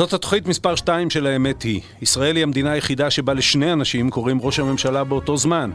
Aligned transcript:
זאת 0.00 0.12
התוכנית 0.12 0.46
מספר 0.46 0.74
2 0.74 1.10
של 1.10 1.26
האמת 1.26 1.62
היא. 1.62 1.80
ישראל 2.02 2.36
היא 2.36 2.42
המדינה 2.42 2.72
היחידה 2.72 3.10
שבה 3.10 3.34
לשני 3.34 3.72
אנשים 3.72 4.10
קוראים 4.10 4.40
ראש 4.42 4.58
הממשלה 4.58 5.04
באותו 5.04 5.36
זמן. 5.36 5.70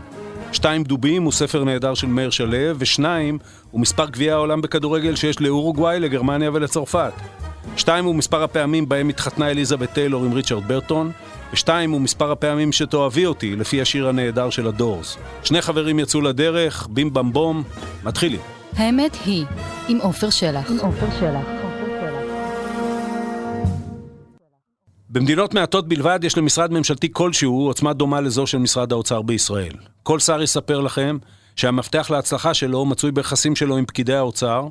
שתיים 0.51 0.83
דובים 0.83 1.23
הוא 1.23 1.31
ספר 1.31 1.63
נהדר 1.63 1.93
של 1.93 2.07
מאיר 2.07 2.29
שלו, 2.29 2.57
ושניים 2.77 3.37
הוא 3.71 3.81
מספר 3.81 4.09
גביעי 4.09 4.31
העולם 4.31 4.61
בכדורגל 4.61 5.15
שיש 5.15 5.41
לאורוגוואי, 5.41 5.99
לגרמניה 5.99 6.51
ולצרפת. 6.53 7.13
שתיים 7.77 8.05
הוא 8.05 8.15
מספר 8.15 8.43
הפעמים 8.43 8.89
בהם 8.89 9.09
התחתנה 9.09 9.49
אליזבת 9.49 9.93
טיילור 9.93 10.25
עם 10.25 10.33
ריצ'רד 10.33 10.67
ברטון, 10.67 11.11
ושתיים 11.53 11.91
הוא 11.91 12.01
מספר 12.01 12.31
הפעמים 12.31 12.71
שתאהבי 12.71 13.25
אותי, 13.25 13.55
לפי 13.55 13.81
השיר 13.81 14.07
הנהדר 14.07 14.49
של 14.49 14.67
הדורס. 14.67 15.17
שני 15.43 15.61
חברים 15.61 15.99
יצאו 15.99 16.21
לדרך, 16.21 16.87
בים 16.89 17.13
במבום, 17.13 17.63
מתחילים. 18.03 18.39
האמת 18.75 19.17
היא, 19.25 19.45
עם 19.87 19.97
עופר 19.97 20.29
שלח. 20.29 20.71
עם 20.71 20.79
עופר 20.79 21.07
שלח. 21.19 21.64
במדינות 25.15 25.53
מעטות 25.53 25.87
בלבד 25.87 26.19
יש 26.23 26.37
למשרד 26.37 26.71
ממשלתי 26.71 27.09
כלשהו 27.11 27.67
עוצמה 27.67 27.93
דומה 27.93 28.21
לזו 28.21 28.47
של 28.47 28.57
משרד 28.57 28.91
האוצר 28.91 29.21
בישראל. 29.21 29.73
כל 30.03 30.19
שר 30.19 30.41
יספר 30.41 30.81
לכם 30.81 31.17
שהמפתח 31.55 32.09
להצלחה 32.09 32.53
שלו 32.53 32.85
מצוי 32.85 33.11
ביחסים 33.11 33.55
שלו 33.55 33.77
עם 33.77 33.85
פקידי 33.85 34.13
האוצר, 34.13 34.67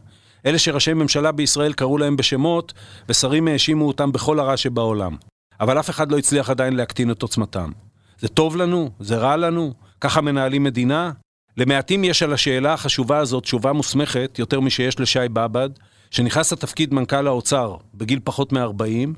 אלה 0.46 0.58
שראשי 0.58 0.92
ממשלה 0.92 1.32
בישראל 1.32 1.72
קראו 1.72 1.98
להם 1.98 2.16
בשמות, 2.16 2.72
ושרים 3.08 3.48
האשימו 3.48 3.86
אותם 3.86 4.12
בכל 4.12 4.40
הרע 4.40 4.56
שבעולם. 4.56 5.16
אבל 5.60 5.80
אף 5.80 5.90
אחד 5.90 6.12
לא 6.12 6.18
הצליח 6.18 6.50
עדיין 6.50 6.76
להקטין 6.76 7.10
את 7.10 7.22
עוצמתם. 7.22 7.70
זה 8.18 8.28
טוב 8.28 8.56
לנו? 8.56 8.90
זה 9.00 9.16
רע 9.16 9.36
לנו? 9.36 9.72
ככה 10.00 10.20
מנהלים 10.20 10.64
מדינה? 10.64 11.10
למעטים 11.56 12.04
יש 12.04 12.22
על 12.22 12.32
השאלה 12.32 12.72
החשובה 12.72 13.18
הזאת 13.18 13.42
תשובה 13.42 13.72
מוסמכת 13.72 14.38
יותר 14.38 14.60
משיש 14.60 15.00
לשי 15.00 15.28
באב"ד, 15.32 15.70
שנכנס 16.10 16.52
לתפקיד 16.52 16.94
מנכ"ל 16.94 17.26
האוצר 17.26 17.76
בגיל 17.94 18.20
פחות 18.24 18.52
מ-40, 18.52 19.08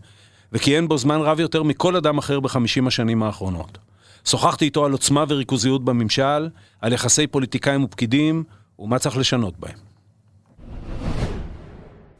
וכיהן 0.56 0.88
בו 0.88 0.98
זמן 0.98 1.20
רב 1.20 1.40
יותר 1.40 1.62
מכל 1.62 1.96
אדם 1.96 2.18
אחר 2.18 2.40
בחמישים 2.40 2.86
השנים 2.86 3.22
האחרונות. 3.22 3.78
שוחחתי 4.24 4.64
איתו 4.64 4.84
על 4.84 4.92
עוצמה 4.92 5.24
וריכוזיות 5.28 5.84
בממשל, 5.84 6.48
על 6.80 6.92
יחסי 6.92 7.26
פוליטיקאים 7.26 7.84
ופקידים, 7.84 8.44
ומה 8.78 8.98
צריך 8.98 9.16
לשנות 9.16 9.54
בהם. 9.58 9.78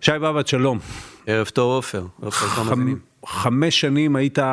שי 0.01 0.19
באב"ד, 0.21 0.47
שלום. 0.47 0.79
ערב 1.27 1.47
טוב 1.49 1.73
עופר, 1.73 2.07
חמש 3.27 3.81
שנים 3.81 4.17
היית 4.17 4.39
אה, 4.39 4.45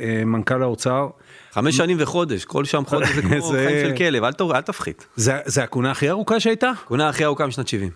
אה, 0.00 0.24
מנכ"ל 0.24 0.62
האוצר. 0.62 1.08
חמש 1.52 1.76
שנים 1.76 1.96
וחודש, 2.00 2.44
כל 2.44 2.64
שם 2.64 2.82
חודש 2.88 3.08
זה 3.08 3.22
כמו 3.22 3.42
חיים 3.42 3.86
של 3.88 3.96
כלב, 3.96 4.24
אל 4.24 4.60
תפחית. 4.60 5.06
זה 5.16 5.64
הכהונה 5.64 5.90
הכי 5.90 6.10
ארוכה 6.10 6.40
שהייתה? 6.40 6.70
הכהונה 6.84 7.08
הכי 7.08 7.24
ארוכה 7.24 7.46
משנת 7.46 7.68
70. 7.68 7.90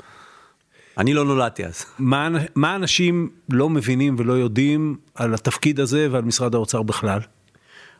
אני 0.98 1.14
לא 1.14 1.24
נולדתי 1.24 1.66
אז. 1.66 1.84
מה, 1.98 2.28
מה 2.54 2.74
אנשים 2.74 3.30
לא 3.48 3.68
מבינים 3.68 4.16
ולא 4.18 4.32
יודעים 4.32 4.96
על 5.14 5.34
התפקיד 5.34 5.80
הזה 5.80 6.08
ועל 6.10 6.22
משרד 6.22 6.54
האוצר 6.54 6.82
בכלל? 6.82 7.20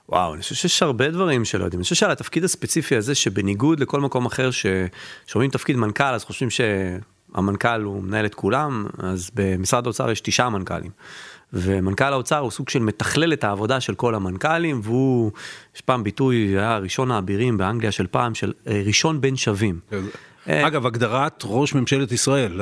וואו, 0.09 0.35
אני 0.35 0.43
חושב 0.43 0.55
שיש 0.55 0.83
הרבה 0.83 1.11
דברים 1.11 1.45
שלא 1.45 1.65
יודעים. 1.65 1.79
אני 1.79 1.85
חושב 1.85 1.95
שעל 1.95 2.11
התפקיד 2.11 2.45
הספציפי 2.45 2.97
הזה, 2.97 3.15
שבניגוד 3.15 3.81
לכל 3.81 4.01
מקום 4.01 4.27
אחר 4.27 4.51
ששומעים 4.51 5.51
תפקיד 5.51 5.77
מנכ"ל, 5.77 6.05
אז 6.05 6.25
חושבים 6.25 6.49
שהמנכ"ל 6.51 7.83
הוא 7.83 8.03
מנהל 8.03 8.27
את 8.27 8.35
כולם, 8.35 8.87
אז 8.99 9.31
במשרד 9.35 9.87
האוצר 9.87 10.11
יש 10.11 10.21
תשעה 10.21 10.51
מנכ"לים. 10.51 10.91
ומנכ"ל 11.53 12.05
האוצר 12.05 12.39
הוא 12.39 12.51
סוג 12.51 12.69
של 12.69 12.79
מתכלל 12.79 13.33
את 13.33 13.45
העבודה 13.45 13.81
של 13.81 13.95
כל 13.95 14.15
המנכ"לים, 14.15 14.81
והוא, 14.85 15.33
יש 15.75 15.81
פעם 15.81 16.05
ביטוי, 16.05 16.37
היה 16.37 16.79
ראשון 16.79 17.11
האבירים 17.11 17.59
באנגליה 17.59 17.93
של 17.93 18.07
פעם, 18.07 18.35
של 18.35 18.53
אה, 18.67 18.83
ראשון 18.87 19.21
בין 19.21 19.37
שווים. 19.37 19.81
אה, 20.49 20.67
אגב, 20.67 20.87
הגדרת 20.87 21.43
ראש 21.45 21.75
ממשלת 21.75 22.13
ישראל 22.13 22.61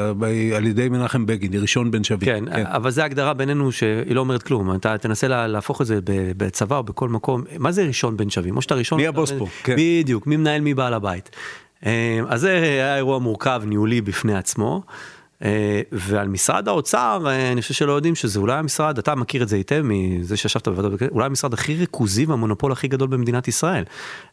על 0.56 0.66
ידי 0.66 0.88
מנחם 0.88 1.26
בגין, 1.26 1.52
היא 1.52 1.60
ראשון 1.60 1.90
בין 1.90 2.04
שווים. 2.04 2.30
כן, 2.30 2.44
כן, 2.54 2.66
אבל 2.66 2.90
זו 2.90 3.02
הגדרה 3.02 3.34
בינינו 3.34 3.72
שהיא 3.72 4.14
לא 4.14 4.20
אומרת 4.20 4.42
כלום. 4.42 4.74
אתה 4.74 4.98
תנסה 4.98 5.28
להפוך 5.28 5.80
את 5.80 5.86
זה 5.86 5.98
בצבא 6.36 6.76
או 6.76 6.82
בכל 6.82 7.08
מקום, 7.08 7.44
מה 7.58 7.72
זה 7.72 7.84
ראשון 7.84 8.16
בין 8.16 8.30
שווים? 8.30 8.56
או 8.56 8.62
שאתה 8.62 8.74
ראשון... 8.74 9.00
מי 9.00 9.06
הבוס 9.06 9.32
פה? 9.38 9.46
כן. 9.62 9.76
בדיוק, 9.78 10.26
מי 10.26 10.36
מנהל 10.36 10.60
מי 10.60 10.74
בעל 10.74 10.94
הבית. 10.94 11.30
אה, 11.86 12.20
אז 12.28 12.40
זה 12.40 12.52
היה 12.52 12.96
אירוע 12.96 13.18
מורכב, 13.18 13.62
ניהולי 13.66 14.00
בפני 14.00 14.36
עצמו. 14.36 14.82
אה, 15.44 15.80
ועל 15.92 16.28
משרד 16.28 16.68
האוצר, 16.68 17.24
אה, 17.26 17.52
אני 17.52 17.62
חושב 17.62 17.74
שלא 17.74 17.92
יודעים 17.92 18.14
שזה 18.14 18.38
אולי 18.38 18.52
המשרד, 18.52 18.98
אתה 18.98 19.14
מכיר 19.14 19.42
את 19.42 19.48
זה 19.48 19.56
היטב 19.56 19.82
מזה 19.84 20.36
שישבת 20.36 20.68
בוועדת, 20.68 21.02
אולי 21.10 21.26
המשרד 21.26 21.54
הכי 21.54 21.74
ריכוזי 21.74 22.24
והמונופול 22.24 22.72
הכי 22.72 22.88
גדול 22.88 23.08
במדינת 23.08 23.48
ישראל. 23.48 23.84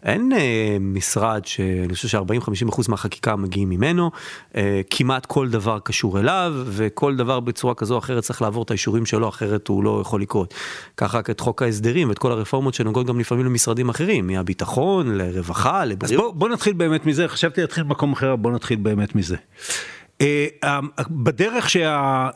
אין 0.04 0.32
אה, 0.34 0.78
משרד 0.80 1.46
שאני 1.46 1.94
חושב 1.94 2.08
ש-40-50% 2.08 2.82
מהחקיקה 2.90 3.36
מגיעים 3.36 3.70
ממנו, 3.70 4.12
אה, 4.56 4.82
כמעט 4.90 5.26
כל 5.26 5.50
דבר 5.50 5.80
קשור 5.80 6.20
אליו, 6.20 6.54
וכל 6.66 7.16
דבר 7.16 7.40
בצורה 7.40 7.74
כזו 7.74 7.94
או 7.94 8.00
אחרת 8.00 8.24
צריך 8.24 8.42
לעבור 8.42 8.64
את 8.64 8.72
האישורים 8.72 9.06
שלו, 9.06 9.30
אחרת 9.30 9.68
הוא 9.68 9.84
לא 9.84 10.00
יכול 10.02 10.22
לקרות. 10.22 10.54
ככה 10.98 11.18
רק 11.18 11.30
את 11.30 11.40
חוק 11.40 11.62
ההסדרים 11.62 12.10
ואת 12.10 12.20
כל 12.20 12.32
הרפורמות 12.32 12.74
שנוגעות 12.74 13.08
גם 13.08 13.20
לפעמים 13.20 13.46
למשרדים 13.46 13.90
אחרים, 13.90 14.28
מהביטחון, 14.28 15.16
לרווחה, 15.18 15.86
לבריאות. 15.86 16.04
אז 16.04 16.18
בוא, 16.18 16.34
בוא 16.34 16.50
נתחיל 16.50 16.74
באמת 16.74 17.06
מזה, 17.06 17.28
חשבתי 17.28 17.62
להתחיל 17.62 17.84
במקום 17.84 18.14
אחר, 18.14 18.36
בוא 18.36 18.52
נתחיל 18.52 18.78
באמת 18.78 19.16
מזה. 19.16 19.36
אה, 20.22 20.48
אמ, 20.64 20.88
בדרך 21.10 21.70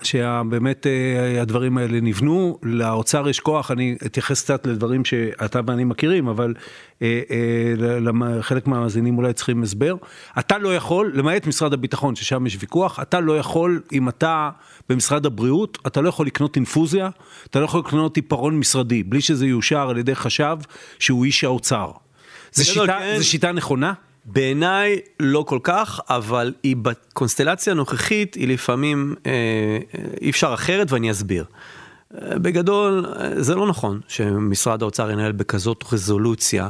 שבאמת 0.04 0.88
אה, 0.88 1.42
הדברים 1.42 1.78
האלה 1.78 2.02
נבנו, 2.02 2.58
לאוצר 2.64 3.30
יש 3.30 3.40
כוח, 3.40 3.72
אני 3.72 3.96
אתייחס 4.06 4.44
קצת 4.44 4.68
לדברים 4.68 5.06
שאתה 5.06 5.60
ואני 5.66 5.84
מכירים, 5.84 6.28
אבל 6.28 6.54
אה, 7.02 7.22
חלק 8.42 8.68
מהמאזינים 8.68 9.18
אולי 9.18 9.34
צריכים 9.34 9.64
הסבר. 9.64 9.96
אתה 10.40 10.58
לא 10.58 10.76
יכול, 10.76 11.12
למעט 11.16 11.48
משרד 11.48 11.74
הביטחון, 11.74 12.16
ששם 12.16 12.46
יש 12.46 12.58
ויכוח, 12.60 13.00
אתה 13.00 13.20
לא 13.20 13.38
יכול, 13.38 13.82
אם 13.92 14.10
אתה 14.10 14.50
במשרד 14.90 15.26
הבריאות, 15.26 15.78
אתה 15.88 16.02
לא 16.02 16.10
יכול 16.10 16.26
לקנות 16.26 16.56
אינפוזיה, 16.56 17.10
אתה 17.50 17.60
לא 17.60 17.66
יכול 17.66 17.80
לקנות 17.80 18.16
עיפרון 18.16 18.60
משרדי, 18.60 19.04
בלי 19.04 19.22
שזה 19.22 19.48
יאושר 19.48 19.90
על 19.90 19.98
ידי 19.98 20.16
חשב 20.16 20.58
שהוא 21.00 21.26
איש 21.26 21.44
האוצר. 21.44 21.92
זו 22.52 22.66
שיטה, 22.66 22.98
כן. 23.00 23.18
שיטה 23.22 23.52
נכונה? 23.52 23.94
בעיניי 24.25 25.00
לא 25.19 25.44
כל 25.47 25.59
כך, 25.63 26.00
אבל 26.09 26.53
היא 26.63 26.75
בקונסטלציה 26.75 27.74
הנוכחית, 27.74 28.34
היא 28.34 28.47
לפעמים 28.47 29.16
אה, 29.25 29.78
אי 30.22 30.30
אפשר 30.30 30.53
אחרת 30.53 30.91
ואני 30.91 31.12
אסביר. 31.12 31.46
אה, 32.13 32.40
בגדול, 32.40 33.06
אה, 33.06 33.44
זה 33.44 33.56
לא 33.56 33.68
נכון 33.68 34.00
שמשרד 34.07 34.81
האוצר 34.81 35.12
ינהל 35.12 35.31
בכזאת 35.31 35.84
רזולוציה 35.94 36.68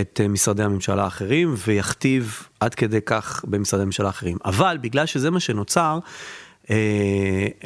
את 0.00 0.20
אה, 0.22 0.28
משרדי 0.28 0.62
הממשלה 0.62 1.04
האחרים 1.04 1.54
ויכתיב 1.66 2.42
עד 2.60 2.74
כדי 2.74 3.00
כך 3.06 3.44
במשרדי 3.48 3.82
הממשלה 3.82 4.06
האחרים. 4.06 4.36
אבל 4.44 4.78
בגלל 4.80 5.06
שזה 5.06 5.30
מה 5.30 5.40
שנוצר, 5.40 5.98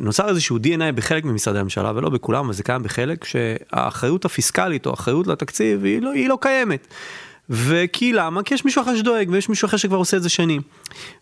נוצר 0.01 0.29
איזשהו 0.29 0.57
DNA 0.57 0.93
בחלק 0.95 1.25
ממשרדי 1.25 1.59
הממשלה 1.59 1.93
ולא 1.95 2.09
בכולם, 2.09 2.45
אבל 2.45 2.55
זה 2.55 2.63
קיים 2.63 2.83
בחלק, 2.83 3.25
שהאחריות 3.25 4.25
הפיסקלית 4.25 4.87
או 4.87 4.91
האחריות 4.91 5.27
לתקציב 5.27 5.85
היא 5.85 6.03
לא, 6.03 6.11
היא 6.11 6.29
לא 6.29 6.39
קיימת. 6.41 6.87
וכי 7.51 8.13
למה? 8.13 8.43
כי 8.43 8.55
יש 8.55 8.65
מישהו 8.65 8.83
אחר 8.83 8.97
שדואג 8.97 9.31
ויש 9.31 9.49
מישהו 9.49 9.67
אחר 9.67 9.77
שכבר 9.77 9.97
עושה 9.97 10.17
את 10.17 10.23
זה 10.23 10.29
שנים. 10.29 10.63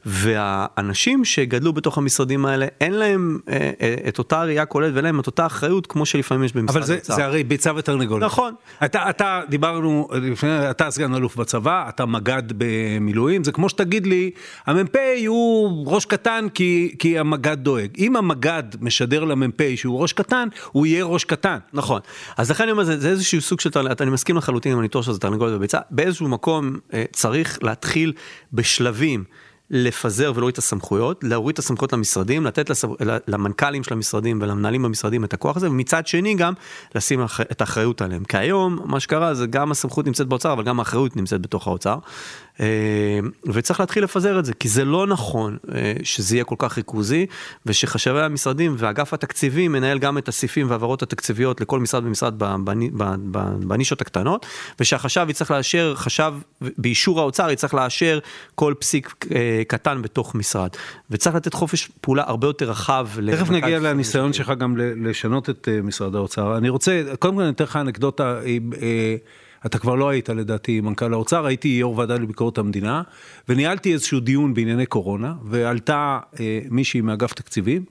והאנשים 0.04 1.24
שגדלו 1.24 1.72
בתוך 1.72 1.98
המשרדים 1.98 2.46
האלה 2.46 2.66
אין 2.80 2.92
להם 2.92 3.38
אה, 3.48 3.70
אה, 3.80 3.94
את 4.08 4.18
אותה 4.18 4.42
ראייה 4.42 4.66
כוללת 4.66 4.92
ואין 4.94 5.04
להם 5.04 5.20
את 5.20 5.26
אותה 5.26 5.46
אחריות 5.46 5.86
כמו 5.86 6.06
שלפעמים 6.06 6.44
יש 6.44 6.52
במשרד 6.52 6.76
האוצר. 6.76 6.94
אבל 6.94 7.02
זה, 7.02 7.14
זה 7.14 7.24
הרי 7.24 7.44
ביצה 7.44 7.74
ותרנגולת. 7.76 8.22
נכון. 8.24 8.54
אתה, 8.84 9.10
אתה 9.10 9.40
דיברנו, 9.48 10.08
לפני, 10.12 10.70
אתה 10.70 10.90
סגן 10.90 11.14
אלוף 11.14 11.36
בצבא, 11.36 11.88
אתה 11.88 12.06
מג"ד 12.06 12.42
במילואים, 12.56 13.44
זה 13.44 13.52
כמו 13.52 13.68
שתגיד 13.68 14.06
לי, 14.06 14.30
המ"פ 14.66 14.96
הוא 15.26 15.84
ראש 15.94 16.04
קטן 16.04 16.46
כי, 16.54 16.94
כי 16.98 17.18
המג"ד 17.18 17.58
דואג. 17.58 17.88
אם 17.98 18.16
המג"ד 18.16 18.62
משדר 18.80 19.24
למ"פ 19.24 19.62
שהוא 19.76 20.00
ראש 20.00 20.12
קטן, 20.12 20.48
הוא 20.72 20.86
יהיה 20.86 21.04
ראש 21.04 21.24
קטן. 21.24 21.58
נכון. 21.72 22.00
אז 22.36 22.50
לכן 22.50 22.62
אני 22.62 22.72
אומר, 22.72 22.84
זה, 22.84 22.98
זה 22.98 23.08
איזשהו 23.08 23.40
סוג 23.40 23.60
של, 23.60 23.70
אני 24.00 24.10
מסכים 24.10 24.36
לחלוטין 24.36 24.72
עם 24.72 24.78
הניתוח 24.78 25.04
שזה 25.04 25.18
תרנגולת 25.18 25.52
וביצה, 25.56 25.78
באיזשהו 26.18 26.28
מקום 26.28 26.78
אה, 26.94 27.04
צריך 27.12 27.58
להתחיל 27.62 28.12
בשלבים. 28.52 29.24
לפזר 29.70 30.32
ולהוריד 30.34 30.52
את 30.52 30.58
הסמכויות, 30.58 31.24
להוריד 31.24 31.52
את 31.52 31.58
הסמכויות 31.58 31.92
למשרדים, 31.92 32.46
לתת 32.46 32.70
לסמ... 32.70 32.92
למנכ"לים 33.28 33.84
של 33.84 33.94
המשרדים 33.94 34.38
ולמנהלים 34.42 34.82
במשרדים 34.82 35.24
את 35.24 35.34
הכוח 35.34 35.56
הזה, 35.56 35.70
ומצד 35.70 36.06
שני 36.06 36.34
גם 36.34 36.52
לשים 36.94 37.24
את 37.24 37.60
האחריות 37.60 38.02
עליהם. 38.02 38.24
כי 38.24 38.36
היום 38.36 38.78
מה 38.84 39.00
שקרה 39.00 39.34
זה 39.34 39.46
גם 39.46 39.70
הסמכות 39.70 40.06
נמצאת 40.06 40.26
באוצר, 40.26 40.52
אבל 40.52 40.64
גם 40.64 40.78
האחריות 40.78 41.16
נמצאת 41.16 41.40
בתוך 41.40 41.66
האוצר. 41.66 41.98
אה, 42.60 43.18
וצריך 43.46 43.80
להתחיל 43.80 44.04
לפזר 44.04 44.38
את 44.38 44.44
זה, 44.44 44.54
כי 44.54 44.68
זה 44.68 44.84
לא 44.84 45.06
נכון 45.06 45.56
אה, 45.74 45.92
שזה 46.02 46.36
יהיה 46.36 46.44
כל 46.44 46.54
כך 46.58 46.76
ריכוזי, 46.76 47.26
ושחשבי 47.66 48.20
המשרדים 48.20 48.74
ואגף 48.78 49.14
התקציבים 49.14 49.72
מנהל 49.72 49.98
גם 49.98 50.18
את 50.18 50.28
הסעיפים 50.28 50.70
והעברות 50.70 51.02
התקציביות 51.02 51.60
לכל 51.60 51.80
משרד 51.80 52.06
ומשרד 52.06 52.34
בנישות 53.60 54.00
הקטנות, 54.00 54.46
ושהחשב 54.80 55.26
יצטרך 55.28 55.50
לאשר, 55.50 55.94
חשב 55.96 56.34
באישור 56.60 57.20
האוצר 57.20 57.50
יצטרך 57.50 57.74
לאשר 57.74 58.18
כל 58.54 58.74
פסיק 58.78 59.26
אה, 59.34 59.62
קטן 59.68 60.02
בתוך 60.02 60.34
משרד. 60.34 60.70
וצריך 61.10 61.36
לתת 61.36 61.54
חופש 61.54 61.90
פעולה 62.00 62.22
הרבה 62.26 62.46
יותר 62.46 62.70
רחב. 62.70 63.08
תכף 63.32 63.50
נגיע 63.50 63.78
לניסיון 63.78 64.32
שלך 64.32 64.50
גם 64.50 64.76
לשנות 64.76 65.50
את 65.50 65.68
משרד 65.82 66.14
האוצר. 66.14 66.56
אני 66.56 66.68
רוצה, 66.68 67.02
קודם 67.18 67.34
כל 67.34 67.42
אני 67.42 67.50
אתן 67.50 67.64
לך 67.64 67.76
אנקדוטה. 67.76 68.40
אתה 69.66 69.78
כבר 69.78 69.94
לא 69.94 70.08
היית 70.08 70.28
לדעתי 70.28 70.80
מנכ"ל 70.80 71.12
האוצר, 71.12 71.46
הייתי 71.46 71.68
יו"ר 71.68 71.98
ועדה 71.98 72.14
לביקורת 72.14 72.58
המדינה, 72.58 73.02
וניהלתי 73.48 73.92
איזשהו 73.92 74.20
דיון 74.20 74.54
בענייני 74.54 74.86
קורונה, 74.86 75.34
ועלתה 75.44 76.18
אה, 76.40 76.60
מישהי 76.70 77.00
מאגף 77.00 77.32
תקציבים, 77.32 77.84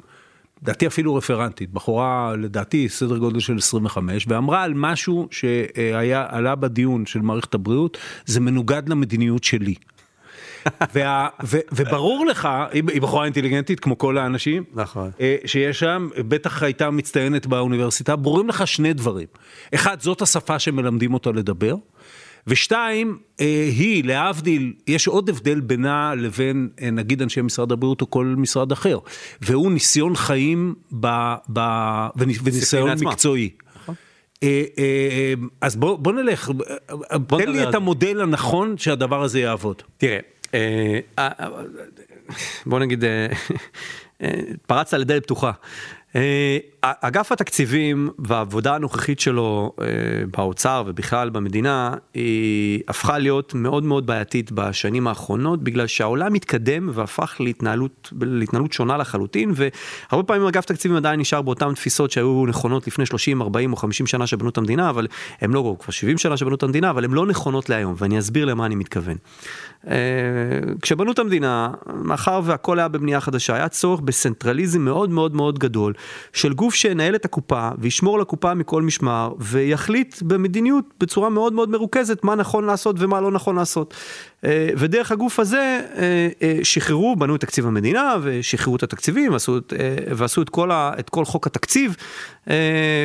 לדעתי 0.61 0.87
אפילו 0.87 1.15
רפרנטית, 1.15 1.73
בחורה 1.73 2.35
לדעתי 2.37 2.89
סדר 2.89 3.17
גודל 3.17 3.39
של 3.39 3.57
25, 3.57 4.25
ואמרה 4.27 4.63
על 4.63 4.73
משהו 4.73 5.27
שהיה, 5.31 6.25
עלה 6.29 6.55
בדיון 6.55 7.05
של 7.05 7.21
מערכת 7.21 7.53
הבריאות, 7.53 7.97
זה 8.25 8.39
מנוגד 8.39 8.89
למדיניות 8.89 9.43
שלי. 9.43 9.75
וה, 10.93 11.27
ו, 11.45 11.57
וברור 11.71 12.25
לך, 12.25 12.49
היא 12.71 12.83
היא 12.93 13.01
בחורה 13.01 13.25
אינטליגנטית 13.25 13.79
כמו 13.79 13.97
כל 13.97 14.17
האנשים, 14.17 14.63
נכון. 14.73 15.11
אה, 15.19 15.35
שיש 15.45 15.79
שם, 15.79 16.09
בטח 16.17 16.63
הייתה 16.63 16.89
מצטיינת 16.89 17.45
באוניברסיטה, 17.45 18.15
ברורים 18.15 18.47
לך 18.49 18.67
שני 18.67 18.93
דברים. 18.93 19.27
אחד, 19.75 20.01
זאת 20.01 20.21
השפה 20.21 20.59
שמלמדים 20.59 21.13
אותה 21.13 21.31
לדבר. 21.31 21.75
ושתיים, 22.49 23.17
אה, 23.39 23.45
היא, 23.77 24.03
להבדיל, 24.03 24.73
יש 24.87 25.07
עוד 25.07 25.29
הבדל 25.29 25.59
בינה 25.59 26.15
לבין 26.15 26.69
אה, 26.81 26.91
נגיד 26.91 27.21
אנשי 27.21 27.41
משרד 27.41 27.71
הבריאות 27.71 28.01
או 28.01 28.09
כל 28.09 28.35
משרד 28.37 28.71
אחר, 28.71 28.97
והוא 29.41 29.71
ניסיון 29.71 30.15
חיים 30.15 30.75
ב, 30.99 31.07
ב, 31.53 31.59
וניס- 32.17 32.39
וניסיון. 32.43 32.89
מקצועי. 33.01 33.49
אה, 34.43 35.33
אז 35.61 35.75
בוא, 35.75 35.97
בוא 35.97 36.13
נלך, 36.13 36.51
תן 37.37 37.49
לי 37.51 37.69
את. 37.69 37.75
המודל 37.75 38.21
הנכון 38.21 38.77
שהדבר 38.77 39.23
הזה 39.23 39.39
יעבוד. 39.39 39.81
תראה, 39.97 40.11
אה, 40.13 40.17
אה, 40.17 40.19
אה, 40.19 40.36
בוא 42.65 42.79
נגיד, 42.79 43.03
אה, 43.03 43.27
אה, 44.21 44.29
פרצת 44.67 44.97
לדלת 44.97 45.23
פתוחה. 45.23 45.51
אגף 47.01 47.31
התקציבים 47.31 48.09
והעבודה 48.19 48.75
הנוכחית 48.75 49.19
שלו 49.19 49.73
אה, 49.81 49.85
באוצר 50.37 50.83
ובכלל 50.85 51.29
במדינה 51.29 51.93
היא 52.13 52.81
הפכה 52.87 53.17
להיות 53.17 53.53
מאוד 53.53 53.83
מאוד 53.83 54.05
בעייתית 54.05 54.51
בשנים 54.51 55.07
האחרונות 55.07 55.63
בגלל 55.63 55.87
שהעולם 55.87 56.33
התקדם 56.33 56.89
והפך 56.93 57.35
להתנהלות, 57.39 58.13
להתנהלות 58.21 58.73
שונה 58.73 58.97
לחלוטין 58.97 59.53
והרבה 59.55 60.27
פעמים 60.27 60.47
אגף 60.47 60.65
תקציבים 60.65 60.97
עדיין 60.97 61.19
נשאר 61.19 61.41
באותן 61.41 61.73
תפיסות 61.73 62.11
שהיו 62.11 62.45
נכונות 62.47 62.87
לפני 62.87 63.05
30, 63.05 63.41
40 63.41 63.71
או 63.71 63.77
50 63.77 64.07
שנה 64.07 64.27
שבנו 64.27 64.49
את 64.49 64.57
המדינה 64.57 64.89
אבל 64.89 65.07
הם 65.41 65.53
לא, 65.53 65.75
כבר 65.79 65.91
70 65.91 66.17
שנה 66.17 66.37
שבנו 66.37 66.55
את 66.55 66.63
המדינה 66.63 66.89
אבל 66.89 67.05
הן 67.05 67.11
לא 67.11 67.25
נכונות 67.25 67.69
להיום 67.69 67.95
ואני 67.97 68.19
אסביר 68.19 68.45
למה 68.45 68.65
אני 68.65 68.75
מתכוון. 68.75 69.17
אה, 69.87 69.93
כשבנו 70.81 71.11
את 71.11 71.19
המדינה, 71.19 71.69
מאחר 71.93 72.41
והכל 72.43 72.79
היה 72.79 72.87
בבנייה 72.87 73.21
חדשה, 73.21 73.55
היה 73.55 73.69
צורך 73.69 73.99
בסנטרליזם 73.99 74.81
מאוד 74.81 75.09
מאוד 75.09 75.35
מאוד 75.35 75.59
גדול 75.59 75.93
של 76.33 76.53
גוף 76.53 76.75
שינהל 76.77 77.15
את 77.15 77.25
הקופה 77.25 77.69
וישמור 77.77 78.15
על 78.15 78.21
הקופה 78.21 78.53
מכל 78.53 78.81
משמר 78.81 79.33
ויחליט 79.39 80.21
במדיניות 80.21 80.85
בצורה 81.00 81.29
מאוד 81.29 81.53
מאוד 81.53 81.69
מרוכזת 81.69 82.24
מה 82.24 82.35
נכון 82.35 82.65
לעשות 82.65 82.95
ומה 83.00 83.21
לא 83.21 83.31
נכון 83.31 83.56
לעשות. 83.56 83.94
אה, 84.45 84.69
ודרך 84.77 85.11
הגוף 85.11 85.39
הזה 85.39 85.79
אה, 85.97 86.27
אה, 86.41 86.59
שחררו, 86.63 87.15
בנו 87.15 87.35
את 87.35 87.41
תקציב 87.41 87.67
המדינה 87.67 88.15
ושחררו 88.21 88.75
את 88.75 88.83
התקציבים 88.83 89.31
ועשו, 89.33 89.57
את, 89.57 89.73
ועשו 90.15 90.41
את, 90.41 90.49
כל 90.49 90.71
ה, 90.71 90.91
את 90.99 91.09
כל 91.09 91.25
חוק 91.25 91.47
התקציב 91.47 91.95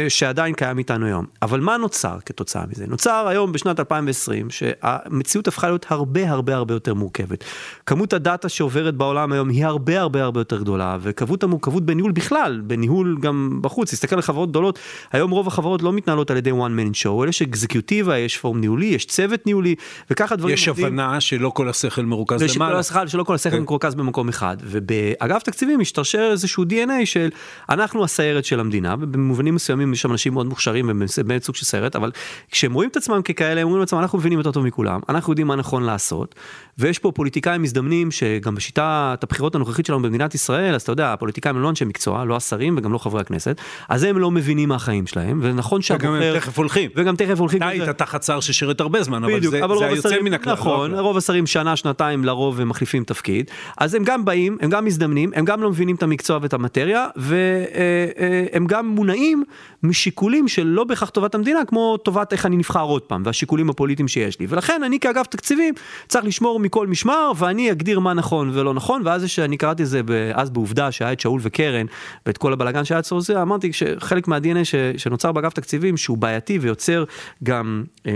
שעדיין 0.09 0.55
קיים 0.55 0.79
איתנו 0.79 1.07
היום. 1.07 1.27
אבל 1.43 1.61
מה 1.61 1.77
נוצר 1.77 2.19
כתוצאה 2.27 2.63
מזה? 2.69 2.87
נוצר 2.87 3.29
היום 3.29 3.53
בשנת 3.53 3.81
2020 3.81 4.51
שהמציאות 4.51 5.49
הפכה 5.49 5.69
להיות 5.69 5.87
הרבה 5.89 6.31
הרבה 6.31 6.55
הרבה 6.55 6.75
יותר 6.75 6.95
מורכבת. 6.95 7.45
כמות 7.87 8.13
הדאטה 8.13 8.49
שעוברת 8.49 8.95
בעולם 8.95 9.33
היום 9.33 9.49
היא 9.49 9.65
הרבה 9.65 10.01
הרבה 10.01 10.23
הרבה 10.23 10.41
יותר 10.41 10.59
גדולה 10.59 10.99
וכמות 11.01 11.43
המורכבות 11.43 11.87
בניהול 11.87 12.13
בכלל, 12.13 12.61
בניהול 12.67 13.19
גם 13.21 13.59
בחוץ, 13.63 13.93
תסתכל 13.93 14.17
על 14.17 14.23
חברות 14.23 14.51
גדולות, 14.51 14.79
היום 15.13 15.31
רוב 15.31 15.47
החברות 15.49 15.83
לא 15.83 15.93
מתנהלות 15.93 16.31
על 16.31 16.37
ידי 16.37 16.51
one 16.51 16.55
man 16.55 17.05
show, 17.05 17.29
יש 17.29 17.43
אקזקיוטיבה, 17.43 18.19
יש 18.19 18.37
פורום 18.39 18.61
ניהולי, 18.61 18.87
יש 18.87 19.07
צוות 19.07 19.47
ניהולי 19.47 19.75
וככה 20.11 20.37
דברים 20.37 20.55
יש 20.55 20.69
עובדים. 20.69 20.87
הבנה 20.87 21.21
שלא 21.23 21.51
כל 21.55 21.69
השכל 21.69 22.05
מרוכז 22.05 22.43
ושכל 22.43 22.65
למעלה. 22.65 22.79
השכל, 22.79 23.09
שלא 23.09 23.25
כל 23.25 23.35
השכל 23.35 23.57
כן. 23.57 23.63
מרוכז 23.63 23.95
במקום 23.95 24.29
אחד. 24.29 24.57
ובאגף 24.63 25.43
תקציבים 25.43 25.81
משתרשר 25.81 26.29
איזשהו 26.31 26.65
DNA 26.65 27.05
של 27.07 27.29
אנחנו 27.69 28.05
הסיירת 28.05 28.45
של 28.45 28.61
המדינה, 28.61 28.95
ובמובנים 29.01 29.55
מסוימים 29.55 29.93
יש 29.93 30.03
שם 30.03 30.13
אנשים 30.13 30.33
מאוד 30.33 30.47
מוכשרים 30.47 30.87
והם 30.89 31.03
באמת 31.25 31.45
סוג 31.45 31.55
של 31.55 31.65
סיירת, 31.65 31.97
אבל 31.97 32.11
כשהם 32.51 32.73
רואים 32.73 32.91
את 32.91 32.97
עצמם 32.97 33.23
ככאלה, 33.23 33.61
הם 33.61 33.67
אומרים 33.67 33.81
לעצמם 33.81 33.99
אנחנו 33.99 34.19
מבינים 34.19 34.39
יותר 34.39 34.53
טוב 34.53 34.67
מכולם, 34.67 35.01
אנחנו 35.09 35.33
יודעים 35.33 35.47
מה 35.47 35.57
נכון 35.57 35.83
לעשות, 35.83 36.35
ויש 36.79 36.99
פה 36.99 37.13
פוליטיקאים 37.13 37.63
מזדמנים 37.63 38.11
שגם 38.11 38.55
בשיטת 38.55 39.19
הבחירות 39.23 39.55
הנוכחית 39.55 39.87
שלנו 39.87 40.03
במדינת 40.03 40.35
ישראל, 40.35 40.75
אז 40.75 40.83
אתה 40.83 40.93
יודע, 40.93 41.13
הפוליטיקאים 41.13 41.57
הם 41.57 41.63
לא 41.63 41.71
אנשי 41.71 41.85
מקצוע, 41.85 42.25
לא 42.25 42.37
השרים 42.37 42.77
וגם 42.79 42.93
לא 42.93 42.99
חברי 42.99 43.21
הכנסת, 43.21 43.61
אז 43.89 44.03
הם 44.03 44.19
לא 44.19 44.31
מבינים 44.31 44.69
מה 44.69 44.75
החיים 44.75 45.07
שלהם, 45.07 45.41
ונכון 45.43 45.77
וגם 45.77 45.83
שהבוחר... 45.83 46.33
הם 46.33 46.39
תכף 46.41 46.59
הולכים. 46.59 46.91
וגם 46.97 47.17
תכף 47.17 47.41
הולכים. 47.41 47.59
אתה 47.59 47.69
היית 47.69 47.89
תחת 47.89 48.23
שר 48.23 48.41
ששירת 48.41 48.81
הרבה 48.81 49.03
זמן, 49.03 49.25
אבל 49.25 49.43
זה 49.43 49.65
אבל 49.65 49.79
זה 49.79 49.85
רוב 49.85 49.93
היוצא 49.93 50.21
מן 50.23 50.35
הכלל. 50.35 50.53
נכון, 50.53 50.91
לא 50.91 50.97
הכלל. 50.97 51.03
רוב 51.13 51.19
השרים 51.19 51.47
שנה, 51.47 51.77
שנתיים 51.77 52.25
לרוב 52.25 52.61
הם 52.61 52.69
מחליפים 52.69 53.05
תפקיד, 53.05 53.51
אז 53.79 53.95
הם 53.95 54.05
גם 54.05 54.25
באים, 54.25 54.59
הם 54.61 54.71
גם 54.71 54.85
מזדמנים, 54.85 55.31
הם 55.35 55.45
גם 55.45 55.63
לא 55.63 55.71
מבינים 55.71 55.97
את 55.97 56.03
המקצוע 56.03 56.39
ואת 56.43 56.53
המטריה, 56.53 57.07
והם 57.17 58.67
גם 58.67 58.87
מונעים 58.87 59.45
משיקולים 59.83 60.49
של 60.49 60.67
לא 60.67 60.85
בהכרח 60.85 61.11
טובת 61.11 61.35
המדינה, 61.35 61.65
כמו 61.65 61.97
טובת 61.97 62.33
איך 62.33 62.47
אני 62.47 62.57
נבחר 62.57 62.83
עוד 62.83 63.03
פעם, 63.03 63.23
והשיקולים 63.25 63.71
הפוליטיים 63.71 64.09
שיש 64.09 64.41
לי. 64.41 64.47
ולכן 64.49 64.83
אני 64.83 65.01
כאגף 65.01 65.27
תקציבים 65.27 65.75
צריך 66.09 66.25
לשמור 66.25 66.61
מכל 66.61 66.87
משמר, 66.87 67.33
ואני 67.37 67.73
אגדיר 67.73 68.01
מה 68.01 68.15
נכון 68.15 68.51
ולא 68.55 68.75
נכון, 68.75 69.03
ואז 69.05 69.25
יש, 69.25 69.39
אני 69.39 69.57
קראתי 69.57 69.83
את 69.83 69.89
זה 69.89 70.01
אז 70.35 70.51
בעובדה 70.51 70.93
שהיה 70.93 71.13
את 71.13 71.21
שאול 71.21 71.41
וקרן, 71.43 71.87
ואת 72.27 72.39
כל 72.39 72.53
הבלאגן 72.53 72.85
שהיה 72.85 72.99
אצלו 72.99 73.21
זה, 73.21 73.43
אמרתי 73.43 73.73
שחלק 73.73 74.29
מה-DNA 74.29 74.65
ש- 74.65 74.75
שנוצר 74.97 75.33
באגף 75.33 75.53
תקציבים, 75.53 75.97
שהוא 75.97 76.19
בעייתי 76.19 76.59
ויוצר 76.59 77.05
גם 77.45 77.85
אה, 78.07 78.13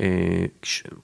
אה, 0.00 0.44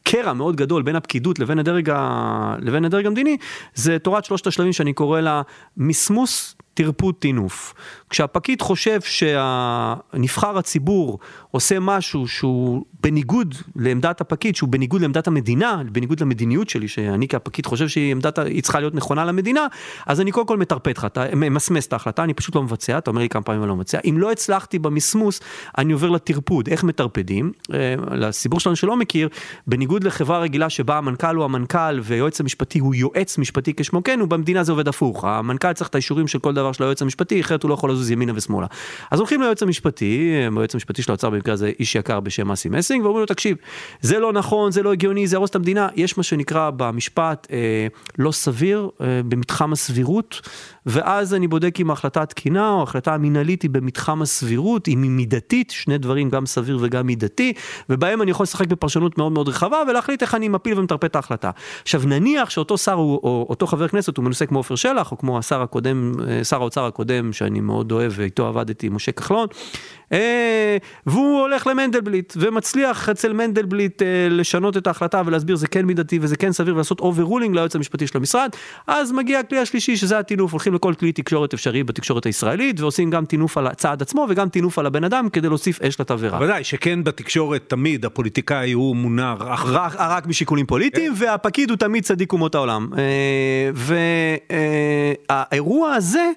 קרע 0.03 0.33
מאוד 0.33 0.57
גדול 0.57 0.83
בין 0.83 0.97
הפקידות 0.97 1.26
לבין 1.39 1.59
הדרג, 1.59 1.91
ה... 1.91 2.57
לבין 2.61 2.85
הדרג 2.85 3.07
המדיני, 3.07 3.37
זה 3.75 3.99
תורת 3.99 4.25
שלושת 4.25 4.47
השלבים 4.47 4.73
שאני 4.73 4.93
קורא 4.93 5.21
לה 5.21 5.43
מסמוס. 5.77 6.56
טרפוד 6.77 7.15
טינוף. 7.19 7.75
כשהפקיד 8.11 8.63
חושב 8.63 9.01
שהנבחר 9.01 10.59
הציבור 10.59 11.19
עושה 11.51 11.81
משהו 11.81 12.29
שהוא 12.29 12.85
בניגוד 13.03 13.55
לעמדת 13.77 14.21
הפקיד, 14.21 14.57
שהוא 14.57 14.69
בניגוד 14.69 15.01
לעמדת 15.01 15.27
המדינה, 15.27 15.83
בניגוד 15.93 16.21
למדיניות 16.21 16.69
שלי, 16.69 16.89
שאני 16.89 17.29
כפקיד 17.29 17.67
חושב 17.67 17.89
שהיא 17.89 18.13
עמדת, 18.13 18.39
היא 18.39 18.63
צריכה 18.63 18.81
להיות 18.81 18.95
נכונה 18.95 19.25
למדינה, 19.25 19.67
אז 20.07 20.21
אני 20.21 20.33
קודם 20.33 20.47
כל 20.47 20.57
מטרפד 20.57 20.99
לך, 20.99 21.05
אתה- 21.05 21.25
ממסמס 21.37 21.87
את 21.87 21.93
ההחלטה, 21.93 22.25
אני 22.25 22.35
פשוט 22.35 22.55
לא 22.55 22.63
מבצע, 22.63 22.99
אתה 22.99 23.11
אומר 23.11 23.21
לי 23.21 23.29
כמה 23.29 23.43
פעמים 23.43 23.63
אני 23.63 23.69
לא 23.69 23.77
מבצע. 23.77 23.99
אם 24.11 24.19
לא 24.19 24.33
הצלחתי 24.33 24.79
במסמוס, 24.79 25.41
אני 25.79 25.93
עובר 25.93 26.11
לטרפוד. 26.11 26.69
איך 26.69 26.85
מטרפדים? 26.85 27.53
אה, 27.75 27.95
לציבור 28.11 28.61
שלנו 28.61 28.77
שלא 28.77 28.97
מכיר, 28.97 29.29
בניגוד 29.67 30.05
לחברה 30.05 30.39
רגילה 30.39 30.71
שבה 30.71 30.99
המנכ"ל 30.99 31.37
הוא 31.37 31.45
המנכ"ל 31.45 32.01
והיועץ 32.03 32.41
המשפטי 32.41 32.79
הוא 32.79 32.95
יועץ 32.95 33.39
משפטי 33.39 33.73
כשמו 33.77 34.03
כן, 34.05 34.21
ובמדינה 34.23 34.65
זה 34.65 34.73
עובד 34.73 34.89
הפוך. 34.89 35.25
המנכ"ל 35.25 35.73
צריך 35.73 35.91
את 35.91 35.95
האישורים 35.95 36.29
של 36.29 36.39
כל 36.39 36.55
דבר 36.55 36.66
של 36.73 36.83
היועץ 36.83 37.03
המשפטי, 37.03 37.41
אחרת 37.41 37.63
הוא 37.63 37.69
לא 37.69 37.75
יכול 37.75 37.91
לזוז 37.91 38.11
ימינה 38.11 38.33
ושמאלה. 38.35 38.67
אז 39.11 39.19
הולכים 39.19 39.43
ליועץ 39.43 39.63
המשפטי, 39.63 40.33
היועץ 40.57 40.75
המשפטי 40.75 41.03
של 41.03 41.13
האוצר 41.13 41.31
במקרה 41.31 41.55
הזה 41.55 41.71
איש 41.79 41.95
יקר 41.95 42.21
בשם 42.21 42.53
אסי 42.53 42.69
מסינג, 42.69 43.05
ואומרים 43.05 43.21
לו 43.21 43.27
תקשיב, 43.27 43.57
זה 44.01 44.19
לא 44.19 44.33
נכון, 44.33 44.73
זה 44.73 44.83
לא 44.83 44.93
הגיוני, 44.93 45.27
זה 45.27 45.37
יהרוס 45.37 45.51
את 45.51 45.57
המדינה. 45.57 45.89
יש 45.95 46.19
מה 46.19 46.23
שנקרא 46.23 46.71
במשפט 46.77 47.47
אה, 47.53 47.87
לא 48.19 48.33
סביר, 48.33 48.91
אה, 49.01 49.21
במתחם 49.29 49.73
הסבירות, 49.73 50.41
ואז 50.87 51.35
אני 51.35 51.49
בודק 51.49 51.81
אם 51.81 51.91
ההחלטה 51.91 52.27
תקינה 52.27 52.71
או 52.71 52.81
ההחלטה 52.81 53.15
המינהלית 53.15 53.63
היא 53.63 53.71
במתחם 53.71 54.23
הסבירות, 54.23 54.89
אם 54.89 55.03
היא 55.03 55.11
מידתית, 55.11 55.71
שני 55.71 55.99
דברים 55.99 56.31
גם 56.31 56.47
סביר 56.47 56.79
וגם 56.81 57.07
מידתי, 57.07 57.53
ובהם 57.89 58.23
אני 58.23 58.31
יכול 58.31 58.45
לשחק 58.45 58.67
בפרשנות 58.67 59.19
מאוד 59.19 59.33
מאוד 59.33 59.49
רחבה 59.49 59.83
ולהחליט 59.89 60.23
איך 60.23 60.35
אני 60.35 60.49
מפיל 60.49 60.79
ומטרפד 60.79 61.05
את 61.05 61.17
ההחלטה. 61.17 61.51
עכשיו 61.83 62.03
נניח 62.07 62.51
שאותו 62.51 62.79
שר 62.79 62.93
הוא, 62.93 63.21
או 63.23 63.47
אותו 63.51 63.67
חבר 63.67 63.89
כנסת 63.89 64.17
הוא 64.17 64.25
מנוסה 64.25 64.47
כמו 64.47 64.59
עופר 64.59 64.75
שלח, 64.75 65.13
או 65.13 65.19
כמו 65.19 65.39
השר 65.39 65.63
הקודם, 65.63 66.13
אה, 66.29 66.45
שר 66.45 66.57
האוצר 66.61 66.85
הקודם 66.87 67.33
שאני 67.33 67.61
מאוד 67.61 67.93
אוהב 67.93 68.13
ואיתו 68.17 68.47
עבדתי, 68.47 68.89
משה 68.89 69.13
כחלון, 69.13 69.47
אה, 70.13 70.77
והוא 71.07 71.41
הולך 71.41 71.67
למנדלבליט 71.67 72.33
ומצליח 72.37 73.09
אצל 73.09 73.33
מנדלבליט 73.33 74.03
אה, 74.03 74.29
לשנות 74.31 74.77
את 74.77 74.87
ההחלטה 74.87 75.23
ולהסביר 75.27 75.57
זה 75.57 75.69
כן 75.69 75.85
מידתי 75.85 76.19
וזה 76.23 76.37
כן 76.37 76.53
סביר 76.53 76.75
ולעשות 76.75 77.01
overruling 77.01 77.55
ליועץ 77.55 77.77
המשפטי 77.77 78.07
של 78.07 78.19
המשרד, 78.19 78.51
אז 78.87 79.13
מגיע 79.13 79.39
הכלי 79.39 79.59
השלישי 79.59 79.97
שזה 79.97 80.19
הטינוף, 80.19 80.53
הולכים 80.53 80.76
לכל 80.77 80.95
כלי 80.95 81.13
תקשורת 81.13 81.55
אפשרי 81.55 81.85
בתקשורת 81.85 82.27
הישראלית 82.27 82.81
ועושים 82.81 83.11
גם 83.11 83.25
טינוף 83.25 83.59
על 83.59 83.67
הצעד 83.67 84.03
עצמו 84.03 84.27
וגם 84.29 84.49
טינוף 84.49 84.79
על 84.79 84.87
הבן 84.87 85.05
אדם 85.05 85.29
כדי 85.29 85.49
להוסיף 85.49 85.83
אש 85.83 86.01
לתבערה. 86.01 86.39
ודאי 86.43 86.65
שכן 86.65 87.05
בתקשורת 87.05 87.65
תמיד 87.69 88.05
הפוליטיקאי 88.05 88.73
הוא 88.73 88.97
מונע 88.97 89.35
רק 89.41 89.61
רק, 89.99 90.27
משיקולים 90.27 90.67
פוליטיים, 90.67 91.13
והפקיד 91.17 91.71
הוא 91.71 91.77
תמיד 91.77 92.05
צדיק 92.05 92.33
אומות 92.33 92.55
העולם. 92.55 92.89
והאירוע 95.31 95.93
הזה... 95.93 96.31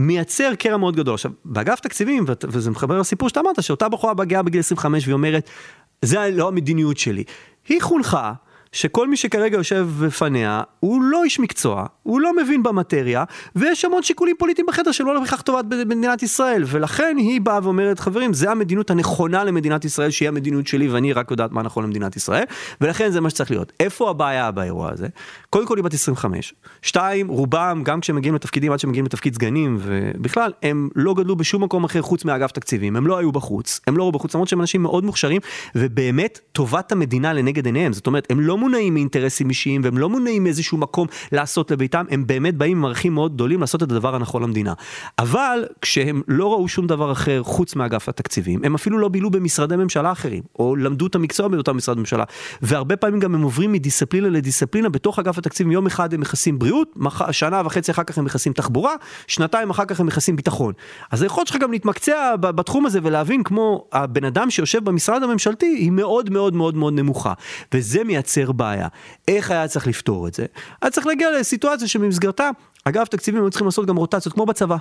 מייצר 0.00 0.54
קרע 0.58 0.76
מאוד 0.76 0.96
גדול. 0.96 1.14
עכשיו, 1.14 1.30
באגף 1.44 1.80
תקציבים, 1.80 2.24
וזה 2.44 2.70
מחבר 2.70 2.98
לסיפור 2.98 3.28
שאתה 3.28 3.40
אמרת, 3.40 3.62
שאותה 3.62 3.88
בחורה 3.88 4.14
מגיעה 4.14 4.42
בגיל 4.42 4.60
25 4.60 5.04
והיא 5.04 5.12
אומרת, 5.12 5.50
זה 6.02 6.30
לא 6.32 6.48
המדיניות 6.48 6.98
שלי. 6.98 7.24
היא 7.68 7.82
חונכה 7.82 8.32
שכל 8.72 9.08
מי 9.08 9.16
שכרגע 9.16 9.56
יושב 9.56 9.88
בפניה 10.00 10.62
הוא 10.80 11.02
לא 11.02 11.24
איש 11.24 11.40
מקצוע, 11.40 11.86
הוא 12.08 12.20
לא 12.20 12.36
מבין 12.36 12.62
במטריה, 12.62 13.24
ויש 13.56 13.84
המון 13.84 14.02
שיקולים 14.02 14.36
פוליטיים 14.38 14.66
בחדר 14.66 14.92
שלא 14.92 15.20
בהכרח 15.20 15.40
טובת 15.40 15.64
במדינת 15.64 16.22
ישראל, 16.22 16.62
ולכן 16.66 17.16
היא 17.18 17.40
באה 17.40 17.58
ואומרת, 17.62 18.00
חברים, 18.00 18.32
זה 18.32 18.50
המדיניות 18.50 18.90
הנכונה 18.90 19.44
למדינת 19.44 19.84
ישראל, 19.84 20.10
שהיא 20.10 20.28
המדיניות 20.28 20.66
שלי 20.66 20.88
ואני 20.88 21.12
רק 21.12 21.30
יודעת 21.30 21.52
מה 21.52 21.62
נכון 21.62 21.84
למדינת 21.84 22.16
ישראל, 22.16 22.44
ולכן 22.80 23.10
זה 23.10 23.20
מה 23.20 23.30
שצריך 23.30 23.50
להיות. 23.50 23.72
איפה 23.80 24.10
הבעיה 24.10 24.50
באירוע 24.50 24.90
הזה? 24.92 25.06
קודם 25.50 25.66
כל 25.66 25.76
היא 25.76 25.84
בת 25.84 25.94
25, 25.94 26.54
שתיים, 26.82 27.28
רובם, 27.28 27.82
גם 27.84 28.00
כשהם 28.00 28.16
מגיעים 28.16 28.34
לתפקידים 28.34 28.72
עד 28.72 28.80
שמגיעים 28.80 29.04
לתפקיד 29.04 29.34
סגנים, 29.34 29.78
ובכלל, 29.80 30.52
הם 30.62 30.88
לא 30.96 31.14
גדלו 31.14 31.36
בשום 31.36 31.64
מקום 31.64 31.84
אחר 31.84 32.02
חוץ 32.02 32.24
מאגף 32.24 32.52
תקציבים, 32.52 32.96
הם 32.96 33.06
לא 33.06 33.18
היו 33.18 33.32
בחוץ, 33.32 33.80
הם 33.86 33.96
לא 33.96 34.02
היו 34.02 34.12
בחוץ, 34.12 34.34
למרות 34.34 34.48
שהם 34.48 34.60
אנשים 34.60 34.82
מאוד 34.82 35.04
מוכשרים, 35.04 35.40
ובאמת 35.74 36.40
טובת 36.52 36.92
המדינה 36.92 37.32
לנגד 37.32 37.66
עיניהם, 37.66 37.92
זאת 37.92 38.06
אומרת, 38.06 38.26
הם 38.30 38.40
לא 38.40 38.58
מונעים 38.58 38.94
מאינטרסים 38.94 39.48
אישיים, 39.48 39.80
והם 39.84 39.98
לא 39.98 40.08
מונעים 40.08 40.44
מאיזשהו 40.44 40.78
מקום 40.78 41.06
לעשות 41.32 41.70
לביתם, 41.70 41.97
הם 42.10 42.26
באמת 42.26 42.54
באים 42.54 42.78
עם 42.78 42.84
ערכים 42.84 43.14
מאוד 43.14 43.34
גדולים 43.34 43.60
לעשות 43.60 43.82
את 43.82 43.92
הדבר 43.92 44.14
הנכון 44.14 44.42
למדינה. 44.42 44.72
אבל 45.18 45.64
כשהם 45.82 46.22
לא 46.28 46.52
ראו 46.52 46.68
שום 46.68 46.86
דבר 46.86 47.12
אחר 47.12 47.42
חוץ 47.42 47.76
מאגף 47.76 48.08
התקציבים, 48.08 48.60
הם 48.64 48.74
אפילו 48.74 48.98
לא 48.98 49.08
בילו 49.08 49.30
במשרדי 49.30 49.76
ממשלה 49.76 50.12
אחרים, 50.12 50.42
או 50.58 50.76
למדו 50.76 51.06
את 51.06 51.14
המקצוע 51.14 51.48
באותם 51.48 51.76
משרד 51.76 51.98
ממשלה, 51.98 52.24
והרבה 52.62 52.96
פעמים 52.96 53.20
גם 53.20 53.34
הם 53.34 53.42
עוברים 53.42 53.72
מדיסציפלינה 53.72 54.28
לדיסציפלינה 54.28 54.88
בתוך 54.88 55.18
אגף 55.18 55.38
התקציבים, 55.38 55.72
יום 55.72 55.86
אחד 55.86 56.14
הם 56.14 56.20
מכסים 56.20 56.58
בריאות, 56.58 56.96
שנה 57.30 57.62
וחצי 57.64 57.92
אחר 57.92 58.02
כך 58.02 58.18
הם 58.18 58.24
מכסים 58.24 58.52
תחבורה, 58.52 58.94
שנתיים 59.26 59.70
אחר 59.70 59.84
כך 59.84 60.00
הם 60.00 60.06
מכסים 60.06 60.36
ביטחון. 60.36 60.72
אז 61.10 61.22
היכולת 61.22 61.46
שלך 61.46 61.56
גם 61.56 61.72
להתמקצע 61.72 62.36
בתחום 62.40 62.86
הזה 62.86 63.00
ולהבין 63.02 63.42
כמו 63.42 63.84
הבן 63.92 64.24
אדם 64.24 64.50
שיושב 64.50 64.84
במשרד 64.84 65.22
הממשלתי 65.22 65.66
היא 65.66 65.90
מאוד 65.90 66.30
מאוד 66.30 66.54
מאוד 66.54 66.76
מאוד 66.76 66.92
נמוכה, 66.92 67.32
וזה 67.74 68.04
מייצר 68.04 68.52
בעיה. 68.52 68.88
איך 69.28 69.50
היה 69.50 69.68
צריך 69.68 69.86
לפתור 69.86 70.28
את 70.28 70.34
זה? 70.34 70.46
היה 70.82 70.90
צריך 70.90 71.06
להגיע 71.06 71.28
לסיטואציה 71.40 71.87
שבמסגרתה 71.88 72.50
אגף 72.84 73.08
תקציבים 73.08 73.42
היו 73.42 73.50
צריכים 73.50 73.66
לעשות 73.66 73.86
גם 73.86 73.96
רוטציות 73.96 74.34
כמו 74.34 74.46
בצבא. 74.46 74.76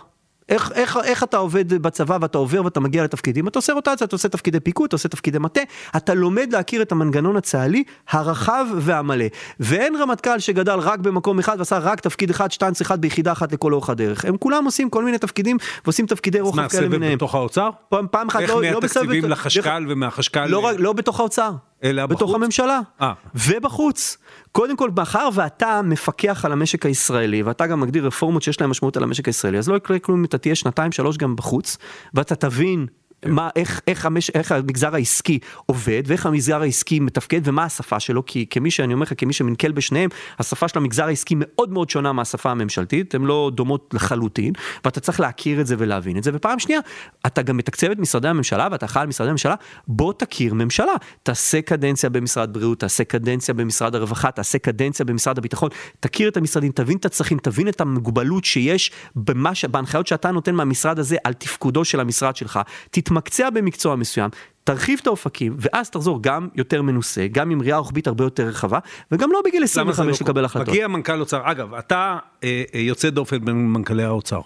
איך, 0.50 0.72
איך, 0.76 0.98
איך 1.04 1.24
אתה 1.24 1.38
עובד 1.38 1.74
בצבא 1.74 2.18
ואתה 2.22 2.38
עובר 2.38 2.64
ואתה 2.66 2.80
מגיע 2.80 3.04
לתפקידים, 3.04 3.48
אתה 3.48 3.60
עושה 3.60 3.74
רוטציה, 3.74 4.08
אתה 4.08 4.16
עושה 4.16 4.30
תפקידי 4.30 4.60
פיקוד, 4.60 4.88
אתה 4.88 4.96
עושה 4.96 5.10
תפקידי 5.10 5.40
מטה, 5.40 5.62
אתה 5.98 6.14
לומד 6.14 6.54
להכיר 6.54 6.82
את 6.82 6.92
המנגנון 6.92 7.38
הצה"לי 7.38 7.84
הרחב 8.10 8.66
והמלא. 8.78 9.26
ואין 9.60 9.96
רמטכ"ל 9.96 10.40
שגדל 10.40 10.80
רק 10.80 11.00
במקום 11.00 11.40
אחד 11.40 11.56
ועשה 11.60 11.78
רק 11.78 12.00
תפקיד 12.00 12.30
אחד, 12.30 12.52
שטנץ 12.52 12.82
אחד 12.82 13.02
ביחידה 13.02 13.32
אחת 13.32 13.52
לכל 13.52 13.74
אורך 13.74 13.90
הדרך. 13.90 14.26
הם 14.26 14.38
כולם 14.38 14.66
עושים 14.66 14.90
כל 14.90 15.04
מיני 15.04 15.18
תפקידים 15.18 15.58
ועושים 15.86 16.06
תפקידי 16.06 16.40
רוחב 16.40 16.68
כאלה 16.68 16.90
ביניהם. 16.90 17.02
מה, 17.02 17.08
סבב 17.08 17.16
בתוך 17.16 17.36
האוצר? 17.36 17.70
פעם, 17.90 18.08
פעם 18.12 18.28
אחת 18.28 18.42
לא, 18.42 18.48
לא 18.48 18.80
בסבב... 18.80 18.84
איך 18.84 18.84
מהתקציבים 18.84 19.32
לחשכ"ל 19.32 19.86
ומהחשכ"ל... 19.90 20.46
לא, 20.46 20.72
לא 20.78 20.94
בתוך 20.94 21.20
האוצר. 21.20 21.52
אלא 21.84 22.05
בתוך 22.05 22.22
בחוץ? 22.22 22.36
הממשלה. 22.36 22.79
אה. 23.01 23.13
ובחוץ. 23.36 24.17
קודם 24.51 24.77
כל, 24.77 24.91
מאחר 24.96 25.29
ואתה 25.34 25.81
מפקח 25.81 26.46
על 26.46 26.51
המשק 26.51 26.86
הישראלי, 26.86 27.43
ואתה 27.43 27.67
גם 27.67 27.79
מגדיר 27.79 28.05
רפורמות 28.05 28.43
שיש 28.43 28.62
להן 28.62 28.69
משמעות 28.69 28.98
על 28.98 29.03
המשק 29.03 29.27
הישראלי, 29.27 29.57
אז 29.57 29.69
לא 29.69 29.75
יקרה 29.75 30.00
כלום 30.00 30.19
אם 30.19 30.25
אתה 30.25 30.38
תהיה 30.38 30.55
שנתיים 30.55 30.91
שלוש 30.91 31.17
גם 31.17 31.36
בחוץ, 31.36 31.77
ואתה 32.13 32.36
תבין 32.36 32.86
מה, 33.26 33.50
איך, 33.56 33.82
איך, 33.88 34.06
המש, 34.06 34.30
איך 34.30 34.52
המגזר 34.52 34.96
העסקי 34.96 35.40
עובד 35.66 36.04
ואיך 36.06 36.26
המגזר 36.26 36.62
העסקי 36.62 37.00
מתפקד 37.00 37.42
ומה 37.44 37.64
השפה 37.64 38.00
שלו 38.00 38.26
כי 38.26 38.46
כמי 38.50 38.72
שאני 38.72 38.94
אומר 38.94 39.04
לך 39.04 39.14
כמי 39.18 39.34
שמנקל 39.34 39.72
בשניהם 39.72 40.10
השפה 40.40 40.68
של 40.68 40.80
המגזר 40.80 41.06
העסקי 41.06 41.36
מאוד 41.38 41.72
מאוד 41.72 41.90
שונה 41.90 42.14
מהשפה 42.14 42.52
הממשלתית 42.52 43.16
הן 43.16 43.22
לא 43.22 43.52
דומות 43.54 43.94
לחלוטין 43.94 44.54
ואתה 44.86 45.00
צריך 45.00 45.20
להכיר 45.20 45.62
את 45.62 45.68
זה 45.68 45.76
ולהבין 45.78 46.18
את 46.18 46.24
זה. 46.24 46.32
ופעם 46.34 46.60
שנייה 46.60 46.80
אתה 47.26 47.42
גם 47.42 47.58
מתקצב 47.58 47.92
את 47.92 48.00
משרדי 48.00 48.28
הממשלה 48.28 48.68
ואתה 48.72 48.88
חי 48.88 49.00
על 49.00 49.08
משרדי 49.08 49.30
הממשלה 49.30 49.56
בוא 49.88 50.14
תכיר 50.14 50.54
ממשלה. 50.54 50.94
תעשה 51.24 51.62
קדנציה 51.62 52.10
במשרד 52.10 52.54
בריאות 52.54 52.80
תעשה 52.80 53.04
קדנציה 53.04 53.54
במשרד 53.54 53.96
הרווחה 53.96 54.32
תעשה 54.32 54.58
קדנציה 54.58 55.06
במשרד 55.06 55.38
הביטחון. 55.38 55.70
תכיר 56.00 56.30
את 56.30 56.38
המשרדים 56.38 56.72
תבין 56.72 56.98
את 56.98 57.06
הצרכים 57.06 57.38
תבין 57.38 57.68
את 57.68 57.82
המוגבלות 57.82 58.46
שיש 58.46 58.92
במה, 59.16 59.52
בהנחיות 59.72 60.08
שאתה 60.08 60.32
נותן 60.32 60.56
מהמשרד 60.56 61.00
הזה 61.00 61.18
על 61.24 61.34
תפקודו 61.34 61.86
של 61.86 62.00
המשרד 62.00 62.36
שלך 62.36 62.60
תתמקצע 63.08 63.50
במקצוע 63.50 63.96
מסוים, 63.96 64.30
תרחיב 64.64 65.00
את 65.02 65.08
האופקים, 65.08 65.56
ואז 65.60 65.90
תחזור 65.90 66.24
גם 66.24 66.48
יותר 66.56 66.82
מנוסה, 66.82 67.28
גם 67.32 67.50
עם 67.50 67.62
ראייה 67.62 67.78
רוחבית 67.78 68.08
הרבה 68.08 68.24
יותר 68.24 68.44
רחבה, 68.44 68.80
וגם 69.12 69.32
לא 69.32 69.42
בגיל 69.46 69.64
25 69.64 70.22
לקבל 70.22 70.46
החלטות. 70.46 70.70
מגיע 70.70 70.88
מנכ"ל 70.88 71.20
אוצר, 71.20 71.42
אגב, 71.44 71.74
אתה 71.74 72.18
אה, 72.44 72.64
אה, 72.76 72.80
יוצא 72.80 73.10
דופן 73.10 73.46
בין 73.46 73.68
מנכ"לי 73.68 74.04
האוצר. 74.04 74.42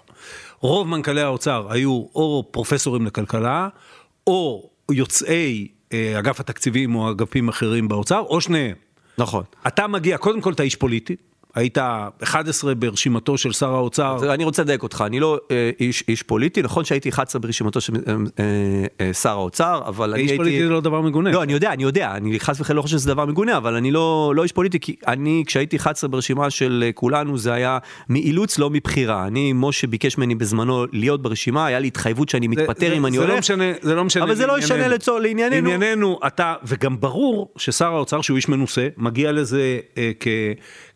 רוב 0.60 0.88
מנכ"לי 0.88 1.20
האוצר 1.20 1.66
היו 1.70 1.90
או 1.90 2.48
פרופסורים 2.50 3.06
לכלכלה, 3.06 3.68
או 4.26 4.70
יוצאי 4.90 5.68
אה, 5.92 6.18
אגף 6.18 6.40
התקציבים 6.40 6.94
או 6.94 7.10
אגפים 7.10 7.48
אחרים 7.48 7.88
באוצר, 7.88 8.20
או 8.20 8.40
שניהם. 8.40 8.76
נכון. 9.18 9.44
אתה 9.66 9.86
מגיע, 9.86 10.18
קודם 10.18 10.40
כל 10.40 10.52
אתה 10.52 10.62
איש 10.62 10.76
פוליטי. 10.76 11.16
היית 11.54 11.78
11 12.22 12.74
ברשימתו 12.74 13.38
של 13.38 13.52
שר 13.52 13.74
האוצר. 13.74 14.34
אני 14.34 14.44
רוצה 14.44 14.62
לדייק 14.62 14.82
אותך, 14.82 15.04
אני 15.06 15.20
לא 15.20 15.40
אה, 15.50 15.70
איש, 15.80 16.04
איש 16.08 16.22
פוליטי, 16.22 16.62
נכון 16.62 16.84
שהייתי 16.84 17.08
11 17.08 17.40
ברשימתו 17.40 17.80
של 17.80 17.92
אה, 17.96 18.44
אה, 19.00 19.12
שר 19.12 19.30
האוצר, 19.30 19.82
אבל 19.86 20.12
אני 20.12 20.22
איש 20.22 20.30
הייתי... 20.30 20.36
פוליטי 20.36 20.64
זה 20.64 20.70
לא 20.70 20.80
דבר 20.80 21.00
מגונה. 21.00 21.30
לא, 21.30 21.42
אני 21.42 21.52
יודע, 21.52 21.72
אני 21.72 21.82
יודע, 21.82 22.12
אני 22.16 22.40
חס 22.40 22.60
וחלילה 22.60 22.76
לא 22.76 22.82
חושב 22.82 22.96
שזה 22.96 23.08
דבר 23.08 23.26
מגונה, 23.26 23.56
אבל 23.56 23.74
אני 23.74 23.90
לא, 23.90 24.32
לא 24.36 24.42
איש 24.42 24.52
פוליטי, 24.52 24.80
כי 24.80 24.96
אני, 25.06 25.44
כשהייתי 25.46 25.76
11 25.76 26.10
ברשימה 26.10 26.50
של 26.50 26.90
כולנו, 26.94 27.38
זה 27.38 27.52
היה 27.52 27.78
מאילוץ, 28.08 28.58
לא 28.58 28.70
מבחירה. 28.70 29.26
אני, 29.26 29.52
משה 29.52 29.86
ביקש 29.86 30.18
ממני 30.18 30.34
בזמנו 30.34 30.84
להיות 30.92 31.22
ברשימה, 31.22 31.66
היה 31.66 31.78
לי 31.78 31.86
התחייבות 31.86 32.28
שאני 32.28 32.48
מתפטר 32.48 32.88
זה, 32.88 32.96
אם 32.96 33.02
זה, 33.02 33.08
אני 33.08 33.16
זה 33.16 33.22
הולך. 33.22 33.32
לא 33.32 33.38
משנה, 33.38 33.64
זה 33.82 33.94
לא 33.94 34.04
משנה 34.04 34.24
אבל 34.24 34.34
זה 34.34 34.46
לא 34.46 34.58
ישנה 34.58 34.88
לצור, 34.88 35.18
לענייננו. 35.18 35.70
לענייננו, 35.70 36.18
אתה, 36.26 36.54
וגם 36.64 37.00
ברור 37.00 37.52
ששר 37.56 37.94
האוצר, 37.94 38.20
שהוא 38.20 38.36
איש 38.36 38.48
מנוסה, 38.48 38.88
מגיע 38.96 39.32
לזה 39.32 39.78
אה, 39.98 40.10
כ... 40.20 40.26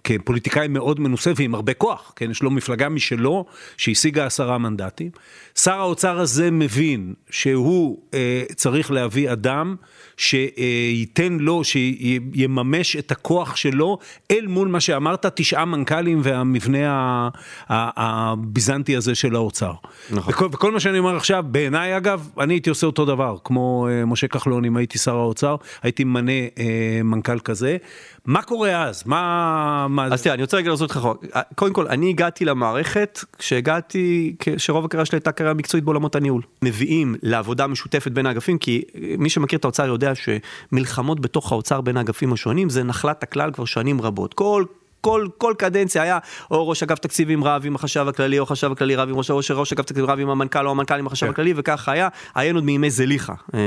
כפוליטיקאי 0.07 0.69
מאוד 0.69 1.01
מנוסה 1.01 1.33
ועם 1.37 1.55
הרבה 1.55 1.75
כוח, 1.75 2.13
כן, 2.17 2.31
יש 2.31 2.43
לו 2.43 2.51
מפלגה 2.51 2.89
משלו 2.89 3.45
שהשיגה 3.77 4.27
עשרה 4.27 4.59
מנדטים. 4.59 5.11
שר 5.55 5.79
האוצר 5.79 6.19
הזה 6.19 6.51
מבין 6.51 7.15
שהוא 7.31 7.99
אה, 8.15 8.45
צריך 8.55 8.91
להביא 8.91 9.33
אדם 9.33 9.77
שייתן 10.17 11.37
לו, 11.41 11.63
שיממש 11.65 12.97
את 12.97 13.13
הכוח 13.13 13.57
שלו 13.57 13.99
אל 14.31 14.47
מול 14.47 14.69
מה 14.69 14.81
שאמרת, 14.81 15.27
תשעה 15.27 15.65
מנכ"לים 15.65 16.21
והמבנה 16.23 17.29
הביזנטי 17.69 18.97
הזה 18.97 19.15
של 19.15 19.35
האוצר. 19.35 19.73
נכון. 20.11 20.35
וכל, 20.35 20.49
וכל 20.53 20.73
מה 20.73 20.81
שאני 20.81 20.99
אומר 20.99 21.17
עכשיו, 21.17 21.45
בעיניי 21.49 21.97
אגב, 21.97 22.29
אני 22.41 22.55
הייתי 22.55 22.71
עושה 22.71 22.87
אותו 22.87 23.05
דבר, 23.05 23.37
כמו 23.45 23.89
אה, 23.91 24.05
משה 24.05 24.29
כחלון, 24.29 24.65
אם 24.65 24.77
הייתי 24.77 24.99
שר 24.99 25.17
האוצר, 25.17 25.57
הייתי 25.83 26.05
ממנה 26.05 26.33
אה, 26.33 27.01
מנכ"ל 27.05 27.39
כזה. 27.39 27.77
מה 28.27 28.43
קורה 28.43 28.83
אז? 28.83 29.03
מה... 29.07 29.87
מה... 29.89 30.05
אז 30.05 30.23
תראה, 30.23 30.35
אני 30.35 30.43
רוצה 30.43 30.57
רגע 30.57 30.71
לעשות 30.71 30.91
לך 30.91 30.99
חוק. 30.99 31.25
קודם 31.55 31.73
כל, 31.73 31.87
אני 31.89 32.09
הגעתי 32.09 32.45
למערכת 32.45 33.21
כשהגעתי, 33.39 34.35
כשרוב 34.39 34.85
הקריירה 34.85 35.05
שלי 35.05 35.17
הייתה 35.17 35.33
קריירה 35.33 35.55
מקצועית 35.55 35.85
בעולמות 35.85 36.17
הניהול. 36.17 36.43
מביאים 36.63 37.15
לעבודה 37.23 37.67
משותפת 37.67 38.13
בין 38.13 38.27
האגפים, 38.27 38.59
כי 38.59 38.83
מי 39.19 39.31
שמכיר 39.31 39.59
את 39.59 39.65
האוצר 39.65 39.87
יודע 39.87 40.06
שמלחמות 40.15 41.21
בתוך 41.21 41.53
האוצר 41.53 41.81
בין 41.81 41.97
האגפים 41.97 42.33
השונים 42.33 42.71
זה 42.71 42.83
נחלת 42.83 43.23
הכלל 43.23 43.51
כבר 43.53 43.65
שנים 43.65 44.01
רבות. 44.01 44.35
כל 44.35 44.65
כל, 45.07 45.27
כל 45.39 45.55
קדנציה 45.59 46.03
היה 46.03 46.19
או 46.51 46.69
ראש 46.69 46.83
אגף 46.83 46.99
תקציבים 46.99 47.45
רב 47.45 47.63
עם 47.65 47.75
החשב 47.75 48.09
הכללי, 48.09 48.39
או 48.39 48.45
החשב 48.45 48.73
הכללי 48.73 48.97
רב 48.97 49.09
עם 49.09 49.17
ראש, 49.17 49.31
ראש, 49.31 49.51
ראש 49.51 49.73
אגף 49.73 49.85
תקציבים 49.85 50.11
רב 50.11 50.21
עם 50.21 50.31
המנכ"ל, 50.31 50.67
או 50.67 50.71
המנכ"ל 50.71 50.95
עם 50.95 51.07
החשב 51.07 51.27
כן. 51.27 51.33
הכללי, 51.33 51.53
וככה 51.57 51.93
היה, 51.93 52.09
היינו 52.35 52.59
עוד 52.59 52.65
מימי 52.65 52.91
זליכה. 52.91 53.35
אה, 53.55 53.61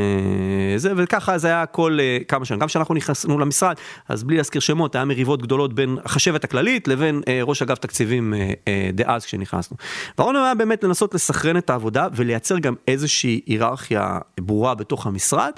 זה, 0.78 0.94
וככה 0.98 1.38
זה 1.38 1.48
היה 1.48 1.66
כל 1.66 1.98
אה, 2.00 2.18
כמה 2.28 2.46
שנים. 2.46 2.60
גם 2.60 2.68
כשאנחנו 2.68 2.96
נכנסנו 2.96 3.40
למשרד, 3.40 3.76
אז 4.10 4.24
בלי 4.24 4.38
להזכיר 4.38 4.62
שמות, 4.62 4.96
היה 4.96 5.06
מריבות 5.06 5.42
גדולות 5.42 5.74
בין 5.74 5.98
החשבת 6.06 6.44
הכללית 6.44 6.88
לבין 6.88 7.22
אה, 7.28 7.40
ראש 7.44 7.62
אגף 7.62 7.78
תקציבים 7.78 8.34
דאז 8.94 9.26
כשנכנסנו. 9.26 9.78
והרעיון 10.18 10.36
היה 10.36 10.56
באמת 10.56 10.84
לנסות 10.84 11.14
לסכרן 11.14 11.58
את 11.58 11.70
העבודה 11.70 12.08
ולייצר 12.16 12.60
גם 12.60 12.76
איזושהי 12.88 13.42
היררכיה 13.46 14.18
ברורה 14.40 14.76
בתוך 14.76 15.08
המשרד. 15.08 15.52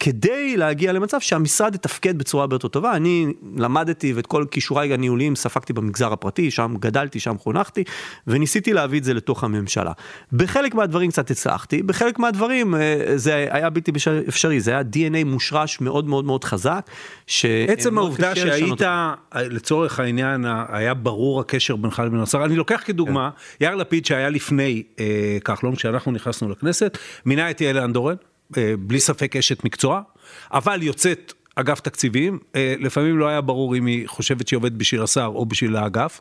כדי 0.00 0.56
להגיע 0.56 0.92
למצב 0.92 1.20
שהמשרד 1.20 1.74
יתפקד 1.74 2.18
בצורה 2.18 2.42
הרבה 2.42 2.54
יותר 2.54 2.68
טובה. 2.68 2.96
אני 2.96 3.26
למדתי 3.56 4.12
ואת 4.12 4.26
כל 4.26 4.44
כישוריי 4.50 4.94
הניהוליים 4.94 5.36
ספגתי 5.36 5.72
במגזר 5.72 6.12
הפרטי, 6.12 6.50
שם 6.50 6.74
גדלתי, 6.80 7.20
שם 7.20 7.38
חונכתי, 7.38 7.84
וניסיתי 8.26 8.72
להביא 8.72 8.98
את 8.98 9.04
זה 9.04 9.14
לתוך 9.14 9.44
הממשלה. 9.44 9.92
בחלק 10.32 10.74
מהדברים 10.74 11.10
קצת 11.10 11.30
הצלחתי, 11.30 11.82
בחלק 11.82 12.18
מהדברים 12.18 12.74
אה, 12.74 13.12
זה 13.16 13.48
היה 13.50 13.70
בלתי 13.70 13.92
אפשרי, 14.28 14.60
זה 14.60 14.70
היה 14.70 14.80
DNA 14.80 15.24
מושרש 15.24 15.80
מאוד 15.80 16.08
מאוד 16.08 16.24
מאוד 16.24 16.44
חזק. 16.44 16.90
עצם 17.68 17.98
העובדה 17.98 18.36
שהיית, 18.36 18.82
לצורך 19.34 20.00
העניין, 20.00 20.44
היה 20.68 20.94
ברור 20.94 21.40
הקשר 21.40 21.76
בינך 21.76 22.02
לבין 22.06 22.20
השר, 22.20 22.44
אני 22.44 22.56
לוקח 22.56 22.82
כדוגמה, 22.84 23.30
כן. 23.58 23.64
יאיר 23.64 23.76
לפיד 23.76 24.06
שהיה 24.06 24.30
לפני 24.30 24.82
אה, 25.00 25.38
כחלון, 25.44 25.74
כשאנחנו 25.74 26.12
נכנסנו 26.12 26.50
לכנסת, 26.50 26.98
מינה 27.26 27.50
את 27.50 27.60
יעל 27.60 27.78
אנדורן. 27.78 28.14
אה, 28.56 28.74
בלי 28.78 29.00
ספק 29.00 29.36
אשת 29.36 29.64
מקצוע, 29.64 30.00
אבל 30.52 30.82
יוצאת 30.82 31.32
אגף 31.60 31.80
תקציבים, 31.80 32.38
אה, 32.56 32.74
לפעמים 32.78 33.18
לא 33.18 33.28
היה 33.28 33.40
ברור 33.40 33.76
אם 33.76 33.86
היא 33.86 34.08
חושבת 34.08 34.48
שהיא 34.48 34.56
עובדת 34.56 34.72
בשביל 34.72 35.02
השר 35.02 35.30
או 35.34 35.46
בשביל 35.46 35.76
האגף, 35.76 36.20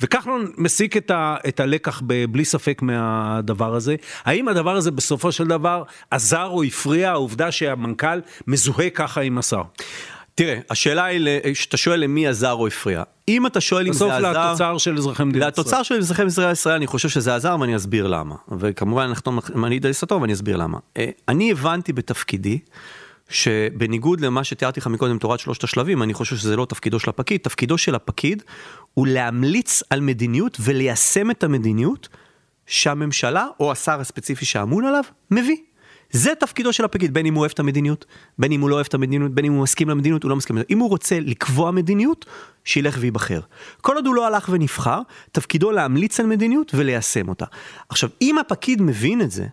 וכחלון 0.00 0.52
מסיק 0.56 0.96
את, 0.96 1.10
ה, 1.10 1.36
את 1.48 1.60
הלקח 1.60 2.02
בלי 2.30 2.44
ספק 2.44 2.82
מהדבר 2.82 3.74
הזה. 3.74 3.96
האם 4.24 4.48
הדבר 4.48 4.76
הזה 4.76 4.90
בסופו 4.90 5.32
של 5.32 5.46
דבר 5.46 5.82
עזר 6.10 6.46
או 6.46 6.62
הפריע 6.62 7.10
העובדה 7.10 7.52
שהמנכ"ל 7.52 8.20
מזוהה 8.46 8.90
ככה 8.90 9.20
עם 9.20 9.38
השר? 9.38 9.62
תראה, 10.34 10.58
השאלה 10.70 11.04
היא, 11.04 11.54
שאתה 11.54 11.76
שואל 11.76 12.00
למי 12.00 12.26
עזר 12.26 12.52
או 12.52 12.66
הפריע. 12.66 13.02
אם 13.28 13.46
אתה 13.46 13.60
שואל 13.60 13.86
אם 13.86 13.92
זה 13.92 14.04
עזר... 14.04 14.30
בסוף 14.30 14.36
לתוצר 14.36 14.78
של 14.78 14.98
אזרחי 14.98 15.24
מדינת 15.24 15.52
ישראל. 15.52 15.64
לתוצר 15.66 15.82
של 15.82 15.94
אזרחי 15.94 16.24
מדינת 16.24 16.52
ישראל 16.52 16.74
אני 16.74 16.86
חושב 16.86 17.08
שזה 17.08 17.34
עזר 17.34 17.56
ואני 17.60 17.76
אסביר 17.76 18.06
למה. 18.06 18.34
וכמובן 18.58 19.02
אנחנו 19.02 19.40
מעיד 19.54 19.86
על 19.86 19.90
יסתו 19.90 20.20
ואני 20.20 20.32
אסביר 20.32 20.56
למה. 20.56 20.78
אה, 20.96 21.10
אני 21.28 21.50
הבנתי 21.50 21.92
בתפקידי 21.92 22.58
שבניגוד 23.28 24.20
למה 24.20 24.44
שתיארתי 24.44 24.80
לך 24.80 24.86
מקודם 24.86 25.18
תורת 25.18 25.40
שלושת 25.40 25.64
השלבים, 25.64 26.02
אני 26.02 26.14
חושב 26.14 26.36
שזה 26.36 26.56
לא 26.56 26.64
תפקידו 26.64 26.98
של 26.98 27.10
הפקיד, 27.10 27.40
תפקידו 27.40 27.78
של 27.78 27.94
הפקיד 27.94 28.42
הוא 28.94 29.06
להמליץ 29.06 29.82
על 29.90 30.00
מדיניות 30.00 30.56
וליישם 30.60 31.30
את 31.30 31.44
המדיניות 31.44 32.08
שהממשלה 32.66 33.46
או 33.60 33.72
השר 33.72 34.00
הספציפי 34.00 34.44
שאמון 34.44 34.84
עליו 34.84 35.04
מביא. 35.30 35.56
זה 36.12 36.32
תפקידו 36.40 36.72
של 36.72 36.84
הפקיד, 36.84 37.14
בין 37.14 37.26
אם 37.26 37.34
הוא 37.34 37.40
אוהב 37.40 37.50
את 37.54 37.60
המדיניות, 37.60 38.04
בין 38.38 38.52
אם 38.52 38.60
הוא 38.60 38.70
לא 38.70 38.74
אוהב 38.74 38.86
את 38.86 38.94
המדיניות, 38.94 39.34
בין 39.34 39.44
אם 39.44 39.52
הוא 39.52 39.62
מסכים 39.62 39.88
למדיניות, 39.88 40.22
הוא 40.22 40.30
לא 40.30 40.36
מסכים 40.36 40.56
למדיניות. 40.56 40.70
אם 40.70 40.78
הוא 40.78 40.88
רוצה 40.88 41.20
לקבוע 41.20 41.70
מדיניות, 41.70 42.26
שילך 42.64 42.96
וייבחר. 43.00 43.40
כל 43.80 43.96
עוד 43.96 44.06
הוא 44.06 44.14
לא 44.14 44.26
הלך 44.26 44.48
ונבחר, 44.52 45.00
תפקידו 45.32 45.70
להמליץ 45.70 46.20
על 46.20 46.26
מדיניות 46.26 46.72
וליישם 46.74 47.28
אותה. 47.28 47.44
עכשיו, 47.88 48.10
אם 48.22 48.38
הפקיד 48.38 48.82
מבין 48.82 49.20
את 49.20 49.30
זה, 49.30 49.46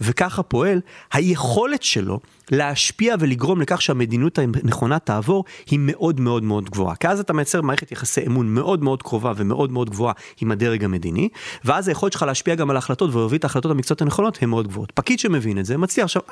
וככה 0.00 0.42
פועל, 0.42 0.80
היכולת 1.12 1.82
שלו 1.82 2.20
להשפיע 2.50 3.14
ולגרום 3.20 3.60
לכך 3.60 3.82
שהמדיניות 3.82 4.38
הנכונה 4.38 4.98
תעבור 4.98 5.44
היא 5.70 5.78
מאוד 5.82 6.20
מאוד 6.20 6.42
מאוד 6.42 6.70
גבוהה. 6.70 6.96
כי 6.96 7.08
אז 7.08 7.20
אתה 7.20 7.32
מייצר 7.32 7.62
מערכת 7.62 7.92
יחסי 7.92 8.26
אמון 8.26 8.54
מאוד 8.54 8.82
מאוד 8.82 9.02
קרובה 9.02 9.32
ומאוד 9.36 9.72
מאוד 9.72 9.90
גבוהה 9.90 10.14
עם 10.40 10.52
הדרג 10.52 10.84
המדיני, 10.84 11.28
ואז 11.64 11.88
היכולת 11.88 12.12
שלך 12.12 12.22
להשפיע 12.22 12.54
גם 12.54 12.70
על 12.70 12.76
ההחלטות 12.76 13.14
ולהוביל 13.14 13.38
את 13.38 13.44
ההחלטות 13.44 13.70
המקצועיות 13.70 14.02
הנכונות 14.02 14.38
הן 14.42 14.48
מאוד 14.48 14.68
גבוהות. 14.68 14.92
פקיד 14.94 15.18
שמבין 15.18 15.58
את 15.58 15.64
זה 15.64 15.76
מצליח. 15.76 16.04
עכשיו, 16.04 16.22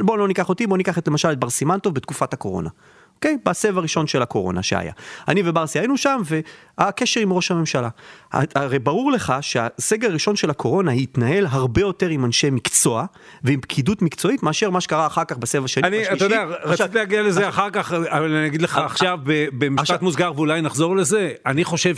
בואו 0.00 0.16
לא 0.16 0.28
ניקח 0.28 0.48
אותי, 0.48 0.66
בואו 0.66 0.76
ניקח 0.76 0.98
את 0.98 1.08
למשל 1.08 1.32
את 1.32 1.38
בר 1.38 1.50
סימנטוב 1.50 1.94
בתקופת 1.94 2.32
הקורונה. 2.32 2.68
אוקיי? 3.18 3.36
Okay, 3.44 3.48
בסבב 3.50 3.78
הראשון 3.78 4.06
של 4.06 4.22
הקורונה 4.22 4.62
שהיה. 4.62 4.92
אני 5.28 5.42
וברסי 5.44 5.78
היינו 5.78 5.96
שם, 5.96 6.20
והקשר 6.78 7.20
עם 7.20 7.32
ראש 7.32 7.50
הממשלה. 7.50 7.88
הרי 8.32 8.78
ברור 8.78 9.12
לך 9.12 9.32
שהסגר 9.40 10.08
הראשון 10.08 10.36
של 10.36 10.50
הקורונה 10.50 10.92
התנהל 10.92 11.46
הרבה 11.50 11.80
יותר 11.80 12.08
עם 12.08 12.24
אנשי 12.24 12.50
מקצוע 12.50 13.04
ועם 13.44 13.60
פקידות 13.60 14.02
מקצועית 14.02 14.42
מאשר 14.42 14.70
מה 14.70 14.80
שקרה 14.80 15.06
אחר 15.06 15.24
כך 15.24 15.36
בסבב 15.36 15.64
השני 15.64 15.88
אני, 15.88 16.12
אתה 16.12 16.24
יודע, 16.24 16.44
רציתי 16.62 16.98
להגיע 16.98 17.22
לזה 17.22 17.48
אחר 17.48 17.70
כך, 17.70 17.92
אבל 17.92 18.34
אני 18.34 18.46
אגיד 18.46 18.62
לך 18.62 18.76
עכשיו 18.76 19.18
במשפט 19.24 20.02
מוסגר 20.02 20.32
ואולי 20.36 20.60
נחזור 20.60 20.96
לזה. 20.96 21.32
אני 21.46 21.64
חושב 21.64 21.94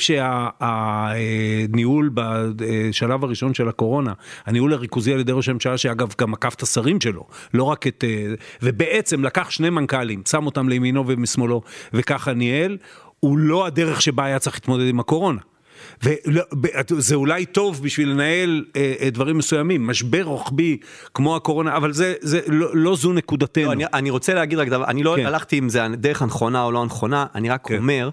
שהניהול 0.59 2.11
בשלב 2.57 3.25
הראשון 3.25 3.55
של 3.55 3.69
הקורונה, 3.69 4.13
הניהול 4.47 4.73
הריכוזי 4.73 5.13
על 5.13 5.21
ידי 5.21 5.33
ראש 5.33 5.49
הממשלה, 5.49 5.79
שאגב 5.79 6.15
גם 6.19 6.35
עקף 6.35 6.55
את 6.55 6.63
השרים 6.63 7.01
שלו, 7.01 7.27
לא 7.55 7.65
רק 7.65 7.87
את... 7.87 8.05
אה, 8.07 8.35
ובעצם 8.63 9.25
לקח 9.25 9.51
שני 9.51 9.71
מנכ"לים, 9.71 10.23
שם 10.29 10.47
אותם 10.47 10.69
לימינו 10.69 11.05
ומשמאלו, 11.17 11.63
וככה 11.93 12.33
ניהל, 12.33 12.79
הוא 13.21 13.39
לא 13.39 13.67
הדרך 13.67 14.03
שבה 14.03 14.25
היה 14.25 14.39
צריך 14.39 14.57
להתמודד 14.57 14.89
עם 14.89 15.01
הקורונה. 15.01 15.41
וזה 16.03 17.15
אולי 17.15 17.47
טוב 17.47 17.83
בשביל 17.83 18.09
לנהל 18.09 18.65
אה, 18.77 18.95
אה, 19.01 19.11
דברים 19.11 19.39
מסוימים, 19.39 19.87
משבר 19.87 20.23
רוחבי 20.23 20.77
כמו 21.15 21.37
הקורונה, 21.37 21.77
אבל 21.77 21.93
זה, 21.93 22.15
זה 22.21 22.41
לא, 22.47 22.77
לא 22.77 22.97
זו 22.97 23.13
נקודתנו. 23.13 23.65
לא, 23.65 23.73
אני, 23.73 23.85
אני 23.93 24.11
רוצה 24.11 24.35
להגיד 24.35 24.59
רק 24.59 24.69
דבר, 24.69 24.85
אני 24.85 25.03
לא 25.03 25.15
כן. 25.17 25.27
הלכתי 25.27 25.59
אם 25.59 25.69
זה 25.69 25.85
הדרך 25.85 26.23
הנכונה 26.23 26.63
או 26.63 26.73
לא 26.73 26.83
הנכונה, 26.83 27.27
אני 27.35 27.51
רק 27.51 27.67
כן. 27.69 27.77
אומר 27.77 28.11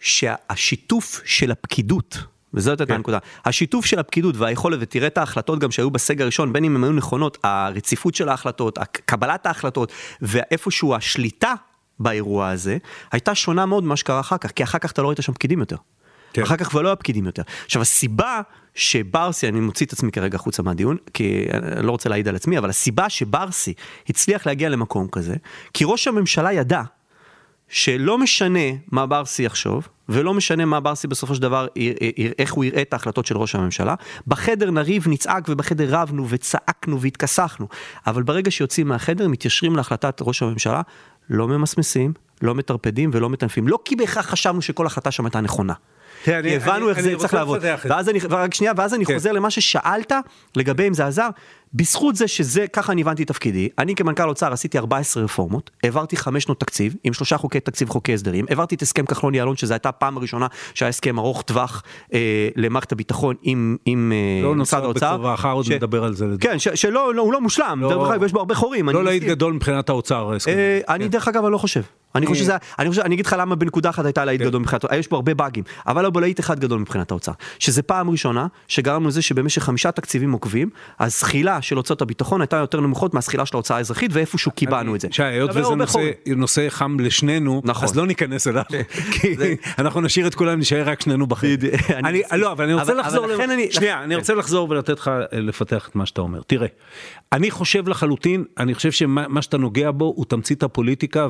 שהשיתוף 0.00 1.20
של 1.24 1.50
הפקידות, 1.50 2.18
וזאת 2.54 2.80
הייתה 2.80 2.92
כן. 2.92 2.96
הנקודה. 2.96 3.18
השיתוף 3.44 3.86
של 3.86 3.98
הפקידות 3.98 4.36
והיכולת, 4.36 4.78
ותראה 4.80 5.06
את 5.06 5.18
ההחלטות 5.18 5.58
גם 5.58 5.70
שהיו 5.70 5.90
בסגר 5.90 6.24
הראשון, 6.24 6.52
בין 6.52 6.64
אם 6.64 6.76
הן 6.76 6.84
היו 6.84 6.92
נכונות, 6.92 7.38
הרציפות 7.42 8.14
של 8.14 8.28
ההחלטות, 8.28 8.78
קבלת 9.06 9.46
ההחלטות, 9.46 9.92
ואיפשהו 10.22 10.94
השליטה 10.94 11.54
באירוע 12.02 12.48
הזה, 12.48 12.76
הייתה 13.12 13.34
שונה 13.34 13.66
מאוד 13.66 13.84
ממה 13.84 13.96
שקרה 13.96 14.20
אחר 14.20 14.38
כך, 14.38 14.50
כי 14.50 14.62
אחר 14.62 14.78
כך 14.78 14.92
אתה 14.92 15.02
לא 15.02 15.08
ראית 15.08 15.22
שם 15.22 15.32
פקידים 15.32 15.60
יותר. 15.60 15.76
כן. 16.32 16.42
אחר 16.42 16.56
כך 16.56 16.68
כבר 16.68 16.82
לא 16.82 16.88
היה 16.88 16.96
פקידים 16.96 17.26
יותר. 17.26 17.42
עכשיו 17.64 17.82
הסיבה 17.82 18.40
שברסי, 18.74 19.48
אני 19.48 19.60
מוציא 19.60 19.86
את 19.86 19.92
עצמי 19.92 20.12
כרגע 20.12 20.36
החוצה 20.36 20.62
מהדיון, 20.62 20.96
כי 21.14 21.46
אני 21.52 21.86
לא 21.86 21.90
רוצה 21.90 22.08
להעיד 22.08 22.28
על 22.28 22.36
עצמי, 22.36 22.58
אבל 22.58 22.70
הסיבה 22.70 23.08
שברסי 23.08 23.74
הצליח 24.08 24.46
להגיע 24.46 24.68
למקום 24.68 25.08
כזה, 25.08 25.34
כי 25.74 25.84
ראש 25.86 26.08
הממשלה 26.08 26.52
ידע 26.52 26.82
שלא 27.68 28.18
משנה 28.18 28.58
מה 28.90 29.06
ברסי 29.06 29.42
יחשוב, 29.42 29.88
ולא 30.08 30.34
משנה 30.34 30.64
מה 30.64 30.80
ברסי 30.80 31.08
בסופו 31.08 31.34
של 31.34 31.42
דבר, 31.42 31.66
איך 32.38 32.52
הוא 32.52 32.64
יראה 32.64 32.82
את 32.82 32.92
ההחלטות 32.92 33.26
של 33.26 33.36
ראש 33.36 33.54
הממשלה, 33.54 33.94
בחדר 34.26 34.70
נריב, 34.70 35.08
נצעק 35.08 35.44
ובחדר 35.48 36.00
רבנו 36.00 36.26
וצעקנו 36.28 37.00
והתכסחנו, 37.00 37.68
אבל 38.06 38.22
ברגע 38.22 38.50
שיוצאים 38.50 38.88
מהחדר 38.88 39.28
מתיישרים 39.28 39.76
להחלטת 39.76 40.18
ראש 40.20 40.42
הממשלה, 40.42 40.80
לא 41.30 41.48
ממסמסים, 41.48 42.12
לא 42.42 42.54
מטרפדים 42.54 43.10
ולא 43.12 43.28
מטנפים, 43.28 43.68
לא 43.68 43.78
כי 43.84 43.96
בהכרח 43.96 44.30
חשבנו 44.30 44.62
שכל 44.62 44.86
החלטה 44.86 45.10
שם 45.10 45.24
הייתה 45.24 45.40
נכונה. 45.40 45.74
כי 46.24 46.56
הבנו 46.56 46.90
איך 46.90 47.00
זה 47.00 47.14
צריך 47.18 47.34
לעבוד. 47.34 47.64
ואז 47.84 48.08
אני, 48.08 48.18
רק 48.30 48.54
שנייה, 48.54 48.72
ואז 48.76 48.94
אני 48.94 49.06
כן. 49.06 49.14
חוזר 49.14 49.32
למה 49.32 49.50
ששאלת 49.50 50.12
לגבי 50.56 50.88
אם 50.88 50.94
זה 50.94 51.06
עזר. 51.06 51.28
בזכות 51.74 52.16
זה 52.16 52.28
שזה, 52.28 52.66
ככה 52.72 52.92
אני 52.92 53.02
הבנתי 53.02 53.24
תפקידי, 53.24 53.68
אני 53.78 53.94
כמנכ"ל 53.94 54.28
אוצר 54.28 54.52
עשיתי 54.52 54.78
14 54.78 55.22
רפורמות, 55.22 55.70
העברתי 55.82 56.16
5 56.16 56.44
שנות 56.44 56.60
תקציב, 56.60 56.94
עם 57.04 57.12
שלושה 57.12 57.36
חוקי 57.38 57.60
תקציב 57.60 57.88
חוקי 57.88 58.14
הסדרים, 58.14 58.44
העברתי 58.48 58.74
את 58.74 58.82
הסכם 58.82 59.06
כחלון 59.06 59.34
יעלון, 59.34 59.56
שזו 59.56 59.74
הייתה 59.74 59.92
פעם 59.92 60.16
הראשונה 60.16 60.46
שהיה 60.74 60.88
הסכם 60.88 61.18
ארוך 61.18 61.42
טווח 61.42 61.82
אה, 62.14 62.48
למערכת 62.56 62.92
הביטחון 62.92 63.36
עם, 63.42 63.76
עם 63.84 64.12
אה, 64.12 64.42
לא 64.42 64.54
משרד 64.54 64.84
האוצר. 64.84 65.06
לא 65.06 65.12
נוצר 65.12 65.16
בקרבה 65.16 65.34
אחר, 65.34 65.52
עוד 65.52 65.72
נדבר 65.72 66.04
על 66.04 66.14
זה. 66.14 66.26
כן, 66.40 66.58
ש, 66.58 66.68
שלא, 66.68 67.14
לא, 67.14 67.22
הוא 67.22 67.32
לא 67.32 67.40
מושלם, 67.40 67.78
לא, 67.82 67.88
דרך 67.88 68.10
אגב, 68.10 68.22
יש 68.22 68.32
בו 68.32 68.38
הרבה 68.38 68.54
חורים. 68.54 68.88
לא 68.88 69.04
להיט 69.04 69.22
גדול 69.22 69.52
מבחינת 69.52 69.88
האוצר. 69.88 70.32
אה, 70.48 70.80
אני 70.88 71.04
כן. 71.04 71.10
דרך 71.10 71.28
אגב, 71.28 71.44
אני 71.44 71.52
לא 71.52 71.58
חושב. 71.58 71.82
אני 72.14 72.26
חושב 72.26 72.42
שזה, 72.42 72.56
אני 72.78 72.88
חושב, 72.88 73.02
אני 73.02 73.14
אגיד 73.14 73.26
לך 73.26 73.36
למה 73.38 73.54
בנקודה 73.54 73.90
אחת 73.90 74.04
הייתה 74.04 74.24
להיט 74.24 74.40
כן. 74.40 74.48
גדול 74.48 74.60
מבחינת, 74.60 74.84
יש 74.96 75.06
פה 75.06 75.16
הרבה 75.16 75.34
באגים, 75.34 75.64
אבל 75.86 76.04
לא 76.04 76.10
להיט 76.20 76.40
אחד 76.40 76.60
גדול 76.60 76.80
מבחינת 76.80 77.10
האוצר, 77.10 77.32
שזה 77.58 77.82
פעם 77.82 78.10
ראשונה 78.10 78.46
שגרמנו 78.68 79.08
לזה 79.08 79.22
שבמשך 79.22 79.62
חמישה 79.62 79.90
תקציבים 79.90 80.32
עוקבים, 80.32 80.70
הזחילה 81.00 81.61
של 81.62 81.76
הוצאות 81.76 82.02
הביטחון 82.02 82.40
הייתה 82.40 82.56
יותר 82.56 82.80
נמוכות 82.80 83.14
מהזחילה 83.14 83.46
של 83.46 83.56
ההוצאה 83.56 83.76
האזרחית 83.76 84.10
ואיפשהו 84.14 84.52
קיבלנו 84.52 84.94
את 84.94 85.00
זה. 85.00 85.08
שי, 85.10 85.22
היות 85.22 85.50
וזה 85.54 85.74
נושא, 85.74 86.10
נושא 86.36 86.66
חם 86.68 86.96
לשנינו, 87.00 87.62
נכון. 87.64 87.84
אז 87.84 87.96
לא 87.96 88.06
ניכנס 88.06 88.48
אליו, 88.48 88.62
כי 89.12 89.36
אנחנו 89.78 90.00
נשאיר 90.00 90.26
את 90.26 90.34
כולם, 90.34 90.58
נשאר 90.58 90.88
רק 90.88 91.00
שנינו 91.00 91.26
בחיים. 91.26 91.58
לא, 92.32 92.52
אבל 92.52 92.64
אני 92.64 92.74
רוצה 92.74 92.94
לחזור, 92.94 93.26
שנייה, 93.70 94.04
אני 94.04 94.16
רוצה 94.16 94.34
לחזור 94.34 94.70
ולתת 94.70 94.98
לך 94.98 95.08
אה, 95.08 95.40
לפתח 95.40 95.88
את 95.88 95.96
מה 95.96 96.06
שאתה 96.06 96.20
אומר. 96.20 96.42
תראה, 96.46 96.66
אני 97.32 97.50
חושב 97.50 97.88
לחלוטין, 97.88 98.44
אני 98.58 98.74
חושב 98.74 98.90
שמה 98.90 99.42
שאתה 99.42 99.58
נוגע 99.58 99.90
בו 99.90 100.04
הוא 100.16 100.24
תמצית 100.24 100.62
הפוליטיקה 100.62 101.28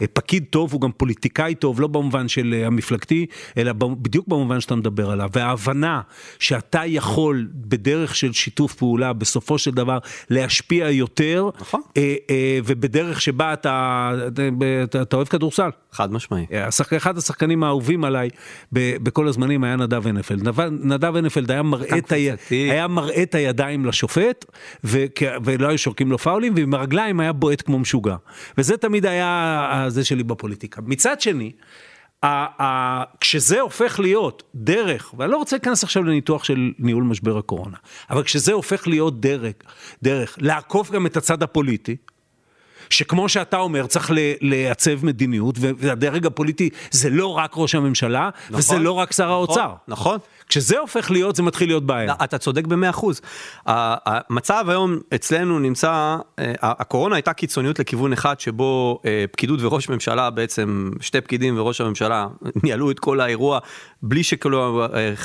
ופקיד 0.00 0.42
אה, 0.42 0.48
טוב 0.50 0.72
הוא 0.72 0.80
גם 0.80 0.92
פוליטיקאי 0.96 1.54
טוב, 1.54 1.80
לא 1.80 1.86
במובן 1.86 2.28
של 2.28 2.54
אה, 2.54 2.66
המפלגתי, 2.66 3.26
אלא 3.56 3.72
בדיוק 3.72 4.28
במובן 4.28 4.60
שאתה 4.60 4.74
מדבר 4.74 5.10
עליו. 5.10 5.30
וההבנה 5.32 6.00
שאתה 6.38 6.82
יכול 6.86 7.48
בדרך 7.54 8.16
של 8.16 8.32
שיתוף 8.44 8.74
פעולה 8.74 9.12
בסופו 9.12 9.58
של 9.58 9.70
דבר 9.70 9.98
להשפיע 10.30 10.90
יותר, 10.90 11.50
נכון. 11.60 11.80
אה, 11.96 12.14
אה, 12.30 12.58
ובדרך 12.64 13.20
שבה 13.20 13.52
אתה, 13.52 14.10
אתה, 14.84 15.02
אתה 15.02 15.16
אוהב 15.16 15.28
כדורסל. 15.28 15.70
חד 15.92 16.12
משמעי. 16.12 16.46
השחק, 16.52 16.92
אחד 16.92 17.18
השחקנים 17.18 17.64
האהובים 17.64 18.04
עליי 18.04 18.28
בכל 18.72 19.28
הזמנים 19.28 19.64
היה 19.64 19.76
נדב 19.76 20.06
הנפלד. 20.06 20.48
נדב 20.70 21.16
הנפלד 21.16 21.50
היה 21.50 21.62
מראה, 21.62 21.98
את, 21.98 22.12
ה... 22.12 22.16
היה 22.50 22.88
מראה 22.88 23.22
את 23.22 23.34
הידיים 23.34 23.86
לשופט, 23.86 24.44
ו... 24.84 25.04
ולא 25.44 25.68
היו 25.68 25.78
שורקים 25.78 26.10
לו 26.10 26.18
פאולים, 26.18 26.54
ועם 26.56 26.74
הרגליים 26.74 27.20
היה 27.20 27.32
בועט 27.32 27.62
כמו 27.62 27.78
משוגע. 27.78 28.16
וזה 28.58 28.76
תמיד 28.76 29.06
היה 29.06 29.84
זה 29.88 30.04
שלי 30.04 30.22
בפוליטיקה. 30.22 30.80
מצד 30.84 31.20
שני, 31.20 31.52
כשזה 33.20 33.60
הופך 33.60 34.00
להיות 34.00 34.42
דרך, 34.54 35.14
ואני 35.18 35.30
לא 35.32 35.36
רוצה 35.36 35.56
להיכנס 35.56 35.84
עכשיו 35.84 36.02
לניתוח 36.02 36.44
של 36.44 36.72
ניהול 36.78 37.04
משבר 37.04 37.38
הקורונה, 37.38 37.76
אבל 38.10 38.22
כשזה 38.22 38.52
הופך 38.52 38.88
להיות 38.88 39.20
דרך, 39.20 39.54
דרך 40.02 40.36
לעקוף 40.40 40.90
גם 40.90 41.06
את 41.06 41.16
הצד 41.16 41.42
הפוליטי, 41.42 41.96
שכמו 42.90 43.28
שאתה 43.28 43.56
אומר, 43.56 43.86
צריך 43.86 44.10
לייצב 44.40 45.04
מדיניות, 45.04 45.54
והדרג 45.58 46.26
הפוליטי 46.26 46.70
זה 46.90 47.10
לא 47.10 47.26
רק 47.26 47.52
ראש 47.56 47.74
הממשלה, 47.74 48.30
נכון, 48.44 48.58
וזה 48.58 48.78
לא 48.78 48.92
רק 48.92 49.12
שר 49.12 49.30
האוצר. 49.30 49.74
נכון. 49.88 50.18
כשזה 50.48 50.78
הופך 50.78 51.10
להיות, 51.10 51.36
זה 51.36 51.42
מתחיל 51.42 51.68
להיות 51.68 51.86
בעיה. 51.86 52.06
לא, 52.06 52.24
אתה 52.24 52.38
צודק 52.38 52.66
במאה 52.66 52.90
אחוז. 52.90 53.20
המצב 53.66 54.64
היום 54.68 54.98
אצלנו 55.14 55.58
נמצא, 55.58 56.16
אה, 56.38 56.52
הקורונה 56.62 57.16
הייתה 57.16 57.32
קיצוניות 57.32 57.78
לכיוון 57.78 58.12
אחד, 58.12 58.40
שבו 58.40 59.00
אה, 59.04 59.24
פקידות 59.32 59.62
וראש 59.62 59.88
ממשלה, 59.88 60.30
בעצם 60.30 60.90
שתי 61.00 61.20
פקידים 61.20 61.58
וראש 61.58 61.80
הממשלה, 61.80 62.26
ניהלו 62.64 62.90
את 62.90 62.98
כל 62.98 63.20
האירוע, 63.20 63.58
בלי 64.02 64.22
שחלק 64.22 64.46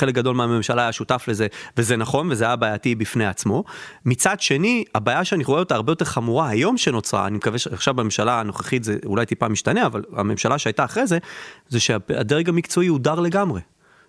אה, 0.03 0.12
גדול 0.12 0.36
מהממשלה 0.36 0.82
היה 0.82 0.91
שותף 0.91 1.25
לזה, 1.27 1.47
וזה 1.77 1.97
נכון, 1.97 2.32
וזה 2.32 2.45
היה 2.45 2.55
בעייתי 2.55 2.95
בפני 2.95 3.25
עצמו. 3.25 3.63
מצד 4.05 4.39
שני, 4.39 4.84
הבעיה 4.95 5.25
שאני 5.25 5.43
רואה 5.43 5.60
אותה 5.60 5.75
הרבה 5.75 5.91
יותר 5.91 6.05
חמורה 6.05 6.49
היום 6.49 6.77
שנוצרה, 6.77 7.27
אני 7.27 7.38
מקווה 7.38 7.58
שעכשיו 7.58 7.93
בממשלה 7.93 8.39
הנוכחית 8.39 8.84
זה 8.84 8.97
אולי 9.05 9.25
טיפה 9.25 9.47
משתנה, 9.47 9.86
אבל 9.86 10.03
הממשלה 10.15 10.58
שהייתה 10.58 10.86
אחרי 10.86 11.08
זה, 11.08 11.17
זה 11.69 11.79
שהדרג 11.79 12.49
המקצועי 12.49 12.88
הודר 12.88 13.19
לגמרי. 13.19 13.62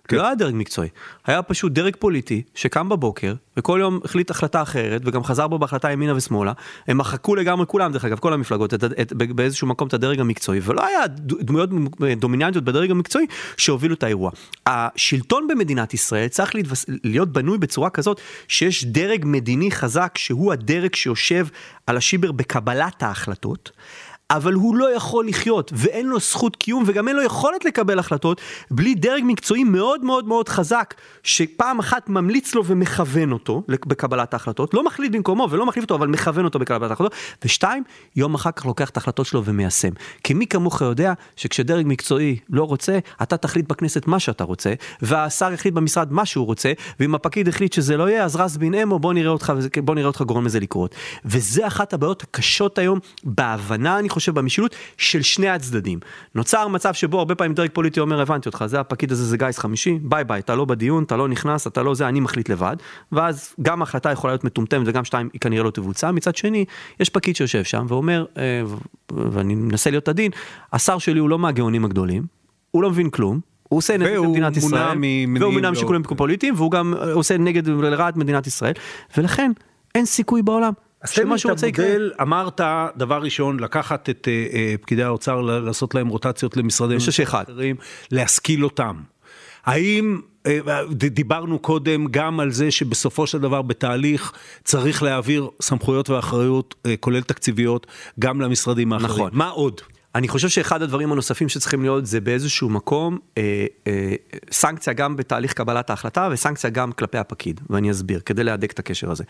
כן. 0.07 0.17
לא 0.17 0.25
היה 0.25 0.35
דרג 0.35 0.55
מקצועי, 0.55 0.89
היה 1.25 1.41
פשוט 1.41 1.71
דרג 1.71 1.95
פוליטי 1.99 2.41
שקם 2.55 2.89
בבוקר 2.89 3.33
וכל 3.57 3.77
יום 3.81 3.99
החליט 4.03 4.31
החלטה 4.31 4.61
אחרת 4.61 5.01
וגם 5.05 5.23
חזר 5.23 5.47
בו 5.47 5.59
בהחלטה 5.59 5.91
ימינה 5.91 6.15
ושמאלה, 6.15 6.53
הם 6.87 6.97
מחקו 6.97 7.35
לגמרי 7.35 7.65
כולם 7.67 7.91
דרך 7.91 8.05
אגב, 8.05 8.19
כל 8.19 8.33
המפלגות, 8.33 8.73
את, 8.73 8.83
את, 8.83 9.13
באיזשהו 9.13 9.67
מקום 9.67 9.87
את 9.87 9.93
הדרג 9.93 10.19
המקצועי 10.19 10.59
ולא 10.63 10.85
היה 10.85 11.07
דמויות 11.17 11.69
דומיננטיות 12.17 12.63
בדרג 12.63 12.91
המקצועי 12.91 13.25
שהובילו 13.57 13.95
את 13.95 14.03
האירוע. 14.03 14.31
השלטון 14.65 15.47
במדינת 15.47 15.93
ישראל 15.93 16.27
צריך 16.27 16.55
להתבס... 16.55 16.85
להיות 17.03 17.29
בנוי 17.29 17.57
בצורה 17.57 17.89
כזאת 17.89 18.21
שיש 18.47 18.85
דרג 18.85 19.23
מדיני 19.25 19.71
חזק 19.71 20.17
שהוא 20.17 20.53
הדרג 20.53 20.95
שיושב 20.95 21.47
על 21.87 21.97
השיבר 21.97 22.31
בקבלת 22.31 23.03
ההחלטות. 23.03 23.71
אבל 24.31 24.53
הוא 24.53 24.75
לא 24.75 24.95
יכול 24.95 25.27
לחיות 25.27 25.71
ואין 25.75 26.07
לו 26.07 26.19
זכות 26.19 26.55
קיום 26.55 26.83
וגם 26.87 27.07
אין 27.07 27.15
לו 27.15 27.23
יכולת 27.23 27.65
לקבל 27.65 27.99
החלטות 27.99 28.41
בלי 28.71 28.95
דרג 28.95 29.23
מקצועי 29.25 29.63
מאוד 29.63 30.05
מאוד 30.05 30.25
מאוד 30.25 30.49
חזק 30.49 30.93
שפעם 31.23 31.79
אחת 31.79 32.09
ממליץ 32.09 32.55
לו 32.55 32.65
ומכוון 32.65 33.31
אותו 33.31 33.63
בקבלת 33.67 34.33
ההחלטות, 34.33 34.73
לא 34.73 34.83
מחליט 34.83 35.11
במקומו 35.11 35.47
ולא 35.51 35.65
מחליף 35.65 35.83
אותו 35.83 35.95
אבל 35.95 36.07
מכוון 36.07 36.45
אותו 36.45 36.59
בקבלת 36.59 36.89
ההחלטות, 36.89 37.15
ושתיים, 37.45 37.83
יום 38.15 38.35
אחר 38.35 38.51
כך 38.51 38.65
לוקח 38.65 38.89
את 38.89 38.97
ההחלטות 38.97 39.25
שלו 39.25 39.45
ומיישם. 39.45 39.89
כי 40.23 40.33
מי 40.33 40.47
כמוך 40.47 40.81
יודע 40.81 41.13
שכשדרג 41.35 41.85
מקצועי 41.87 42.37
לא 42.49 42.63
רוצה, 42.63 42.99
אתה 43.21 43.37
תחליט 43.37 43.67
בכנסת 43.67 44.07
מה 44.07 44.19
שאתה 44.19 44.43
רוצה, 44.43 44.73
והשר 45.01 45.53
יחליט 45.53 45.73
במשרד 45.73 46.13
מה 46.13 46.25
שהוא 46.25 46.45
רוצה, 46.45 46.71
ואם 46.99 47.15
הפקיד 47.15 47.47
החליט 47.47 47.73
שזה 47.73 47.97
לא 47.97 48.09
יהיה 48.09 48.23
אז 48.23 48.35
רס 48.35 48.57
בן 48.57 48.73
אמו 48.73 48.99
בוא 48.99 49.13
נראה 49.13 49.31
אותך, 49.31 49.53
בוא 49.83 49.95
נראה 49.95 50.07
אותך 50.07 50.21
גורם 50.21 50.45
לזה 50.45 50.59
לקרות. 50.59 50.95
וזה 51.25 51.67
אחת 51.67 51.93
הבעיות 51.93 52.23
הקשות 52.23 52.77
היום 52.77 52.99
בהבנה 53.23 53.99
אני 53.99 54.09
חושב 54.09 54.20
חושב 54.21 54.35
במשילות 54.35 54.75
של 54.97 55.21
שני 55.21 55.49
הצדדים. 55.49 55.99
נוצר 56.35 56.67
מצב 56.67 56.93
שבו 56.93 57.19
הרבה 57.19 57.35
פעמים 57.35 57.53
דרג 57.53 57.69
פוליטי 57.73 57.99
אומר 57.99 58.21
הבנתי 58.21 58.49
אותך 58.49 58.63
זה 58.67 58.79
הפקיד 58.79 59.11
הזה 59.11 59.25
זה 59.25 59.37
גיס 59.37 59.57
חמישי 59.57 59.99
ביי 60.01 60.23
ביי 60.23 60.39
אתה 60.39 60.55
לא 60.55 60.65
בדיון 60.65 61.03
אתה 61.03 61.17
לא 61.17 61.27
נכנס 61.27 61.67
אתה 61.67 61.83
לא 61.83 61.93
זה 61.93 62.07
אני 62.07 62.19
מחליט 62.19 62.49
לבד. 62.49 62.75
ואז 63.11 63.55
גם 63.61 63.81
החלטה 63.81 64.11
יכולה 64.11 64.33
להיות 64.33 64.43
מטומטמת 64.43 64.87
וגם 64.87 65.05
שתיים 65.05 65.29
היא 65.33 65.41
כנראה 65.41 65.63
לא 65.63 65.71
תבוצע. 65.71 66.11
מצד 66.11 66.35
שני 66.35 66.65
יש 66.99 67.09
פקיד 67.09 67.35
שיושב 67.35 67.63
שם 67.63 67.85
ואומר 67.89 68.25
אה, 68.37 68.61
ואני 69.11 69.55
מנסה 69.55 69.89
להיות 69.89 70.07
עדין 70.07 70.31
השר 70.73 70.97
שלי 70.97 71.19
הוא 71.19 71.29
לא 71.29 71.39
מהגאונים 71.39 71.85
הגדולים 71.85 72.23
הוא 72.71 72.83
לא 72.83 72.89
מבין 72.89 73.09
כלום 73.09 73.39
הוא 73.71 73.77
עושה 73.77 73.97
נגד 73.97 74.19
מדינת 74.19 74.57
ישראל, 74.57 74.97
והוא 75.39 75.53
מונע 75.53 75.71
משיקולים 75.71 76.03
פוליטיים, 76.03 76.53
והוא 76.57 76.71
גם 76.71 76.93
עושה 77.13 77.37
נגד 77.37 77.67
לרעת 77.67 78.17
מדינת 78.17 78.47
ישראל, 78.47 78.73
ולכן 79.17 79.51
אין 79.95 80.05
סיכוי 80.05 80.41
בעולם 80.41 80.73
אז 81.01 81.13
תן 81.13 81.29
לי 81.29 81.35
את 81.35 81.63
המודל, 81.63 82.11
אמרת 82.21 82.61
דבר 82.97 83.21
ראשון, 83.21 83.59
לקחת 83.59 84.09
את 84.09 84.27
uh, 84.27 84.53
uh, 84.53 84.81
פקידי 84.81 85.03
האוצר, 85.03 85.41
לעשות 85.41 85.95
להם 85.95 86.07
רוטציות 86.07 86.57
למשרדי 86.57 86.93
ממשלה 86.93 87.25
אחרים, 87.25 87.75
להשכיל 88.11 88.63
אותם. 88.63 88.95
האם 89.65 90.19
uh, 90.43 90.47
דיברנו 90.91 91.59
קודם 91.59 92.07
גם 92.11 92.39
על 92.39 92.51
זה 92.51 92.71
שבסופו 92.71 93.27
של 93.27 93.37
דבר 93.37 93.61
בתהליך 93.61 94.31
צריך 94.63 95.03
להעביר 95.03 95.49
סמכויות 95.61 96.09
ואחריות, 96.09 96.75
uh, 96.77 96.89
כולל 96.99 97.21
תקציביות, 97.21 97.87
גם 98.19 98.41
למשרדים 98.41 98.93
האחרים. 98.93 99.11
נכון. 99.11 99.29
מה 99.33 99.49
עוד? 99.49 99.81
אני 100.15 100.27
חושב 100.27 100.49
שאחד 100.49 100.81
הדברים 100.81 101.11
הנוספים 101.11 101.49
שצריכים 101.49 101.81
להיות 101.81 102.05
זה 102.05 102.21
באיזשהו 102.21 102.69
מקום 102.69 103.17
אה, 103.37 103.65
אה, 103.87 104.13
סנקציה 104.51 104.93
גם 104.93 105.15
בתהליך 105.15 105.53
קבלת 105.53 105.89
ההחלטה 105.89 106.29
וסנקציה 106.31 106.69
גם 106.69 106.91
כלפי 106.91 107.17
הפקיד, 107.17 107.61
ואני 107.69 107.91
אסביר, 107.91 108.19
כדי 108.19 108.43
להדק 108.43 108.71
את 108.71 108.79
הקשר 108.79 109.11
הזה. 109.11 109.23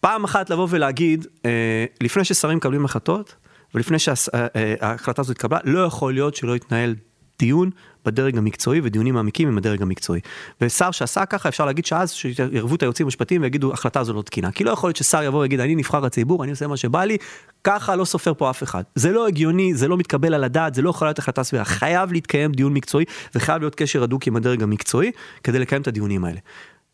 פעם 0.00 0.24
אחת 0.24 0.50
לבוא 0.50 0.66
ולהגיד, 0.70 1.26
אה, 1.44 1.84
לפני 2.00 2.24
ששרים 2.24 2.56
מקבלים 2.56 2.84
החלטות, 2.84 3.34
ולפני 3.74 3.98
שההחלטה 3.98 5.22
הזאת 5.22 5.36
התקבלה, 5.36 5.58
לא 5.64 5.80
יכול 5.80 6.14
להיות 6.14 6.34
שלא 6.34 6.56
יתנהל 6.56 6.94
דיון 7.40 7.70
בדרג 8.04 8.38
המקצועי 8.38 8.80
ודיונים 8.84 9.14
מעמיקים 9.14 9.48
עם 9.48 9.58
הדרג 9.58 9.82
המקצועי. 9.82 10.20
ושר 10.60 10.90
שעשה 10.90 11.26
ככה 11.26 11.48
אפשר 11.48 11.64
להגיד 11.64 11.84
שאז 11.84 12.12
שירבו 12.12 12.74
את 12.74 12.82
היועצים 12.82 13.06
המשפטיים 13.06 13.42
ויגידו 13.42 13.72
החלטה 13.72 14.04
זו 14.04 14.12
לא 14.12 14.22
תקינה. 14.22 14.52
כי 14.52 14.64
לא 14.64 14.70
יכול 14.70 14.88
להיות 14.88 14.96
ששר 14.96 15.22
יבוא 15.22 15.40
ויגיד 15.40 15.60
אני 15.60 15.74
נבחר 15.74 16.06
הציבור 16.06 16.44
אני 16.44 16.50
עושה 16.50 16.66
מה 16.66 16.76
שבא 16.76 17.04
לי 17.04 17.16
ככה 17.64 17.96
לא 17.96 18.04
סופר 18.04 18.34
פה 18.34 18.50
אף 18.50 18.62
אחד. 18.62 18.82
זה 18.94 19.12
לא 19.12 19.26
הגיוני 19.26 19.74
זה 19.74 19.88
לא 19.88 19.96
מתקבל 19.96 20.34
על 20.34 20.44
הדעת 20.44 20.74
זה 20.74 20.82
לא 20.82 20.90
יכול 20.90 21.06
להיות 21.06 21.18
החלטה 21.18 21.44
סבירה 21.44 21.64
חייב 21.64 22.12
להתקיים 22.12 22.52
דיון 22.52 22.74
מקצועי 22.74 23.04
וחייב 23.34 23.60
להיות 23.60 23.74
קשר 23.74 24.02
הדוק 24.02 24.26
עם 24.26 24.36
הדרג 24.36 24.62
המקצועי 24.62 25.10
כדי 25.44 25.58
לקיים 25.58 25.82
את 25.82 25.88
הדיונים 25.88 26.24
האלה. 26.24 26.38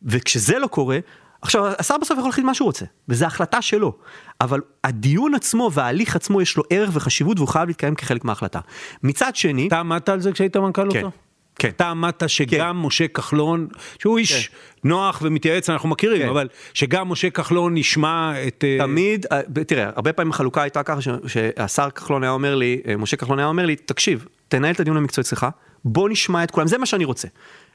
וכשזה 0.03 0.59
לא 0.59 0.67
קורה 0.67 0.99
עכשיו, 1.47 1.73
השר 1.79 1.97
בסוף 2.01 2.19
יכול 2.19 2.29
להחליט 2.29 2.47
מה 2.47 2.55
שהוא 2.55 2.67
רוצה, 2.67 2.85
וזו 3.09 3.27
החלטה 3.27 3.63
שלו, 3.63 3.93
אבל 4.41 4.61
הדיון 4.85 5.35
עצמו 5.35 5.71
וההליך 5.73 6.17
עצמו 6.17 6.43
יש 6.43 6.57
לו 6.57 6.63
ערך 6.71 6.91
וחשיבות 6.93 7.39
והוא 7.39 7.49
חייב 7.49 7.69
להתקיים 7.69 7.95
כחלק 7.95 8.25
מההחלטה. 8.25 8.61
מצד 9.03 9.37
שני... 9.37 9.69
אתה 9.69 9.81
עמדת 9.81 10.09
על 10.09 10.21
זה 10.21 10.33
כשהיית 10.33 10.57
מנכ"ל 10.57 10.91
כן, 10.93 10.99
אותו? 11.05 11.11
כן. 11.59 11.69
אתה 11.69 11.89
עמדת 11.89 12.23
שגם 12.27 12.77
כן. 12.77 12.87
משה 12.87 13.09
כחלון, 13.09 13.69
שהוא 13.99 14.19
איש 14.19 14.49
כן. 14.49 14.89
נוח 14.89 15.19
ומתייעץ, 15.23 15.71
אנחנו 15.71 15.89
מכירים, 15.89 16.23
כן. 16.23 16.29
אבל 16.29 16.49
שגם 16.75 17.09
משה 17.09 17.31
כחלון 17.31 17.77
ישמע 17.77 18.33
את... 18.47 18.65
אה, 18.65 18.77
תמיד, 18.79 19.27
uh, 19.27 19.65
תראה, 19.67 19.91
הרבה 19.97 20.13
פעמים 20.13 20.31
החלוקה 20.31 20.63
הייתה 20.63 20.83
ככה 20.83 21.01
שהשר 21.27 21.91
כחלון 21.91 22.23
היה 22.23 22.33
אומר 22.33 22.55
לי, 22.55 22.81
אה, 22.89 22.97
משה 22.97 23.17
כחלון 23.17 23.39
היה 23.39 23.49
אומר 23.49 23.67
לי, 23.67 23.77
תקשיב, 23.77 24.27
תנהל 24.49 24.75
את 24.75 24.81
הדיון 24.81 24.97
המקצועי 24.97 25.23
אצלך, 25.23 25.47
בוא 25.85 26.09
נשמע 26.09 26.45
את 26.45 26.51
כולם, 26.51 26.67
זה 26.67 26.79
מה 26.79 26.87
שאני 26.87 27.05
רוצה. 27.05 27.29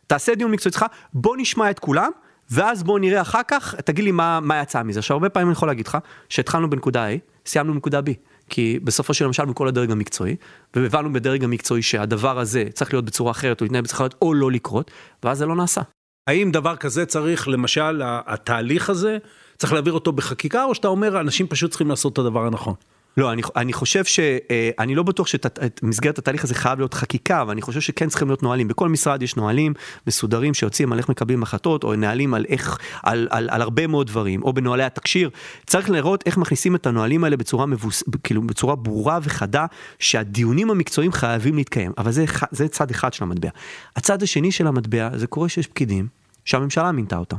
תעשה 0.08 0.36
דיון 0.36 0.52
מקצועי 0.52 0.70
אצלך, 0.70 0.86
בוא 1.14 1.36
נשמע 1.38 1.70
את 1.70 1.80
כולם. 1.80 2.12
ואז 2.52 2.84
בוא 2.84 3.00
נראה 3.00 3.22
אחר 3.22 3.42
כך, 3.48 3.76
תגיד 3.76 4.06
לי 4.06 4.12
מה, 4.12 4.40
מה 4.40 4.62
יצא 4.62 4.84
מזה. 4.84 5.00
עכשיו 5.00 5.16
הרבה 5.16 5.30
פעמים 5.30 5.48
אני 5.48 5.54
יכול 5.54 5.68
להגיד 5.68 5.88
לך, 5.88 5.98
שהתחלנו 6.30 6.70
בנקודה 6.70 7.08
A, 7.10 7.12
סיימנו 7.46 7.74
בנקודה 7.74 8.00
B. 8.00 8.12
כי 8.50 8.80
בסופו 8.84 9.14
של 9.14 9.26
למשל 9.26 9.46
בכל 9.46 9.68
הדרג 9.68 9.92
המקצועי, 9.92 10.36
והבנו 10.76 11.14
בדרג 11.14 11.44
המקצועי 11.44 11.82
שהדבר 11.82 12.40
הזה 12.40 12.66
צריך 12.74 12.94
להיות 12.94 13.06
בצורה 13.06 13.32
אחרת, 13.32 13.62
או 13.62 13.66
להתנהל 13.66 13.84
בצורה 13.84 13.98
אחרת, 13.98 14.16
או 14.22 14.34
לא 14.34 14.52
לקרות, 14.52 14.92
ואז 15.24 15.38
זה 15.38 15.46
לא 15.46 15.56
נעשה. 15.56 15.82
האם 16.30 16.52
דבר 16.52 16.76
כזה 16.76 17.06
צריך, 17.06 17.48
למשל, 17.48 18.02
התהליך 18.04 18.90
הזה, 18.90 19.18
צריך 19.58 19.74
להעביר 19.74 19.94
אותו 19.94 20.12
בחקיקה, 20.12 20.64
או 20.64 20.76
שאתה 20.76 20.88
אומר, 20.88 21.20
אנשים 21.20 21.48
פשוט 21.48 21.70
צריכים 21.70 21.90
לעשות 21.90 22.14
את 22.14 22.18
הדבר 22.18 22.46
הנכון? 22.46 22.74
לא, 23.18 23.32
אני, 23.34 23.42
אני 23.56 23.74
חושב 23.74 24.04
שאני 24.06 24.96
לא 24.96 25.04
בטוח 25.04 25.28
שמסגרת 25.28 26.18
התהליך 26.18 26.44
הזה 26.44 26.56
חייב 26.56 26.80
להיות 26.80 26.94
חקיקה, 26.94 27.42
אבל 27.42 27.52
אני 27.52 27.62
חושב 27.62 27.82
שכן 27.82 28.10
צריכים 28.10 28.28
להיות 28.28 28.44
נהלים. 28.44 28.68
בכל 28.68 28.90
משרד 28.90 29.24
יש 29.24 29.38
נהלים 29.38 29.74
מסודרים 30.08 30.54
שיוצאים 30.54 30.92
על 30.92 30.98
איך 30.98 31.10
מקבלים 31.10 31.44
החלטות, 31.44 31.84
או 31.84 31.96
נהלים 31.96 32.34
על 32.34 32.46
איך, 32.50 32.78
על, 33.04 33.28
על, 33.30 33.50
על 33.52 33.62
הרבה 33.62 33.88
מאוד 33.88 34.08
דברים, 34.08 34.44
או 34.44 34.54
בנהלי 34.54 34.84
התקשיר. 34.84 35.30
צריך 35.66 35.90
לראות 35.90 36.24
איך 36.26 36.38
מכניסים 36.38 36.76
את 36.76 36.88
הנהלים 36.88 37.24
האלה 37.24 37.38
בצורה, 37.38 37.66
מבוס, 37.66 38.04
כאילו, 38.24 38.42
בצורה 38.42 38.76
ברורה 38.76 39.20
וחדה, 39.24 39.66
שהדיונים 40.00 40.70
המקצועיים 40.72 41.12
חייבים 41.12 41.56
להתקיים. 41.56 41.92
אבל 41.98 42.12
זה, 42.12 42.26
זה 42.52 42.68
צד 42.68 42.92
אחד 42.92 43.14
של 43.14 43.24
המטבע. 43.24 43.50
הצד 43.96 44.24
השני 44.24 44.52
של 44.52 44.68
המטבע, 44.68 45.10
זה 45.16 45.28
קורה 45.28 45.50
שיש 45.50 45.68
פקידים 45.68 46.08
שהממשלה 46.46 46.92
מינתה 46.92 47.18
אותם. 47.18 47.38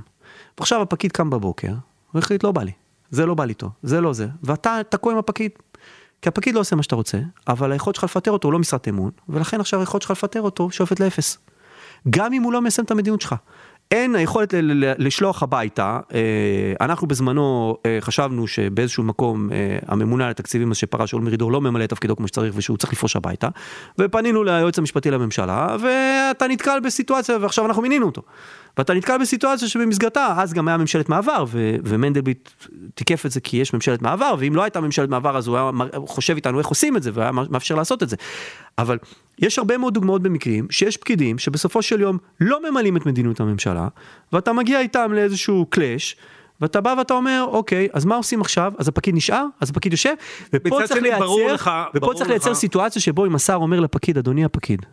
ועכשיו 0.59 0.83
הפקיד 0.83 1.13
קם 1.13 1.31
בבוקר, 1.31 1.73
והחליט 2.15 2.45
לא 2.45 2.53
בא 2.53 2.63
לי. 2.63 2.82
זה 3.13 3.27
לא 3.27 3.35
בא 3.35 3.45
לי 3.45 3.55
טוב, 3.55 3.71
זה 3.83 4.01
לא 4.01 4.13
זה, 4.13 4.27
ואתה 4.43 4.81
תקוע 4.89 5.13
עם 5.13 5.19
הפקיד. 5.19 5.51
כי 6.23 6.29
הפקיד 6.29 6.55
לא 6.55 6.61
עושה 6.61 6.77
מה 6.77 6.83
שאתה 6.83 6.97
רוצה, 6.97 7.19
אבל 7.49 7.73
היכולת 7.73 7.95
שלך 7.95 8.05
לפטר 8.05 8.31
אותו 8.31 8.49
הוא 8.49 8.53
לא 8.53 8.59
משרת 8.59 8.89
אמון, 8.89 9.11
ולכן 9.29 9.61
עכשיו 9.61 9.81
היכולת 9.81 10.03
שלך 10.03 10.11
לפטר 10.11 10.41
אותו 10.41 10.71
שואפת 10.71 11.01
לאפס. 11.01 11.39
גם 12.11 12.33
אם 12.33 12.43
הוא 12.43 12.53
לא 12.53 12.63
מיישם 12.63 12.85
את 12.85 12.91
המדיניות 12.91 13.21
שלך. 13.21 13.35
אין 13.91 14.15
היכולת 14.15 14.55
לשלוח 14.99 15.43
הביתה, 15.43 16.01
אה, 16.15 16.21
אנחנו 16.81 17.07
בזמנו 17.07 17.77
אה, 17.87 17.99
חשבנו 18.01 18.47
שבאיזשהו 18.47 19.03
מקום 19.03 19.53
אה, 19.53 19.79
הממונה 19.87 20.25
על 20.25 20.31
התקציבים 20.31 20.75
שפרש 20.75 21.11
שאול 21.11 21.23
מרידור 21.23 21.53
לא 21.53 21.61
ממלא 21.61 21.85
את 21.85 21.91
תפקידו 21.91 22.17
כמו 22.17 22.29
שצריך 22.29 22.55
ושהוא 22.57 22.77
צריך 22.77 22.93
לפרוש 22.93 23.17
הביתה, 23.17 23.49
ופנינו 23.99 24.45
ליועץ 24.45 24.79
המשפטי 24.79 25.11
לממשלה, 25.11 25.77
ואתה 25.81 26.47
נתקל 26.49 26.81
בסיטואציה 26.81 27.37
ועכשיו 27.41 27.67
אנחנו 27.67 27.83
מינינו 27.83 28.07
אותו. 28.07 28.23
ואתה 28.79 28.95
נתקל 28.95 29.19
בסיטואציה 29.19 29.69
שבמסגרתה, 29.69 30.35
אז 30.39 30.53
גם 30.53 30.69
היה 30.69 30.77
ממשלת 30.77 31.09
מעבר, 31.09 31.45
ו- 31.49 31.77
ומנדלבליט 31.85 32.51
תיקף 32.95 33.27
את 33.27 33.31
זה 33.31 33.41
כי 33.41 33.57
יש 33.57 33.75
ממשלת 33.75 34.03
מעבר, 34.03 34.35
ואם 34.39 34.57
לא 34.57 34.63
הייתה 34.63 34.81
ממשלת 34.81 35.09
מעבר 35.09 35.37
אז 35.37 35.47
הוא 35.47 35.57
היה 35.57 35.71
חושב 36.07 36.35
איתנו 36.35 36.59
איך 36.59 36.67
עושים 36.67 36.97
את 36.97 37.03
זה, 37.03 37.11
והיה 37.15 37.33
מאפשר 37.33 37.75
לעשות 37.75 38.03
את 38.03 38.09
זה. 38.09 38.17
אבל 38.79 38.99
יש 39.39 39.59
הרבה 39.59 39.79
מאוד 39.79 39.95
דוגמאות 39.95 40.23
במקרים 40.23 40.67
שיש 40.71 40.97
פקידים 40.97 41.39
שבסופו 41.39 41.83
של 41.83 42.01
יום 42.01 42.19
לא 42.41 42.71
ממלאים 42.71 42.97
את 42.97 43.07
מדיניות 43.07 43.41
הממשלה, 43.41 43.89
ואתה 44.33 44.53
מגיע 44.53 44.81
איתם 44.81 45.13
לאיזשהו 45.13 45.67
קלאש. 45.71 46.17
ואתה 46.61 46.81
בא 46.81 46.95
ואתה 46.99 47.15
אומר 47.15 47.45
אוקיי 47.49 47.89
אז 47.93 48.05
מה 48.05 48.17
עושים 48.17 48.41
עכשיו 48.41 48.73
אז 48.79 48.89
הפקיד 48.89 49.15
נשאר 49.15 49.47
אז 49.61 49.71
הפקיד 49.71 49.93
יושב 49.93 50.15
ופה 50.55 50.79
צריך 50.87 51.03
לייצר, 51.03 51.55
לך, 51.55 51.71
ופה 51.95 52.13
צריך 52.15 52.31
לייצר 52.31 52.55
סיטואציה 52.55 53.03
שבו 53.03 53.27
אם 53.27 53.35
השר 53.35 53.55
אומר 53.55 53.81
לפקיד 53.81 54.19
אדוני 54.19 54.45
הפקיד 54.45 54.87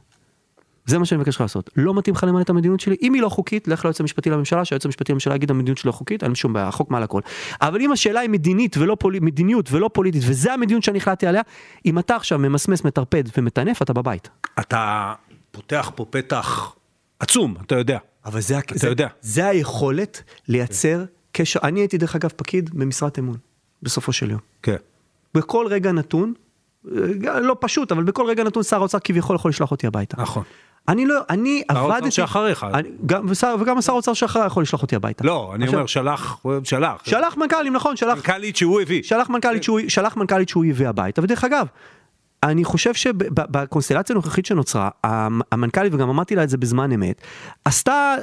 זה 0.90 0.98
מה 0.98 1.06
שאני 1.06 1.20
מבקש 1.20 1.36
לך 1.36 1.42
לעשות. 1.42 1.70
לא 1.76 1.94
מתאים 1.94 2.16
לך 2.16 2.24
למלא 2.24 2.42
את 2.42 2.50
המדיניות 2.50 2.80
שלי, 2.80 2.96
אם 3.02 3.14
היא 3.14 3.22
לא 3.22 3.30
חוקית, 3.30 3.68
לך 3.68 3.86
ליועץ 3.86 4.00
המשפטי 4.02 4.30
לממשלה, 4.30 4.66
שהיועץ 4.66 4.86
המשפטי 4.86 5.12
לממשלה 5.12 5.36
יגיד 5.36 5.52
המדיניות 5.52 5.78
שלו 5.78 5.94
חוקית, 5.94 6.24
אין 6.24 6.36
שום 6.36 6.54
בעיה, 6.54 6.68
החוק 6.68 6.92
מעל 6.92 7.04
הכל. 7.04 7.22
אבל 7.62 7.82
אם 7.82 7.92
השאלה 7.92 8.20
היא 8.20 8.30
מדינית 8.30 8.78
ולא 8.78 8.98
פול... 9.00 9.20
מדיניות 9.22 9.72
ולא 9.72 9.90
פוליטית, 9.94 10.24
וזה 10.26 10.54
המדיניות 10.54 10.84
שאני 10.84 10.98
החלטתי 10.98 11.28
עליה, 11.28 11.42
אם 11.86 12.00
אתה 12.00 12.16
עכשיו 12.16 12.40
ממסמס, 12.40 12.84
מטרפד 12.84 13.24
ומטנף, 13.38 13.82
אתה 13.82 13.94
בבית. 13.94 14.30
אתה 14.60 15.14
פותח 15.52 15.92
פה 15.96 16.06
פתח 16.06 16.76
עצום, 17.20 17.56
אתה 17.66 17.76
יודע. 17.76 17.98
אבל 18.26 18.42
זה, 18.42 18.60
אתה 18.60 18.78
זה, 18.78 18.88
יודע. 18.88 19.08
זה 19.22 19.48
היכולת 19.48 20.24
לייצר 20.48 21.04
קשר, 21.32 21.60
אני 21.64 21.80
הייתי 21.80 21.98
דרך 21.98 22.16
אגב 22.16 22.30
פקיד 22.36 22.70
במשרת 22.74 23.20
אמון, 23.20 23.38
בסופו 23.84 24.14
של 24.14 24.32
יום. 24.32 24.40
כן. 24.64 24.76
בכל 25.34 25.68
רגע 25.70 25.92
נתון, 25.92 26.34
לא 27.24 27.56
פשוט, 27.60 27.92
אבל 27.92 28.04
בכל 28.04 28.26
רגע 28.26 28.44
נתון 28.44 28.64
שר 28.64 28.78
האוצר 28.78 29.00
כביכול 29.00 29.36
יכול 29.36 29.50
לשלוח 29.50 29.72
אותי 29.72 29.88
הביתה. 29.88 30.22
נכון. 30.22 30.44
אני 30.88 31.06
לא, 31.06 31.20
אני 31.30 31.64
שר 31.72 31.78
האוצר 31.78 31.96
עבדתי... 31.96 32.12
שאחריך. 32.12 32.66
אני- 32.74 32.90
גם, 33.06 33.26
ושר, 33.30 33.56
וגם 33.60 33.78
השר 33.78 33.92
האוצר 33.94 34.14
שאחריי 34.14 34.46
יכול 34.48 34.64
לשלוח 34.64 34.82
אותי 34.82 34.96
הביתה. 34.96 35.24
לא, 35.24 35.52
אני 35.56 35.64
עכשיו- 35.64 35.80
אומר, 35.80 35.88
שלח, 35.88 36.38
שלח. 36.64 37.02
שלח 37.06 37.38
מנכ"לים, 37.38 37.74
נכון, 37.74 37.96
שלח, 37.98 38.16
מנכ"לית 38.18 38.56
שהוא 38.56 38.82
הביא. 38.82 39.04
שלח 39.04 39.30
מנכ"לית 39.30 39.64
שהוא, 39.64 39.80
שלח 39.88 40.18
מנכ"לית 40.18 40.50
שהוא 40.50 40.66
הביא 40.66 40.88
הביתה, 40.88 41.22
ודרך 41.24 41.44
אגב, 41.44 41.68
אני 42.44 42.64
חושב 42.64 42.94
שבקונסטלציה 42.94 44.14
הנוכחית 44.14 44.46
שנוצרה, 44.46 44.90
המ- 45.04 45.42
המנכ"לית, 45.52 45.94
וגם 45.94 46.10
אמרתי 46.10 46.36
לה 46.36 46.44
את 46.44 46.50
זה 46.50 46.58
בזמן 46.58 46.92
אמת, 46.92 47.22
עשתה... 47.66 48.16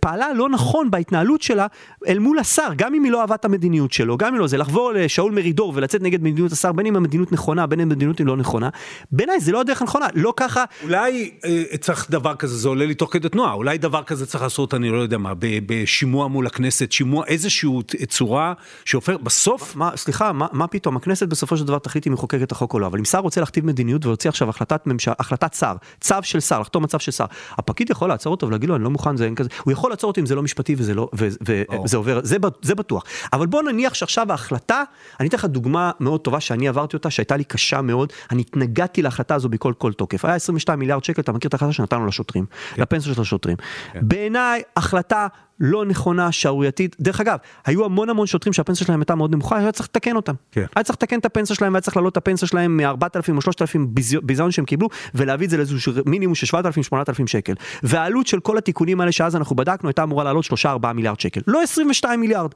פעלה 0.00 0.32
לא 0.32 0.48
נכון 0.48 0.90
בהתנהלות 0.90 1.42
שלה 1.42 1.66
אל 2.08 2.18
מול 2.18 2.38
השר, 2.38 2.68
גם 2.76 2.94
אם 2.94 3.04
היא 3.04 3.12
לא 3.12 3.20
אהבה 3.20 3.34
את 3.34 3.44
המדיניות 3.44 3.92
שלו, 3.92 4.16
גם 4.16 4.34
אם 4.34 4.40
לא 4.40 4.46
זה, 4.46 4.56
לחבור 4.56 4.92
לשאול 4.92 5.32
מרידור 5.32 5.72
ולצאת 5.76 6.02
נגד 6.02 6.22
מדיניות 6.22 6.52
השר, 6.52 6.72
בין 6.72 6.86
אם 6.86 6.96
המדיניות 6.96 7.32
נכונה, 7.32 7.66
בין 7.66 7.80
אם 7.80 7.90
המדיניות 7.90 8.18
היא 8.18 8.26
לא 8.26 8.36
נכונה, 8.36 8.68
בעיניי 9.12 9.40
זה 9.40 9.52
לא 9.52 9.60
הדרך 9.60 9.82
הנכונה, 9.82 10.06
לא 10.14 10.32
ככה, 10.36 10.64
אולי 10.82 11.30
אה, 11.44 11.62
צריך 11.80 12.10
דבר 12.10 12.34
כזה, 12.34 12.56
זה 12.56 12.68
עולה 12.68 12.86
לי 12.86 12.94
תוך 12.94 13.12
כדי 13.12 13.28
תנועה, 13.28 13.52
אולי 13.52 13.78
דבר 13.78 14.02
כזה 14.02 14.26
צריך 14.26 14.42
לעשות, 14.42 14.74
אני 14.74 14.90
לא 14.90 14.96
יודע 14.96 15.18
מה, 15.18 15.34
ב- 15.34 15.58
בשימוע 15.66 16.28
מול 16.28 16.46
הכנסת, 16.46 16.92
שימוע 16.92 17.26
איזושהי 17.26 17.70
צורה 18.08 18.52
שהופך, 18.84 19.14
בסוף, 19.22 19.76
מה, 19.76 19.90
סליחה, 19.96 20.32
מה, 20.32 20.46
מה 20.52 20.66
פתאום, 20.66 20.96
הכנסת 20.96 21.28
בסופו 21.28 21.56
של 21.56 21.64
דבר 21.64 21.78
תחליט 21.78 22.06
אם 22.06 22.12
היא 22.12 22.14
מחוקקת 22.14 22.42
את 22.42 22.52
החוק 22.52 22.74
או 22.74 22.78
לא, 22.78 22.86
אבל 22.86 22.98
אם 22.98 23.04
שר 23.04 23.18
רוצה 23.18 23.40
להכתיב 23.40 23.66
מדיניות 23.66 24.04
ולהוציא 24.04 24.30
עכשיו 24.30 24.48
החלטת 24.48 24.86
ממשלה, 24.86 25.14
החלטת 25.18 25.54
שר, 25.54 25.74
צו 26.00 26.14
של 26.22 26.40
שר, 26.40 26.60
לחתום 26.60 26.82
על 26.82 26.88
צו 26.88 26.98
של 26.98 27.12
שר, 27.12 27.24
הפקיד 27.58 27.90
יכול 27.90 28.08
לעצור 28.08 28.30
אותו 28.30 28.46
ולהגיד 28.46 28.68
לו 28.68 28.76
אני 28.76 28.84
לא 28.84 28.90
מוכן, 28.90 29.16
זה 29.16 29.24
אין 29.24 29.34
כזה, 29.34 29.48
הוא 29.64 29.72
יכול 29.72 29.90
לעצור 29.90 30.08
אותי 30.08 30.20
אם 30.20 30.26
זה 30.26 30.34
לא 30.34 30.42
משפטי 30.42 30.74
וזה 30.78 30.94
לא. 30.94 31.08
וזה 31.12 31.96
עובר, 31.96 32.20
זה, 32.22 32.36
זה 32.62 32.74
בטוח, 32.74 33.04
אבל 33.32 33.46
בוא 33.46 33.62
נניח 33.62 33.94
שעכשיו 33.94 34.30
ההחלטה, 34.30 34.82
אני 35.20 35.28
אתן 35.28 35.36
לך 35.36 35.44
דוגמה 35.44 35.90
מאוד 36.00 36.20
טובה 36.20 36.40
שאני 36.40 36.68
עברתי 36.68 36.96
אותה, 36.96 37.10
שהייתה 37.10 37.36
לי 37.36 37.44
קשה 37.44 37.82
מאוד, 37.82 38.12
אני 38.30 38.40
התנגדתי 38.40 39.02
להחלטה 39.02 39.34
הזו 39.34 39.48
בכל 39.48 39.72
כל 39.78 39.92
תוקף, 39.92 40.24
היה 40.24 40.34
22 40.34 40.78
מיליארד 40.78 41.04
שקל, 41.04 41.20
אתה 41.20 41.32
מכיר 41.32 41.48
את 41.48 41.54
ההחלטה 41.54 41.72
שנתנו 41.72 42.06
לשוטרים, 42.06 42.46
לפנסיה 42.78 43.14
של 43.14 43.20
השוטרים, 43.20 43.56
בעיניי 43.94 44.62
החלטה 44.76 45.26
לא 45.60 45.84
נכונה, 45.84 46.32
שערורייתית. 46.32 46.96
דרך 47.00 47.20
אגב, 47.20 47.38
היו 47.66 47.84
המון 47.84 48.10
המון 48.10 48.26
שוטרים 48.26 48.52
שהפנסיה 48.52 48.86
שלהם 48.86 49.00
הייתה 49.00 49.14
מאוד 49.14 49.34
נמוכה, 49.34 49.58
היה 49.58 49.72
צריך 49.72 49.88
לתקן 49.88 50.16
אותם. 50.16 50.34
כן. 50.52 50.64
היה 50.76 50.84
צריך 50.84 50.96
לתקן 50.96 51.18
את 51.18 51.24
הפנסיה 51.24 51.56
שלהם, 51.56 51.72
והיה 51.72 51.80
צריך 51.80 51.96
להעלות 51.96 52.12
את 52.12 52.16
הפנסיה 52.16 52.48
שלהם 52.48 52.76
מ-4,000 52.76 53.36
או 53.36 53.40
3,000 53.40 53.86
ביזיון 54.22 54.50
שהם 54.50 54.64
קיבלו, 54.64 54.88
ולהביא 55.14 55.46
את 55.46 55.50
זה 55.50 55.56
לאיזשהו 55.56 55.92
מינימום 56.06 56.34
של 56.34 56.56
7,000-8,000 56.56 57.26
שקל. 57.26 57.52
והעלות 57.82 58.26
של 58.26 58.40
כל 58.40 58.58
התיקונים 58.58 59.00
האלה 59.00 59.12
שאז 59.12 59.36
אנחנו 59.36 59.56
בדקנו, 59.56 59.88
הייתה 59.88 60.02
אמורה 60.02 60.24
לעלות 60.24 60.44
3-4 60.44 60.92
מיליארד 60.94 61.20
שקל. 61.20 61.40
לא 61.46 61.62
22 61.62 62.20
מיליארד. 62.20 62.50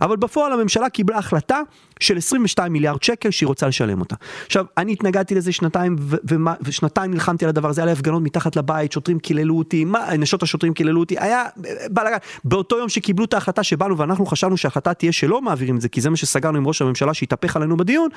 אבל 0.00 0.16
בפועל 0.16 0.52
הממשלה 0.52 0.88
קיבלה 0.88 1.18
החלטה 1.18 1.60
של 2.00 2.16
22 2.16 2.72
מיליארד 2.72 3.02
שקל 3.02 3.30
שהיא 3.30 3.46
רוצה 3.46 3.68
לשלם 3.68 4.00
אותה. 4.00 4.16
עכשיו, 4.46 4.64
אני 4.76 4.92
התנגדתי 4.92 5.34
לזה 5.34 5.52
שנתיים, 5.52 5.96
ו- 5.98 6.16
ושנתיים 6.62 7.10
נלחמתי 7.10 7.44
על 7.44 7.48
הדבר 7.48 7.68
הזה, 7.68 7.80
היה 7.80 7.86
לי 7.86 7.92
הפגנות 7.92 8.22
מתחת 8.22 8.56
לבית, 8.56 8.92
שוטרים 8.92 9.18
קיללו 9.18 9.58
אותי, 9.58 9.84
מה, 9.84 10.16
נשות 10.18 10.42
השוטרים 10.42 10.74
קיללו 10.74 11.00
אותי, 11.00 11.16
היה 11.18 11.44
בלאגן. 11.90 12.16
באותו 12.44 12.78
יום 12.78 12.88
שקיבלו 12.88 13.24
את 13.24 13.34
ההחלטה 13.34 13.62
שבאנו 13.62 13.98
ואנחנו 13.98 14.26
חשבנו 14.26 14.56
שההחלטה 14.56 14.94
תהיה 14.94 15.12
שלא 15.12 15.42
מעבירים 15.42 15.76
את 15.76 15.80
זה, 15.80 15.88
כי 15.88 16.00
זה 16.00 16.10
מה 16.10 16.16
שסגרנו 16.16 16.58
עם 16.58 16.66
ראש 16.66 16.82
הממשלה 16.82 17.14
שהתהפך 17.14 17.56
עלינו 17.56 17.76
בדיון, 17.76 18.08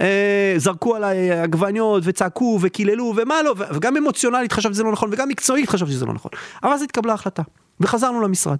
אה, 0.00 0.54
זרקו 0.56 0.96
עליי 0.96 1.30
עגבניות 1.30 2.02
וצעקו 2.06 2.58
וקיללו 2.62 3.14
ומה 3.16 3.42
לא, 3.42 3.54
וגם 3.58 3.96
אמוציונלית 3.96 4.52
חשבתי 4.52 4.74
שזה 4.74 4.82
לא 4.82 4.92
נכון, 4.92 5.08
וגם 5.12 5.28
מקצועית 5.28 5.68
חשבתי 5.68 5.92
שזה 5.92 6.06
לא 6.06 6.12
נכון. 6.12 6.30
אבל 6.62 6.72
אז 6.72 6.82
התקבלה 6.82 7.12
החלטה, 7.12 7.42
וחזרנו 7.80 8.20
למשרד. 8.20 8.58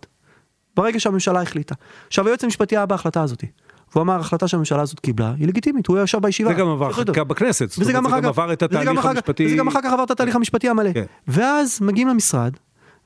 ברגע 0.77 1.01
שהממשלה 1.01 1.43
החליטה. 1.43 1.75
עכשיו 2.07 2.27
היועץ 2.27 2.45
המשפטי 2.45 2.77
היה 2.77 2.87
בהחלטה 2.87 3.23
הזאת. 3.23 3.45
והוא 3.93 4.03
אמר 4.03 4.13
ההחלטה 4.13 4.49
שהממשלה 4.49 4.83
הזאת 4.83 5.01
קיבלה 5.01 5.33
היא 5.39 5.49
לגיטימית, 5.49 5.87
הוא 5.87 5.99
ישב 5.99 6.19
בישיבה. 6.19 6.51
זה 6.51 6.55
גם 6.55 6.69
עבר. 6.69 6.93
חקיקה 6.93 7.25
בכנסת, 7.25 7.71
זאת 7.71 7.79
וזה 7.79 7.99
אומרת, 7.99 8.05
גם 8.05 8.11
זה 8.11 8.21
גם 8.21 8.29
עבר 8.29 8.53
את 8.53 8.63
התהליך 8.63 9.05
המשפטי. 9.05 9.47
וזה 9.47 9.57
גם 9.57 9.69
אחר 9.69 9.83
כך 9.83 9.93
עבר 9.93 10.05
את 10.05 10.11
התהליך 10.11 10.37
המשפטי 10.37 10.69
המלא. 10.69 10.93
כן. 10.93 11.05
ואז 11.29 11.79
מגיעים 11.83 12.09
למשרד, 12.09 12.53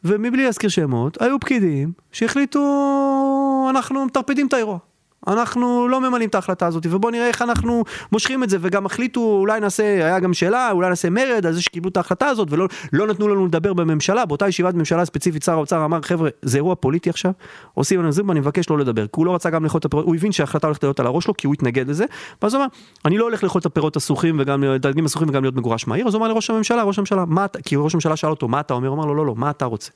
ומבלי 0.05 0.45
להזכיר 0.45 0.71
שמות, 0.71 1.23
היו 1.23 1.41
פקידים 1.41 1.93
שהחליטו 2.13 3.67
אנחנו 3.71 4.05
מטרפדים 4.07 4.47
את 4.47 4.53
האירוע. 4.53 4.79
אנחנו 5.27 5.89
לא 5.89 6.01
ממלאים 6.01 6.29
את 6.29 6.35
ההחלטה 6.35 6.67
הזאת, 6.67 6.87
ובואו 6.91 7.13
נראה 7.13 7.29
איך 7.29 7.43
אנחנו 7.43 7.85
מושכים 8.13 8.45
את 8.45 8.51
זה, 8.51 8.57
וגם 8.61 8.87
החליטו, 8.87 9.21
אולי 9.21 9.61
נעשה, 9.61 9.83
היה 9.85 10.21
גם 10.21 10.35
שאלה, 10.35 10.71
אולי 10.71 10.89
נעשה 10.89 11.11
מרד 11.11 11.47
על 11.47 11.53
זה 11.53 11.63
שקיבלו 11.63 11.91
את 11.91 11.97
ההחלטה 11.97 12.27
הזאת, 12.27 12.49
ולא 12.51 12.69
לא 12.93 13.07
נתנו 13.07 13.29
לנו 13.29 13.47
לדבר 13.47 13.73
בממשלה, 13.73 14.25
באותה 14.27 14.49
ישיבת 14.49 14.75
ממשלה 14.75 15.05
ספציפית 15.05 15.43
שר 15.43 15.53
האוצר 15.53 15.85
אמר, 15.85 16.03
חבר'ה, 16.03 16.31
זה 16.43 16.59
אירוע 16.59 16.75
פוליטי 16.75 17.11
עכשיו, 17.11 17.33
עושים 17.75 18.01
לנו 18.01 18.13
זום, 18.13 18.31
אני 18.31 18.41
מבקש 18.41 18.71
לא 18.71 18.79
לדבר, 18.79 19.03
כי 19.07 19.11
הוא 19.17 19.27
לא 19.27 19.35
רצה 19.35 19.51
גם 19.51 19.65
לאכול 19.65 19.79
את 19.79 19.85
הפירות, 19.85 20.07
הוא 20.07 20.15
הבין 20.15 20.33
שההחלטה 20.33 20.67
הולכת 20.67 20.83
להיות 20.83 21.01
על 21.01 21.07
הראש 21.07 21.25
שלו, 21.25 21.37
כי 21.37 21.47
הוא 21.47 21.55
התנגד 21.55 21.89
לזה, 21.89 22.05
ואז 22.43 22.55
הוא 22.55 22.61
אמר, 22.63 22.69
אני 23.05 23.19
לא 23.19 23.25
הולך 23.25 23.45
לאכול 23.45 23.59
את 23.61 23.67
הפירות 23.67 23.97
הסוחים 23.97 24.37
וגם 24.41 24.65
את 24.77 24.85
הדגים 24.85 25.05
הסוחים 25.05 25.29
וגם 25.29 25.43
להיות 25.43 25.55
מגורש 25.57 25.87
מהעיר, 25.87 26.09
אז 26.09 26.15
הוא 26.15 26.21
אמר 26.21 26.29
לראש 26.29 26.51
הממשלה, 26.51 26.83
ראש 26.83 26.99
הממשלה, 26.99 27.25
מה 27.25 27.45
אתה, 27.45 27.63
כי 27.63 27.77
ראש 27.77 27.95
הממשלה 27.95 28.17
שאל 28.17 28.31
אותו, 28.31 28.49
מה 28.49 28.61
אתה 28.61 28.75
אומר? 28.75 28.89
הוא 28.89 28.97
אמר 28.97 29.07
לו, 29.07 29.15
לא, 29.15 29.27
לא, 29.27 29.35
מה 29.37 29.51
אתה 29.51 29.65
רוצה? 29.65 29.91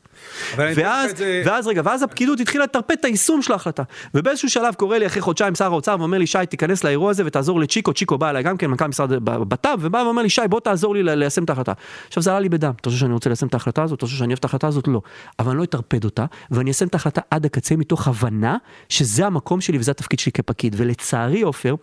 אבל 0.55 0.65
אני 0.65 0.73
אתן 0.73 0.81
לך 0.83 0.87
ואז, 0.89 1.11
את 1.11 1.17
זה- 1.17 1.43
ואז 1.47 1.67
רגע, 1.67 1.83
ואז 1.85 2.03
הפקידות 2.03 2.41
התחילה 2.41 2.65
לטרפד 2.65 2.95
את 3.01 3.05
היישום 3.05 3.43
של 3.43 3.53
ההחלטה. 3.53 3.83
ובאיזשהו 4.15 4.51
שלב 4.51 4.75
קורא 4.75 4.97
לי 4.99 5.07
אחרי 5.07 5.18
חודשיים 5.21 5.55
שר 5.55 5.65
האוצר 5.65 5.97
ואומר 5.99 6.19
לי, 6.19 6.27
שי, 6.27 6.39
תיכנס 6.51 6.85
לאירוע 6.85 7.11
הזה 7.11 7.23
ותעזור 7.27 7.61
לצ'יקו, 7.61 7.93
צ'יקו 7.93 8.19
בא 8.19 8.31
אליי 8.31 8.43
גם 8.43 8.57
כן, 8.57 8.67
מנכ"ל 8.67 8.87
משרד 8.87 9.25
בט"פ, 9.25 9.79
ובא 9.81 9.99
ואומר 9.99 10.23
לי, 10.23 10.31
שי, 10.31 10.43
בוא 10.51 10.61
תעזור 10.61 10.95
לי 10.95 11.03
ליישם 11.03 11.45
את 11.45 11.51
ההחלטה. 11.51 11.73
עכשיו 12.07 12.23
זה 12.23 12.31
עלה 12.31 12.41
לי 12.41 12.49
בדם, 12.49 12.73
אתה 12.81 12.91
חושב 12.91 13.01
שאני 13.01 13.13
רוצה 13.13 13.31
ליישם 13.31 13.47
את 13.47 13.55
ההחלטה 13.55 13.83
הזאת? 13.83 13.99
אתה 13.99 14.07
חושב 14.07 14.19
שאני 14.19 14.29
אוהב 14.29 14.39
את 14.39 14.45
ההחלטה 14.45 14.67
הזאת? 14.67 14.89
לא. 14.89 15.01
אבל 15.39 15.51
אני 15.51 15.59
לא 15.59 15.65
אטרפד 15.65 16.05
אותה, 16.05 16.25
ואני 16.51 16.69
איישם 16.69 16.87
את 16.87 16.95
ההחלטה 16.95 17.21
עד 17.31 17.47
הקצה 17.47 17.77
מתוך 17.77 18.09
הבנה 18.09 18.57
שזה 18.89 19.27
המקום 19.27 19.61
שלי 19.61 19.79
וזה 19.79 19.91
התפקיד 19.91 20.19
שלי 20.19 20.33
כפקיד. 20.33 20.75
ולצערי, 20.79 21.43
עופר, 21.43 21.75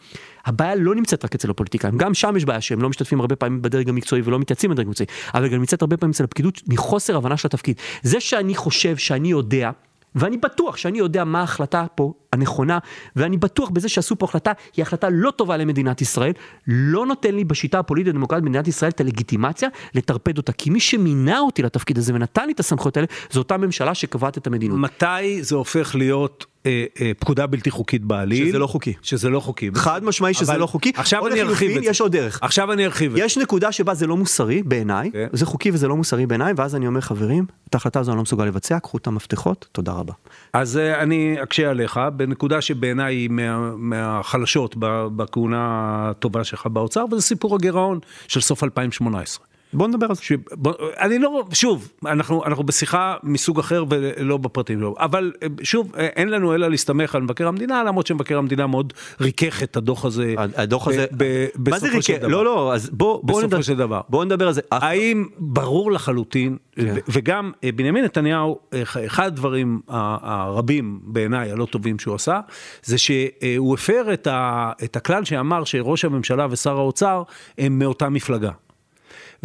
הבעיה 0.46 0.76
לא 0.76 0.96
נמצאת 0.96 1.26
רק 1.26 1.36
אצל 1.36 1.50
הפוליטיקאים, 1.50 1.98
גם 1.98 2.14
שם 2.14 2.38
יש 2.38 2.46
בעיה 2.46 2.62
שהם 2.62 2.82
לא 2.82 2.90
משתתפים 2.90 3.20
הרבה 3.20 3.36
פעמים 3.36 3.62
בדרג 3.62 3.90
המקצועי 3.90 4.22
ולא 4.26 4.40
מתייעצים 4.40 4.72
בדרג 4.72 4.86
המקצועי, 4.86 5.08
אבל 5.34 5.48
גם 5.48 5.60
נמצאת 5.60 5.82
הרבה 5.82 5.98
פעמים 5.98 6.12
אצל 6.12 6.24
הפקידות 6.24 6.62
מחוסר 6.68 7.18
הבנה 7.18 7.38
של 7.38 7.48
התפקיד. 7.48 7.78
זה 8.04 8.20
שאני 8.20 8.56
חושב 8.56 8.98
שאני 8.98 9.28
יודע, 9.28 9.72
ואני 10.16 10.38
בטוח 10.38 10.78
שאני 10.78 10.98
יודע 10.98 11.24
מה 11.24 11.40
ההחלטה 11.40 11.86
פה 11.96 12.14
הנכונה, 12.36 12.78
ואני 13.16 13.38
בטוח 13.38 13.70
בזה 13.70 13.90
שעשו 13.90 14.16
פה 14.16 14.26
החלטה, 14.26 14.52
היא 14.76 14.84
החלטה 14.84 15.08
לא 15.12 15.32
טובה 15.32 15.58
למדינת 15.58 16.02
ישראל, 16.02 16.32
לא 16.68 17.06
נותן 17.06 17.36
לי 17.36 17.44
בשיטה 17.44 17.80
הפוליטית 17.80 18.14
הדמוקרטית 18.14 18.46
במדינת 18.46 18.68
ישראל 18.68 18.92
את 18.92 19.02
הלגיטימציה 19.02 19.70
לטרפד 19.96 20.38
אותה, 20.38 20.52
כי 20.52 20.70
מי 20.70 20.80
שמינה 20.80 21.40
אותי 21.40 21.62
לתפקיד 21.62 21.98
הזה 21.98 22.14
ונתן 22.14 22.46
לי 22.46 22.54
את 22.54 22.60
הסמכויות 22.60 22.98
האלה, 22.98 23.08
זו 23.32 23.40
אותה 23.40 23.58
ממשלה 23.58 23.94
שקבעת 23.94 24.38
את 24.38 24.48
המדיניות. 24.48 24.80
מתי 24.80 25.44
זה 25.44 25.56
הופך 25.56 25.96
להיות 25.96 26.46
אה, 26.66 26.86
אה, 27.02 27.12
פקודה 27.20 27.48
בלתי 27.48 27.72
חוקית 27.72 28.06
בעליל? 28.06 28.48
שזה 28.48 28.60
לא 28.60 28.68
חוקי. 28.68 28.94
שזה 29.02 29.30
לא 29.30 29.40
חוקי. 29.40 29.70
חד 29.76 30.04
משמעי 30.04 30.34
שזה 30.34 30.52
אבל 30.52 30.62
לא 30.62 30.66
חוקי. 30.66 30.92
עכשיו 30.96 31.28
אני 31.28 31.42
ארחיב 31.42 31.78
את 31.78 31.84
זה. 31.84 31.90
יש 31.90 32.02
עוד 32.02 32.12
דרך. 32.12 32.40
עכשיו 32.42 32.74
אני 32.74 32.86
ארחיב 32.86 33.12
את 33.12 33.18
זה. 33.18 33.24
יש 33.24 33.38
נקודה 33.38 33.72
שבה 33.72 33.94
זה 33.94 34.08
לא 34.08 34.18
מוסרי 34.18 34.64
בעיניי, 34.64 35.12
כן. 35.12 35.28
זה 35.34 35.46
חוקי 35.46 35.72
וזה 35.72 35.88
לא 35.88 35.96
מוסרי 35.96 36.26
בעיניי, 36.26 36.54
ואז 36.58 36.76
אני 36.76 36.88
אומר 36.88 37.02
חברים, 37.02 37.46
את 37.70 37.76
ההחלטה 37.76 38.00
הזו 38.00 38.12
אני 38.12 38.18
לא 38.18 38.24
מסוגל 38.24 38.46
לבצע, 38.46 38.80
קחו 38.80 38.98
את 38.98 39.08
המפתחות, 39.08 39.68
תודה 39.72 39.92
רבה. 39.92 40.14
אז 40.54 40.78
אה, 40.78 41.02
אני 41.02 41.36
אקשה 41.44 41.70
עליך 41.70 42.00
בנקודה 42.26 42.62
שבעיניי 42.62 43.16
היא 43.16 43.30
מה, 43.30 43.76
מהחלשות 43.76 44.76
בכהונה 45.16 45.60
הטובה 46.10 46.44
שלך 46.44 46.68
באוצר, 46.68 47.06
וזה 47.12 47.22
סיפור 47.22 47.56
הגירעון 47.56 48.00
של 48.28 48.42
סוף 48.42 48.64
2018. 48.64 49.46
בוא 49.76 49.88
נדבר 49.88 50.06
על 50.10 50.16
זה. 50.16 50.22
אני 51.00 51.20
לא, 51.20 51.44
שוב, 51.54 51.92
אנחנו, 52.06 52.46
אנחנו 52.46 52.64
בשיחה 52.64 53.16
מסוג 53.24 53.60
אחר 53.60 53.84
ולא 53.90 54.38
בפרטים 54.38 54.80
שלו, 54.80 54.96
אבל 55.00 55.32
אה, 55.44 55.48
שוב, 55.64 55.92
אה, 55.98 56.06
אין 56.06 56.30
לנו 56.30 56.54
אלא 56.56 56.68
להסתמך 56.68 57.16
על 57.16 57.22
מבקר 57.22 57.48
המדינה, 57.48 57.84
למרות 57.84 58.08
שמבקר 58.08 58.38
המדינה 58.38 58.68
מאוד 58.68 58.94
ריכך 59.22 59.64
את 59.64 59.78
הדוח 59.78 60.06
הזה. 60.06 60.36
הדוח 60.38 60.88
ב- 60.88 60.92
הזה, 60.92 61.06
ב- 61.18 61.46
מה 61.70 61.80
זה? 61.80 61.88
דבר. 62.20 62.28
לא 62.28 62.46
לא, 62.46 62.74
אז 62.74 62.90
בוא 62.90 63.20
בוא 63.24 63.34
בסופו 63.34 63.48
נדבר, 63.48 63.62
של 63.62 63.76
דבר. 63.76 64.02
בוא 64.10 64.26
נדבר 64.26 64.48
על 64.48 64.54
זה. 64.54 64.62
האם 64.72 65.26
ברור 65.38 65.92
לחלוטין, 65.92 66.58
כן. 66.76 66.96
וגם 67.08 67.52
אה, 67.64 67.70
בנימין 67.76 68.04
נתניהו, 68.04 68.60
אה, 68.74 68.82
אחד 69.06 69.26
הדברים 69.28 69.82
הרבים 69.88 71.00
בעיניי, 71.04 71.52
הלא 71.52 71.66
טובים 71.66 72.00
שהוא 72.00 72.16
עשה, 72.16 72.40
זה 72.84 72.98
שהוא 72.98 73.74
הפר 73.74 74.14
את, 74.14 74.28
ה- 74.28 74.72
את 74.84 74.96
הכלל 74.96 75.26
שאמר 75.26 75.64
שראש 75.64 76.06
הממשלה 76.06 76.48
ושר 76.50 76.78
האוצר 76.78 77.24
הם 77.58 77.80
מאותה 77.80 78.10
מפלגה. 78.10 78.52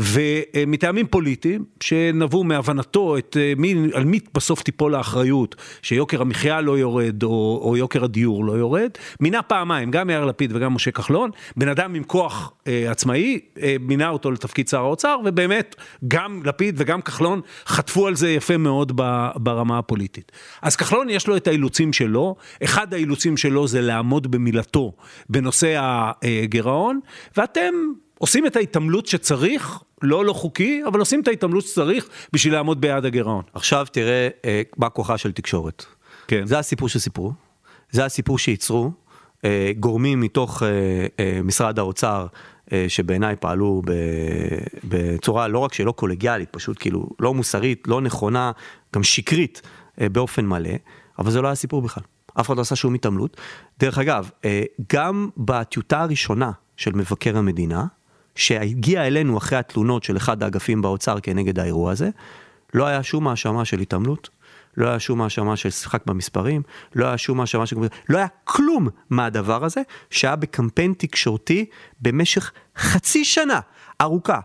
ומטעמים 0.00 1.06
פוליטיים 1.06 1.64
שנבעו 1.80 2.44
מהבנתו 2.44 3.18
את 3.18 3.36
אה, 3.40 3.52
מי, 3.56 3.74
על 3.94 4.04
מי 4.04 4.20
בסוף 4.34 4.62
תיפול 4.62 4.94
האחריות 4.94 5.56
שיוקר 5.82 6.20
המחיה 6.20 6.60
לא 6.60 6.78
יורד 6.78 7.22
או, 7.22 7.60
או 7.62 7.76
יוקר 7.76 8.04
הדיור 8.04 8.44
לא 8.44 8.52
יורד, 8.52 8.90
מינה 9.20 9.42
פעמיים, 9.42 9.90
גם 9.90 10.10
יאיר 10.10 10.24
לפיד 10.24 10.56
וגם 10.56 10.74
משה 10.74 10.90
כחלון, 10.90 11.30
בן 11.56 11.68
אדם 11.68 11.94
עם 11.94 12.04
כוח 12.04 12.52
אה, 12.66 12.90
עצמאי, 12.90 13.38
אה, 13.62 13.76
מינה 13.80 14.08
אותו 14.08 14.30
לתפקיד 14.30 14.68
שר 14.68 14.80
האוצר 14.80 15.16
ובאמת 15.24 15.76
גם 16.08 16.40
לפיד 16.44 16.74
וגם 16.78 17.02
כחלון 17.02 17.40
חטפו 17.66 18.06
על 18.06 18.16
זה 18.16 18.30
יפה 18.30 18.56
מאוד 18.56 18.92
ב, 18.94 19.28
ברמה 19.36 19.78
הפוליטית. 19.78 20.32
אז 20.62 20.76
כחלון 20.76 21.10
יש 21.10 21.26
לו 21.26 21.36
את 21.36 21.46
האילוצים 21.46 21.92
שלו, 21.92 22.36
אחד 22.64 22.94
האילוצים 22.94 23.36
שלו 23.36 23.68
זה 23.68 23.80
לעמוד 23.80 24.30
במילתו 24.30 24.92
בנושא 25.28 25.80
הגירעון 26.22 27.00
ואתם 27.36 27.74
עושים 28.20 28.46
את 28.46 28.56
ההתעמלות 28.56 29.06
שצריך, 29.06 29.82
לא 30.02 30.24
לא 30.24 30.32
חוקי, 30.32 30.82
אבל 30.86 31.00
עושים 31.00 31.20
את 31.20 31.28
ההתעמלות 31.28 31.64
שצריך 31.64 32.08
בשביל 32.32 32.52
לעמוד 32.54 32.80
ביעד 32.80 33.04
הגירעון. 33.04 33.42
עכשיו 33.54 33.86
תראה 33.92 34.28
אה, 34.44 34.62
מה 34.76 34.88
כוחה 34.88 35.18
של 35.18 35.32
תקשורת. 35.32 35.84
כן. 36.28 36.46
זה 36.46 36.58
הסיפור 36.58 36.88
שסיפרו, 36.88 37.32
זה 37.90 38.04
הסיפור 38.04 38.38
שייצרו, 38.38 38.90
אה, 39.44 39.72
גורמים 39.80 40.20
מתוך 40.20 40.62
אה, 40.62 40.68
אה, 41.20 41.40
משרד 41.44 41.78
האוצר, 41.78 42.26
אה, 42.72 42.84
שבעיניי 42.88 43.36
פעלו 43.36 43.82
בצורה 44.84 45.48
לא 45.48 45.58
רק 45.58 45.74
שלא 45.74 45.92
קולגיאלית, 45.92 46.48
פשוט 46.50 46.76
כאילו 46.80 47.08
לא 47.20 47.34
מוסרית, 47.34 47.88
לא 47.88 48.00
נכונה, 48.00 48.52
גם 48.94 49.02
שקרית 49.02 49.62
אה, 50.00 50.08
באופן 50.08 50.46
מלא, 50.46 50.70
אבל 51.18 51.30
זה 51.30 51.40
לא 51.40 51.48
היה 51.48 51.54
סיפור 51.54 51.82
בכלל. 51.82 52.04
אף 52.40 52.46
אחד 52.46 52.56
לא 52.56 52.62
עשה 52.62 52.76
שום 52.76 52.94
התעמלות. 52.94 53.36
דרך 53.78 53.98
אגב, 53.98 54.30
אה, 54.44 54.62
גם 54.92 55.28
בטיוטה 55.36 56.02
הראשונה 56.02 56.50
של 56.76 56.92
מבקר 56.92 57.36
המדינה, 57.36 57.84
שהגיעה 58.40 59.06
אלינו 59.06 59.38
אחרי 59.38 59.58
התלונות 59.58 60.04
של 60.04 60.16
אחד 60.16 60.42
האגפים 60.42 60.82
באוצר 60.82 61.20
כנגד 61.20 61.58
האירוע 61.58 61.92
הזה, 61.92 62.10
לא 62.74 62.86
היה 62.86 63.02
שום 63.02 63.28
האשמה 63.28 63.64
של 63.64 63.80
התעמלות, 63.80 64.30
לא 64.76 64.88
היה 64.88 64.98
שום 64.98 65.22
האשמה 65.22 65.56
של 65.56 65.70
שיחק 65.70 66.06
במספרים, 66.06 66.62
לא 66.94 67.06
היה 67.06 67.18
שום 67.18 67.40
האשמה 67.40 67.66
של... 67.66 67.76
לא 68.08 68.18
היה 68.18 68.26
כלום 68.44 68.88
מהדבר 69.10 69.64
הזה 69.64 69.82
שהיה 70.10 70.36
בקמפיין 70.36 70.94
תקשורתי 70.98 71.66
במשך 72.00 72.52
חצי 72.76 73.24
שנה 73.24 73.60
ארוכה 74.00 74.40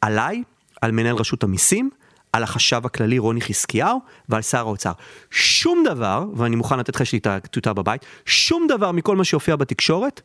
עליי, 0.00 0.42
על 0.80 0.92
מנהל 0.92 1.16
רשות 1.16 1.42
המיסים, 1.42 1.90
על 2.32 2.42
החשב 2.42 2.80
הכללי 2.84 3.18
רוני 3.18 3.40
חזקיהו 3.40 4.00
ועל 4.28 4.42
שר 4.42 4.58
האוצר. 4.58 4.92
שום 5.30 5.84
דבר, 5.86 6.24
ואני 6.34 6.56
מוכן 6.56 6.78
לתת 6.78 6.94
לך, 6.94 7.00
יש 7.00 7.12
לי 7.12 7.18
את 7.18 7.26
הטיוטה 7.26 7.72
בבית, 7.72 8.04
שום 8.24 8.66
דבר 8.68 8.92
מכל 8.92 9.16
מה 9.16 9.24
שהופיע 9.24 9.56
בתקשורת 9.56 10.20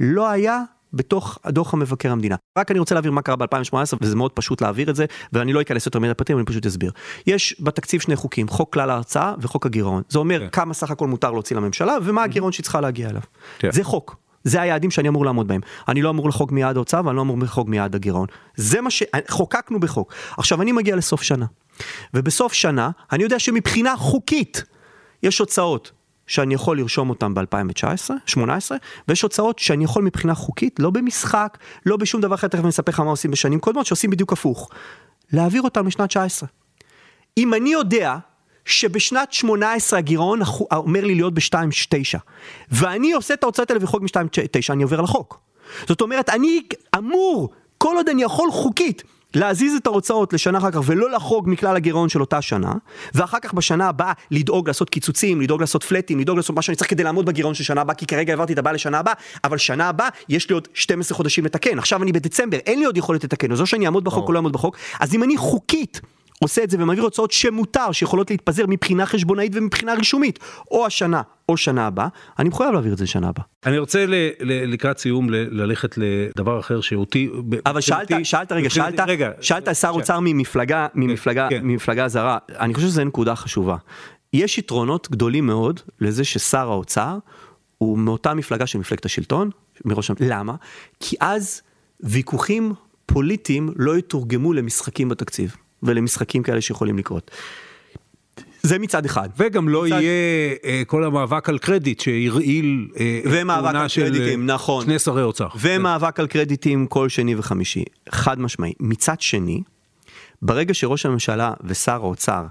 לא 0.00 0.28
היה 0.28 0.62
בתוך 0.94 1.38
דוח 1.48 1.74
המבקר 1.74 2.12
המדינה. 2.12 2.36
רק 2.58 2.70
אני 2.70 2.78
רוצה 2.78 2.94
להעביר 2.94 3.12
מה 3.12 3.22
קרה 3.22 3.36
ב-2018 3.36 3.76
וזה 4.00 4.16
מאוד 4.16 4.32
פשוט 4.32 4.62
להעביר 4.62 4.90
את 4.90 4.96
זה 4.96 5.04
ואני 5.32 5.52
לא 5.52 5.60
אכנס 5.60 5.86
יותר 5.86 5.98
מדי 5.98 6.14
פרטים 6.14 6.38
אני 6.38 6.46
פשוט 6.46 6.66
אסביר. 6.66 6.92
יש 7.26 7.56
בתקציב 7.60 8.00
שני 8.00 8.16
חוקים 8.16 8.48
חוק 8.48 8.72
כלל 8.72 8.90
ההרצאה 8.90 9.34
וחוק 9.38 9.66
הגירעון. 9.66 10.02
זה 10.08 10.18
אומר 10.18 10.40
כן. 10.40 10.48
כמה 10.52 10.74
סך 10.74 10.90
הכל 10.90 11.06
מותר 11.06 11.30
להוציא 11.30 11.56
לממשלה 11.56 11.96
ומה 12.02 12.22
הגירעון 12.22 12.52
שהיא 12.52 12.64
צריכה 12.64 12.80
להגיע 12.80 13.10
אליו. 13.10 13.22
כן. 13.58 13.70
זה 13.72 13.84
חוק. 13.84 14.16
זה 14.44 14.62
היעדים 14.62 14.90
שאני 14.90 15.08
אמור 15.08 15.24
לעמוד 15.24 15.48
בהם. 15.48 15.60
אני 15.88 16.02
לא 16.02 16.10
אמור 16.10 16.28
לחוג 16.28 16.52
מיעד 16.52 16.76
ההוצאה 16.76 17.00
ואני 17.04 17.16
לא 17.16 17.22
אמור 17.22 17.38
לחוג 17.38 17.70
מיעד 17.70 17.94
הגירעון. 17.94 18.26
זה 18.56 18.80
מה 18.80 18.88
שחוקקנו 18.90 19.80
בחוק. 19.80 20.12
עכשיו 20.38 20.62
אני 20.62 20.72
מגיע 20.72 20.96
לסוף 20.96 21.22
שנה. 21.22 21.46
ובסוף 22.14 22.52
שנה 22.52 22.90
אני 23.12 23.22
יודע 23.22 23.38
שמבחינה 23.38 23.96
חוקית 23.96 24.64
יש 25.22 25.38
הוצאות 25.38 25.92
שאני 26.26 26.54
יכול 26.54 26.78
לרשום 26.78 27.10
אותם 27.10 27.34
ב-2019, 27.34 28.10
18, 28.26 28.78
ויש 29.08 29.22
הוצאות 29.22 29.58
שאני 29.58 29.84
יכול 29.84 30.02
מבחינה 30.02 30.34
חוקית, 30.34 30.80
לא 30.80 30.90
במשחק, 30.90 31.58
לא 31.86 31.96
בשום 31.96 32.20
דבר 32.20 32.34
אחר, 32.34 32.48
תכף 32.48 32.60
אני 32.60 32.68
אספר 32.68 32.92
לך 32.92 33.00
מה 33.00 33.10
עושים 33.10 33.30
בשנים 33.30 33.60
קודמות, 33.60 33.86
שעושים 33.86 34.10
בדיוק 34.10 34.32
הפוך. 34.32 34.70
להעביר 35.32 35.62
אותם 35.62 35.86
לשנת 35.86 36.08
19. 36.08 36.48
אם 37.38 37.54
אני 37.54 37.70
יודע 37.70 38.16
שבשנת 38.64 39.32
18 39.32 39.98
הגירעון 39.98 40.40
אומר 40.72 41.04
לי 41.04 41.14
להיות 41.14 41.34
ב-2.9, 41.34 42.18
ואני 42.70 43.12
עושה 43.12 43.34
את 43.34 43.42
ההוצאות 43.42 43.70
האלה 43.70 43.84
וחוג 43.84 44.02
מ-2.9, 44.02 44.72
אני 44.72 44.82
עובר 44.82 45.00
לחוק. 45.00 45.40
זאת 45.88 46.00
אומרת, 46.00 46.28
אני 46.30 46.62
אמור, 46.96 47.50
כל 47.78 47.96
עוד 47.96 48.08
אני 48.08 48.22
יכול 48.22 48.50
חוקית, 48.50 49.02
להזיז 49.34 49.76
את 49.76 49.86
ההוצאות 49.86 50.32
לשנה 50.32 50.58
אחר 50.58 50.70
כך 50.70 50.80
ולא 50.84 51.10
לחרוג 51.10 51.48
מכלל 51.48 51.76
הגירעון 51.76 52.08
של 52.08 52.20
אותה 52.20 52.42
שנה, 52.42 52.72
ואחר 53.14 53.38
כך 53.42 53.54
בשנה 53.54 53.88
הבאה 53.88 54.12
לדאוג 54.30 54.68
לעשות 54.68 54.90
קיצוצים, 54.90 55.40
לדאוג 55.40 55.60
לעשות 55.60 55.82
פלטים, 55.82 56.20
לדאוג 56.20 56.36
לעשות 56.36 56.56
מה 56.56 56.62
שאני 56.62 56.76
צריך 56.76 56.90
כדי 56.90 57.04
לעמוד 57.04 57.26
בגירעון 57.26 57.54
של 57.54 57.64
שנה 57.64 57.80
הבאה, 57.80 57.94
כי 57.94 58.06
כרגע 58.06 58.32
העברתי 58.32 58.52
את 58.52 58.58
הבאה 58.58 58.72
לשנה 58.72 58.98
הבאה, 58.98 59.14
אבל 59.44 59.58
שנה 59.58 59.88
הבאה 59.88 60.08
יש 60.28 60.48
לי 60.48 60.54
עוד 60.54 60.68
12 60.74 61.16
חודשים 61.16 61.44
לתקן, 61.44 61.78
עכשיו 61.78 62.02
אני 62.02 62.12
בדצמבר, 62.12 62.58
אין 62.58 62.78
לי 62.78 62.84
עוד 62.84 62.96
יכולת 62.96 63.24
לתקן, 63.24 63.52
אז 63.52 63.60
או 63.60 63.66
שאני 63.66 63.86
אעמוד 63.86 64.04
בחוק 64.04 64.28
או 64.28 64.32
לא 64.32 64.38
אעמוד 64.38 64.52
בחוק, 64.52 64.76
אז 65.00 65.14
אם 65.14 65.22
אני 65.22 65.36
חוקית 65.36 66.00
עושה 66.44 66.64
את 66.64 66.70
זה 66.70 66.76
ומעביר 66.80 67.04
הוצאות 67.04 67.30
שמותר, 67.30 67.92
שיכולות 67.92 68.30
להתפזר 68.30 68.64
מבחינה 68.68 69.06
חשבונאית 69.06 69.52
ומבחינה 69.54 69.94
רישומית, 69.94 70.38
או 70.70 70.86
השנה 70.86 71.22
או 71.48 71.56
שנה 71.56 71.86
הבאה, 71.86 72.08
אני 72.38 72.48
מחויב 72.48 72.72
להעביר 72.72 72.92
את 72.92 72.98
זה 72.98 73.04
לשנה 73.04 73.28
הבאה. 73.28 73.44
אני 73.66 73.78
רוצה 73.78 74.06
ל, 74.06 74.14
ל, 74.40 74.72
לקראת 74.72 74.98
סיום 74.98 75.30
ל, 75.30 75.62
ללכת 75.62 75.98
לדבר 75.98 76.60
אחר 76.60 76.80
שאותי... 76.80 77.30
אבל 77.66 77.80
שאלת, 77.80 78.12
אותי, 78.12 78.24
שאלת 78.24 78.52
רגע, 78.52 78.70
שאלת, 78.70 79.00
רגע, 79.00 79.30
שאלת 79.40 79.76
שר 79.76 79.88
אוצר 79.88 80.18
ממפלגה, 80.22 80.86
ממפלגה, 80.94 81.46
כן. 81.50 81.60
ממפלגה 81.62 82.08
זרה, 82.08 82.38
אני 82.60 82.74
חושב 82.74 82.86
שזו 82.86 83.04
נקודה 83.04 83.34
חשובה. 83.34 83.76
יש 84.32 84.58
יתרונות 84.58 85.10
גדולים 85.10 85.46
מאוד 85.46 85.80
לזה 86.00 86.24
ששר 86.24 86.70
האוצר 86.70 87.18
הוא 87.78 87.98
מאותה 87.98 88.34
מפלגה 88.34 88.66
של 88.66 88.78
מפלגת 88.78 89.04
השלטון, 89.04 89.50
מראש... 89.84 90.10
למה? 90.20 90.54
כי 91.00 91.16
אז 91.20 91.62
ויכוחים 92.00 92.72
פוליטיים 93.06 93.72
לא 93.76 93.98
יתורגמו 93.98 94.52
למשחקים 94.52 95.08
בתקציב. 95.08 95.56
ולמשחקים 95.84 96.42
כאלה 96.42 96.60
שיכולים 96.60 96.98
לקרות. 96.98 97.30
זה 98.62 98.78
מצד 98.78 99.04
אחד. 99.04 99.28
וגם 99.38 99.68
לא 99.68 99.84
מצד... 99.84 100.00
יהיה 100.00 100.54
uh, 100.54 100.84
כל 100.86 101.04
המאבק 101.04 101.48
על 101.48 101.58
קרדיט 101.58 102.00
שהרעיל 102.00 102.88
uh, 102.92 102.98
ומאבק 103.24 103.74
על 103.74 103.86
קרדיטים, 103.94 104.46
נכון. 104.46 104.84
שני 104.84 104.98
שרי 104.98 105.22
אוצר. 105.22 105.48
ומאבק 105.60 106.20
על 106.20 106.26
קרדיטים 106.26 106.86
כל 106.86 107.08
שני 107.08 107.34
וחמישי, 107.36 107.84
חד 108.08 108.40
משמעי. 108.40 108.72
מצד 108.80 109.20
שני, 109.20 109.62
ברגע 110.42 110.74
שראש 110.74 111.06
הממשלה 111.06 111.52
ושר 111.64 111.92
האוצר 111.92 112.44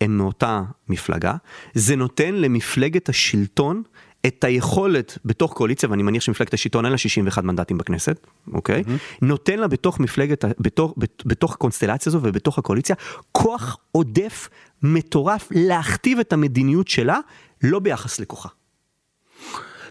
הם 0.00 0.16
מאותה 0.16 0.62
מפלגה, 0.88 1.34
זה 1.74 1.96
נותן 1.96 2.34
למפלגת 2.34 3.08
השלטון 3.08 3.82
את 4.26 4.44
היכולת 4.44 5.18
בתוך 5.24 5.52
קואליציה, 5.52 5.90
ואני 5.90 6.02
מניח 6.02 6.22
שמפלגת 6.22 6.54
השלטון 6.54 6.84
אין 6.84 6.92
לה 6.92 6.98
61 6.98 7.44
מנדטים 7.44 7.78
בכנסת, 7.78 8.26
אוקיי? 8.52 8.82
Mm-hmm. 8.86 9.18
נותן 9.22 9.58
לה 9.58 9.68
בתוך 9.68 10.00
מפלגת, 10.00 10.44
בתוך, 10.58 10.94
בתוך 11.24 11.52
הקונסטלציה 11.52 12.10
הזו 12.10 12.18
ובתוך 12.22 12.58
הקואליציה, 12.58 12.96
כוח 13.32 13.78
עודף 13.92 14.48
מטורף 14.82 15.48
להכתיב 15.50 16.18
את 16.18 16.32
המדיניות 16.32 16.88
שלה, 16.88 17.18
לא 17.62 17.78
ביחס 17.78 18.20
לכוחה. 18.20 18.48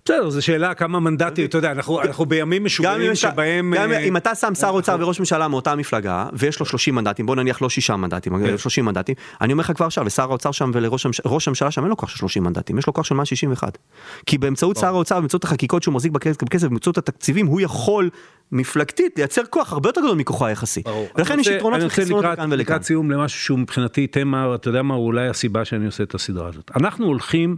בסדר, 0.08 0.30
זו 0.30 0.42
שאלה 0.42 0.74
כמה 0.74 1.00
מנדטים, 1.00 1.46
אתה 1.46 1.58
יודע, 1.58 1.72
אנחנו, 1.72 2.02
אנחנו 2.02 2.26
בימים 2.26 2.64
משוגעים 2.64 3.16
שבהם... 3.16 3.74
גם 3.78 3.92
אה, 3.92 4.00
אם 4.00 4.18
אתה 4.18 4.36
שם 4.36 4.56
שר 4.56 4.70
אוצר 4.70 4.98
וראש 5.00 5.20
ממשלה 5.20 5.48
מאותה 5.48 5.76
מפלגה, 5.76 6.26
ויש 6.34 6.60
לו 6.60 6.66
30 6.66 6.96
מנדטים, 6.96 7.26
בוא 7.26 7.36
נניח 7.36 7.62
לא 7.62 7.70
6 7.70 7.90
מנדטים, 7.90 8.58
30 8.58 8.84
כן. 8.84 8.86
מנדטים, 8.86 9.16
אני 9.42 9.54
אומר 9.54 9.62
לך 9.62 9.72
כבר 9.76 9.86
עכשיו, 9.86 10.04
לשר 10.04 10.24
האוצר 10.24 10.52
שם 10.52 10.72
ולראש 10.74 11.48
הממשלה 11.48 11.72
שם 11.72 11.82
אין 11.82 11.90
לו 11.90 11.98
כוח 11.98 12.10
של 12.10 12.18
30 12.18 12.44
מנדטים, 12.44 12.78
יש 12.78 12.88
לו 12.88 12.94
כוח 12.94 13.06
של 13.06 13.16
161. 13.16 13.78
כי 14.26 14.38
באמצעות 14.38 14.78
שר 14.78 14.88
האוצר, 14.88 15.20
באמצעות 15.20 15.44
החקיקות 15.44 15.84
שהוא 15.84 15.94
מחזיק 15.94 16.12
בכסף, 16.12 16.68
באמצעות 16.68 16.98
התקציבים, 16.98 17.48
הוא 17.48 17.62
יכול 17.62 18.10
מפלגתית 18.52 19.18
לייצר 19.18 19.42
כוח 19.50 19.74
הרבה 19.74 19.90
יותר 19.90 20.02
גדול 20.02 20.18
מכוחו 20.18 20.46
היחסי. 20.46 20.84
ולכן 21.18 21.40
יש 21.40 21.48
יתרונות 21.48 21.82
וחסרונות 21.86 22.26
לכאן 22.26 22.44
ולכאן. 22.44 22.60
לקראת 22.60 22.84
סיום 22.84 23.12
למשהו 23.12 23.40
שהוא 23.40 23.60
מבחינתי 23.60 24.08
תמה, 24.08 24.56
אתה 24.56 24.70
יודע 24.70 24.82
מה, 24.82 24.94
אולי 24.94 25.28
הסיבה 25.28 25.66
שאני 25.66 25.86
עושה 25.86 26.04
את 26.04 26.16
הסדרה 26.16 26.48
הזאת. 26.48 26.72
אנחנו 26.76 27.06
הולכים 27.06 27.58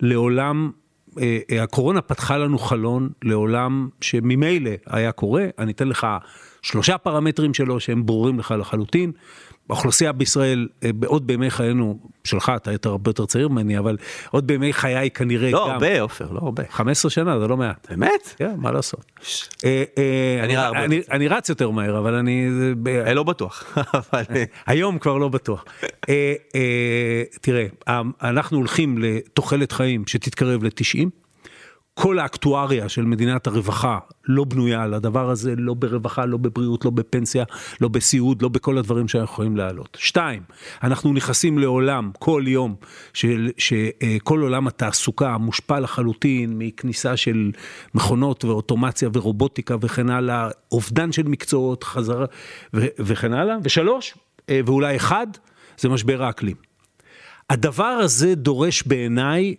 לעולם 0.00 0.64
אה, 0.64 0.70
אה, 0.70 0.87
הקורונה 1.62 2.00
פתחה 2.00 2.38
לנו 2.38 2.58
חלון 2.58 3.08
לעולם 3.22 3.88
שממילא 4.00 4.70
היה 4.86 5.12
קורה, 5.12 5.46
אני 5.58 5.72
אתן 5.72 5.88
לך 5.88 6.06
שלושה 6.62 6.98
פרמטרים 6.98 7.54
שלו 7.54 7.80
שהם 7.80 8.06
ברורים 8.06 8.38
לך 8.38 8.54
לחלוטין. 8.58 9.12
האוכלוסייה 9.68 10.12
בישראל, 10.12 10.68
אה, 10.84 10.90
עוד 11.06 11.26
בימי 11.26 11.50
חיינו, 11.50 11.98
שלך, 12.24 12.52
אתה 12.56 12.72
יותר 12.72 12.90
הרבה 12.90 13.08
יותר 13.08 13.26
צעיר 13.26 13.48
ממני, 13.48 13.78
אבל 13.78 13.96
עוד 14.30 14.46
בימי 14.46 14.72
חיי 14.72 15.10
כנראה 15.10 15.50
לא 15.50 15.60
גם... 15.60 15.68
לא 15.68 15.72
הרבה, 15.72 16.00
עופר, 16.00 16.32
לא 16.32 16.40
הרבה. 16.42 16.62
15 16.70 17.10
שנה, 17.10 17.40
זה 17.40 17.48
לא 17.48 17.56
מעט. 17.56 17.86
באמת? 17.90 18.34
כן, 18.36 18.54
מה 18.56 18.72
לעשות. 18.72 19.04
אני 21.10 21.28
רץ 21.28 21.48
יותר 21.48 21.70
מהר, 21.70 21.98
אבל 21.98 22.14
אני... 22.14 22.48
לא 23.14 23.22
בטוח. 23.22 23.76
היום 24.66 24.98
כבר 24.98 25.18
לא 25.18 25.28
בטוח. 25.28 25.64
תראה, 27.40 27.66
אנחנו 28.22 28.58
הולכים 28.58 28.98
לתוחלת 28.98 29.72
חיים 29.72 30.04
שתתקרב 30.06 30.64
ל-90. 30.64 31.08
כל 32.00 32.18
האקטואריה 32.18 32.88
של 32.88 33.04
מדינת 33.04 33.46
הרווחה 33.46 33.98
לא 34.24 34.44
בנויה 34.44 34.82
על 34.82 34.94
הדבר 34.94 35.30
הזה, 35.30 35.54
לא 35.56 35.74
ברווחה, 35.74 36.26
לא 36.26 36.36
בבריאות, 36.36 36.84
לא 36.84 36.90
בפנסיה, 36.90 37.44
לא 37.80 37.88
בסיעוד, 37.88 38.42
לא 38.42 38.48
בכל 38.48 38.78
הדברים 38.78 39.08
שאנחנו 39.08 39.32
יכולים 39.32 39.56
להעלות. 39.56 39.96
שתיים, 40.00 40.42
אנחנו 40.82 41.12
נכנסים 41.12 41.58
לעולם 41.58 42.10
כל 42.18 42.44
יום 42.46 42.74
של, 43.12 43.50
שכל 43.56 44.40
עולם 44.40 44.66
התעסוקה 44.66 45.38
מושפע 45.38 45.80
לחלוטין 45.80 46.54
מכניסה 46.58 47.16
של 47.16 47.50
מכונות 47.94 48.44
ואוטומציה 48.44 49.08
ורובוטיקה 49.12 49.76
וכן 49.80 50.10
הלאה, 50.10 50.48
אובדן 50.72 51.12
של 51.12 51.22
מקצועות, 51.22 51.84
חזרה 51.84 52.26
וכן 52.74 53.32
הלאה. 53.32 53.56
ושלוש, 53.62 54.14
אה, 54.50 54.60
ואולי 54.66 54.96
אחד, 54.96 55.26
זה 55.78 55.88
משבר 55.88 56.22
האקלים. 56.22 56.56
הדבר 57.50 57.84
הזה 57.84 58.34
דורש 58.34 58.82
בעיניי 58.82 59.54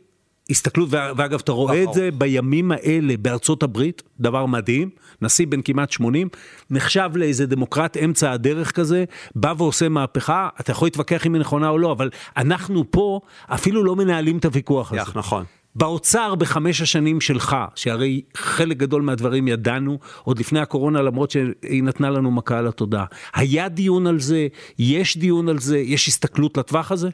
הסתכלות, 0.50 0.90
ואגב, 0.92 1.40
אתה 1.44 1.52
רואה 1.52 1.84
את 1.84 1.94
זה 1.94 2.10
בימים 2.18 2.72
האלה 2.72 3.18
בארצות 3.18 3.64
הברית, 3.64 4.04
דבר 4.20 4.46
מדהים, 4.46 4.90
נשיא 5.22 5.48
בן 5.48 5.62
כמעט 5.62 5.92
80, 5.92 6.30
נחשב 6.70 7.10
לאיזה 7.16 7.46
דמוקרט 7.46 7.98
אמצע 7.98 8.32
הדרך 8.32 8.72
כזה, 8.72 9.06
בא 9.36 9.54
ועושה 9.58 9.90
מהפכה, 9.90 10.50
אתה 10.60 10.72
יכול 10.72 10.86
להתווכח 10.86 11.26
אם 11.26 11.34
היא 11.34 11.40
נכונה 11.40 11.70
או 11.70 11.78
לא, 11.78 11.92
אבל 11.92 12.10
אנחנו 12.38 12.92
פה 12.92 13.20
אפילו 13.48 13.84
לא 13.84 13.96
מנהלים 13.96 14.38
את 14.38 14.46
הוויכוח 14.46 14.94
הזה. 14.94 15.12
נכון. 15.16 15.44
באוצר 15.76 16.36
בחמש 16.36 16.82
השנים 16.82 17.22
שלך, 17.22 17.56
שהרי 17.76 18.22
חלק 18.38 18.78
גדול 18.78 19.02
מהדברים 19.02 19.48
ידענו 19.48 20.00
עוד 20.24 20.40
לפני 20.40 20.60
הקורונה, 20.60 21.02
למרות 21.02 21.32
שהיא 21.32 21.84
נתנה 21.84 22.10
לנו 22.10 22.32
מכה 22.32 22.58
על 22.58 22.68
התודעה. 22.68 23.06
היה 23.34 23.70
דיון 23.70 24.08
על 24.08 24.20
זה, 24.20 24.48
יש 24.80 25.18
דיון 25.18 25.50
על 25.50 25.60
זה, 25.60 25.78
יש 25.78 26.08
הסתכלות 26.08 26.58
לטווח 26.58 26.92
הזה? 26.92 27.10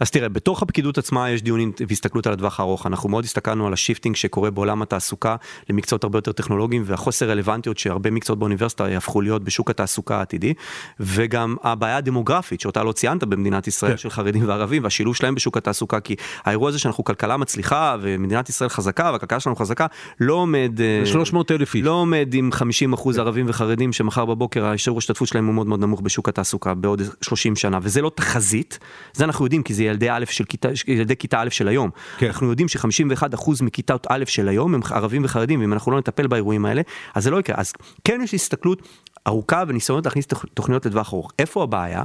אז 0.00 0.10
תראה, 0.10 0.28
בתוך 0.28 0.62
הפקידות 0.62 0.98
עצמה 0.98 1.30
יש 1.30 1.42
דיונים 1.42 1.72
והסתכלות 1.88 2.26
על 2.26 2.32
הטווח 2.32 2.60
הארוך. 2.60 2.86
אנחנו 2.86 3.08
מאוד 3.08 3.24
הסתכלנו 3.24 3.66
על 3.66 3.72
ה- 3.72 3.81
shifting 3.81 4.16
שקורה 4.16 4.50
בעולם 4.50 4.82
התעסוקה 4.82 5.36
למקצועות 5.70 6.04
הרבה 6.04 6.18
יותר 6.18 6.32
טכנולוגיים 6.32 6.82
והחוסר 6.86 7.30
רלוונטיות 7.30 7.78
שהרבה 7.78 8.10
מקצועות 8.10 8.38
באוניברסיטה 8.38 8.88
יהפכו 8.88 9.20
להיות 9.20 9.44
בשוק 9.44 9.70
התעסוקה 9.70 10.18
העתידי, 10.18 10.54
וגם 11.00 11.56
הבעיה 11.62 11.96
הדמוגרפית 11.96 12.60
שאותה 12.60 12.82
לא 12.82 12.92
ציינת 12.92 13.24
במדינת 13.24 13.66
ישראל 13.66 13.92
כן. 13.92 13.98
של 13.98 14.10
חרדים 14.10 14.48
וערבים 14.48 14.84
והשילוב 14.84 15.16
שלהם 15.16 15.34
בשוק 15.34 15.56
התעסוקה, 15.56 16.00
כי 16.00 16.16
האירוע 16.44 16.68
הזה 16.68 16.78
שאנחנו 16.78 17.04
כלכלה 17.04 17.36
מצליחה 17.36 17.96
ומדינת 18.00 18.48
ישראל 18.48 18.70
חזקה 18.70 19.10
והכלכלה 19.12 19.40
שלנו 19.40 19.56
חזקה, 19.56 19.86
לא 20.20 20.34
עומד... 20.34 20.80
300 21.04 21.50
אלף 21.50 21.74
איש. 21.74 21.82
לא 21.84 21.90
עומד 21.90 22.34
עם 22.34 22.52
50 22.52 22.92
אחוז 22.92 23.18
ערבים 23.18 23.46
וחרדים 23.48 23.92
שמחר 23.92 24.24
בבוקר 24.24 24.66
השיעור 24.66 24.96
ההשתתפות 24.96 25.28
שלהם 25.28 25.46
הוא 25.46 25.54
מאוד 25.54 25.66
מאוד 25.66 25.80
נמוך 25.80 26.00
בשוק 26.00 26.28
התעסוקה 26.28 26.74
בעוד 26.74 27.02
30 27.20 27.56
שנה, 27.56 27.78
וזה 27.82 28.02
לא 28.02 28.10
תחזית, 28.14 28.78
זה 29.12 29.24
אנחנו 29.24 29.44
יודעים 29.44 29.62
כי 29.66 29.74
זה 29.74 29.84
ילדי 29.84 30.10
א' 30.10 30.24
של 30.30 30.44
כיתה, 30.44 30.68
ילדי 30.86 31.16
כיתה 31.16 31.40
א' 31.40 31.48
של 31.50 31.68
היום. 31.68 31.90
כן. 32.18 32.26
אנחנו 32.26 32.50
יודעים 32.50 32.68
ש-51% 32.68 33.50
מכיתות 33.62 34.06
א' 34.10 34.24
של 34.26 34.48
היום 34.48 34.74
הם 34.74 34.80
ערבים 34.90 35.24
וחרדים, 35.24 35.60
ואם 35.60 35.72
אנחנו 35.72 35.92
לא 35.92 35.98
נטפל 35.98 36.26
באירועים 36.26 36.64
האלה, 36.64 36.82
אז 37.14 37.24
זה 37.24 37.30
לא 37.30 37.40
יקרה. 37.40 37.56
אז 37.58 37.72
כן 38.04 38.20
יש 38.24 38.34
הסתכלות 38.34 38.82
ארוכה 39.26 39.62
וניסיונות 39.68 40.04
להכניס 40.04 40.26
תוכניות 40.54 40.86
לטווח 40.86 41.12
ארוך. 41.12 41.32
איפה 41.38 41.62
הבעיה? 41.62 42.04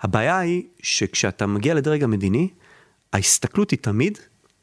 הבעיה 0.00 0.38
היא 0.38 0.62
שכשאתה 0.82 1.46
מגיע 1.46 1.74
לדרג 1.74 2.02
המדיני, 2.02 2.48
ההסתכלות 3.12 3.70
היא 3.70 3.78
תמיד 3.82 4.18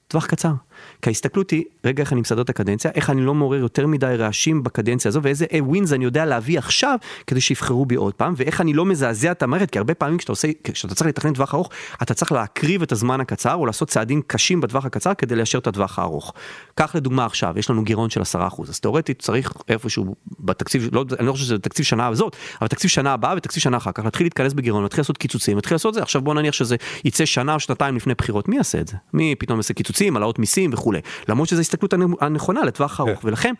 טווח 0.08 0.26
קצר. 0.26 0.54
כי 1.02 1.10
ההסתכלות 1.10 1.52
היא, 1.52 1.64
רגע 1.86 2.04
איך 2.04 2.14
אני 2.14 2.22
מסדר 2.22 2.42
את 2.42 2.50
הקדנציה, 2.50 2.92
איך 2.96 3.10
אני 3.10 3.22
לא 3.22 3.34
מעורר 3.34 3.60
יותר 3.60 3.88
מדי 3.88 4.16
רעשים 4.18 4.64
בקדנציה 4.64 5.10
הזו, 5.10 5.20
ואיזה 5.24 5.46
ווינס 5.60 5.94
אני 5.94 6.06
יודע 6.06 6.26
להביא 6.26 6.58
עכשיו, 6.58 6.98
כדי 7.28 7.42
שיבחרו 7.42 7.86
בי 7.86 7.96
עוד 7.96 8.14
פעם, 8.14 8.34
ואיך 8.38 8.62
אני 8.62 8.74
לא 8.74 8.86
מזעזע 8.86 9.32
את 9.32 9.44
המערכת, 9.44 9.70
כי 9.70 9.78
הרבה 9.78 9.94
פעמים 9.94 10.18
כשאתה 10.18 10.32
עושה, 10.32 10.48
כשאתה 10.64 10.96
צריך 10.96 11.08
לתכנן 11.08 11.34
טווח 11.34 11.54
ארוך, 11.54 11.70
אתה 12.02 12.14
צריך 12.14 12.32
להקריב 12.32 12.82
את 12.82 12.92
הזמן 12.92 13.22
הקצר, 13.22 13.54
או 13.54 13.66
לעשות 13.66 13.90
צעדים 13.90 14.22
קשים 14.28 14.62
בטווח 14.62 14.86
הקצר 14.86 15.14
כדי 15.14 15.36
ליישר 15.36 15.58
את 15.58 15.68
הטווח 15.68 16.00
הארוך. 16.00 16.34
קח 16.76 16.96
לדוגמה 16.96 17.26
עכשיו, 17.26 17.54
יש 17.58 17.70
לנו 17.70 17.84
גירעון 17.84 18.10
של 18.10 18.22
10%, 18.22 18.70
אז 18.70 18.80
תאורטית 18.80 19.22
צריך 19.22 19.54
איפשהו 19.70 20.16
בתקציב, 20.40 20.90
לא, 20.92 21.06
אני 21.20 21.28
לא 21.28 21.32
חושב 21.32 21.46
שזה 21.46 21.60
תקציב 21.60 21.86
שנה 21.86 22.08
הזאת, 22.08 22.36
אבל 22.62 22.68
תקציב 22.68 22.90
שנה 22.90 23.14
הבאה 23.14 23.34
ותקציב 23.38 23.64
שנה 23.64 23.78
אחר 23.78 23.92
כך, 23.92 24.06
להתחיל 24.06 24.26
להתכנס 24.26 24.54
בגירעון, 24.54 24.84
להתחיל 24.84 25.02
לעשות 25.02 25.18
קיצוצים, 25.18 25.56
להתחיל 25.56 25.76
לעשות 25.76 25.94
זה, 25.94 26.02
עכשיו 26.02 26.22
בוא 26.22 26.34
נניח 26.34 26.54
שזה 26.54 26.76
יצא 27.06 27.26
שנה 27.26 27.54
או 27.54 27.60
שנתיים 27.60 27.96
לפני 27.96 28.14
בחירות, 28.14 28.48
מי 28.48 28.58
יעשה 28.58 28.80
את 28.80 28.88
זה? 28.88 28.98
מי 29.14 29.36
פתאום 29.40 29.60
יעשה 29.60 29.74
קיצוצים, 29.74 30.16
העלאות 30.16 30.40
מיסים 30.40 30.63
וכולי. 30.74 31.00
למרות 31.30 31.50
שזו 31.50 31.60
ההסתכלות 31.60 31.94
הנכונה 32.22 32.64
לטווח 32.64 33.00
ארוך, 33.00 33.20
כן. 33.22 33.28
ולכן 33.28 33.54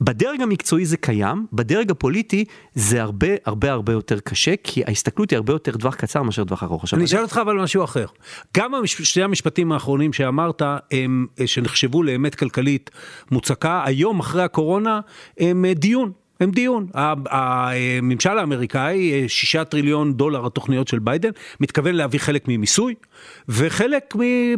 בדרג 0.00 0.40
המקצועי 0.40 0.86
זה 0.86 0.96
קיים, 0.96 1.46
בדרג 1.52 1.90
הפוליטי 1.90 2.44
זה 2.74 3.02
הרבה 3.02 3.26
הרבה 3.44 3.72
הרבה 3.72 3.92
יותר 3.92 4.20
קשה, 4.20 4.54
כי 4.64 4.82
ההסתכלות 4.86 5.30
היא 5.30 5.36
הרבה 5.36 5.52
יותר 5.52 5.72
טווח 5.72 5.94
קצר 5.94 6.22
מאשר 6.22 6.44
טווח 6.44 6.62
ארוך. 6.62 6.84
אני 6.92 7.04
אשאל 7.04 7.22
אותך 7.22 7.40
אבל 7.42 7.56
משהו 7.62 7.84
אחר. 7.84 8.06
גם 8.56 8.72
שני 8.86 9.22
המשפטים 9.22 9.72
האחרונים 9.72 10.12
שאמרת, 10.12 10.62
הם, 10.90 11.26
שנחשבו 11.46 12.02
לאמת 12.02 12.34
כלכלית 12.34 12.90
מוצקה, 13.30 13.82
היום 13.84 14.20
אחרי 14.20 14.42
הקורונה, 14.42 15.00
הם 15.38 15.64
דיון. 15.66 16.12
הם 16.40 16.50
דיון. 16.50 16.86
הממשל 16.94 18.38
האמריקאי, 18.38 19.28
שישה 19.28 19.64
טריליון 19.64 20.12
דולר 20.12 20.46
התוכניות 20.46 20.88
של 20.88 20.98
ביידן, 20.98 21.30
מתכוון 21.60 21.94
להביא 21.94 22.18
חלק 22.18 22.44
ממיסוי, 22.48 22.94
וחלק 23.48 24.14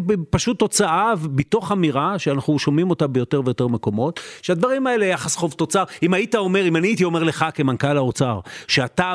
מפשוט 0.09 0.59
תוצאה 0.59 1.13
מתוך 1.33 1.73
אמירה 1.73 2.19
שאנחנו 2.19 2.59
שומעים 2.59 2.91
אותה 2.91 3.07
ביותר 3.07 3.43
ויותר 3.45 3.69
מקומות, 3.69 4.21
שהדברים 4.43 4.87
האלה 4.87 5.07
יחס 5.07 5.37
חוב 5.37 5.53
תוצר, 5.53 5.85
אם 6.03 6.15
היית 6.15 6.35
אומר, 6.35 6.69
אם 6.69 6.77
אני 6.77 6.89
הייתי 6.89 7.05
אומר 7.05 7.23
לך 7.23 7.45
כמנכ"ל 7.55 7.97
האוצר, 7.97 8.41
שאתה 8.69 9.15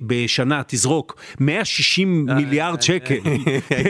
בשנה 0.00 0.62
תזרוק 0.66 1.16
160 1.40 2.26
מיליארד 2.36 2.82
שקל, 2.82 3.18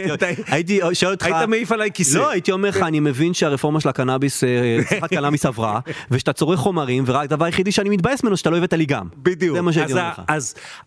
הייתי 0.47 0.81
שואל 0.93 1.13
אותך, 1.13 1.27
היית 1.27 1.49
מעיף 1.49 1.73
עליי 1.73 1.91
כיסא. 1.95 2.19
לא, 2.19 2.31
הייתי 2.31 2.53
אומר 2.53 2.69
לך, 2.69 2.77
אני 2.77 3.01
מבין 3.01 3.35
שהרפורמה 3.35 3.81
של 3.81 3.89
הקנאביס, 3.89 4.45
צריכת 4.89 5.09
קנאביס 5.09 5.47
עברה, 5.47 5.81
ושאתה 6.11 6.33
צורך 6.33 6.59
חומרים, 6.61 7.05
ורק 7.07 7.25
הדבר 7.25 7.45
היחידי 7.45 7.73
שאני 7.73 7.89
מתבאס 7.89 8.18
ממנו 8.25 8.37
שאתה 8.37 8.51
לא 8.51 8.57
הבאת 8.57 8.73
לי 8.73 8.87
גם. 8.87 9.09
בדיוק. 9.17 9.57
זה 9.57 9.63
מה 9.63 9.73
שהייתי 9.73 9.93
אומר 9.93 10.09
לך. 10.09 10.23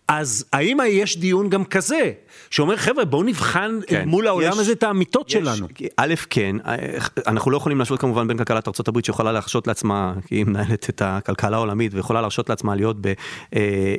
אז 0.08 0.44
האם 0.52 0.78
יש 0.86 1.18
דיון 1.18 1.48
גם 1.48 1.64
כזה, 1.64 2.12
שאומר 2.50 2.76
חבר'ה 2.76 3.04
בואו 3.04 3.22
נבחן 3.22 3.80
כן. 3.86 4.08
מול 4.08 4.26
העולם 4.26 4.58
הזה 4.58 4.72
את 4.72 4.82
האמיתות 4.82 5.28
שלנו. 5.28 5.66
א', 5.96 6.14
כן, 6.30 6.56
אנחנו 7.26 7.50
לא 7.50 7.56
יכולים 7.56 7.78
להשוות 7.78 8.00
כמובן 8.00 8.28
בין 8.28 8.38
כלכלת 8.38 8.68
ארה"ב 8.68 9.04
שיכולה 9.04 9.32
להרשות 9.32 9.66
לעצמה, 9.66 10.14
כי 10.26 10.34
היא 10.34 10.44
מנהלת 10.44 10.90
את 10.90 11.02
הכלכלה 11.04 11.56
העולמית 11.56 11.94
ויכולה 11.94 12.20
להרשות 12.20 12.50
לעצמה 12.50 12.74
להיות 12.74 12.96
ביחס 13.00 13.16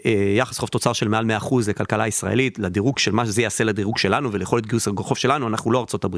אה, 0.05 0.39
אה, 0.39 0.45
חוב 0.45 0.69
תוצר 0.69 0.93
של 0.93 1.07
מעל 1.07 1.25
100% 1.41 1.55
לכלכלה 1.67 2.07
ישראלית, 2.07 2.59
לדירוג 2.59 2.99
של 2.99 3.11
מה 3.11 3.25
שזה 3.25 3.41
יעשה 3.41 3.63
לדירוג 3.63 3.97
שלנו 3.97 4.31
וליכולת 4.31 4.65
גיוס 4.65 4.87
החוב 4.87 5.17
שלנו, 5.17 5.47
אנחנו 5.47 5.71
לא 5.71 5.85
ארה"ב. 5.93 6.17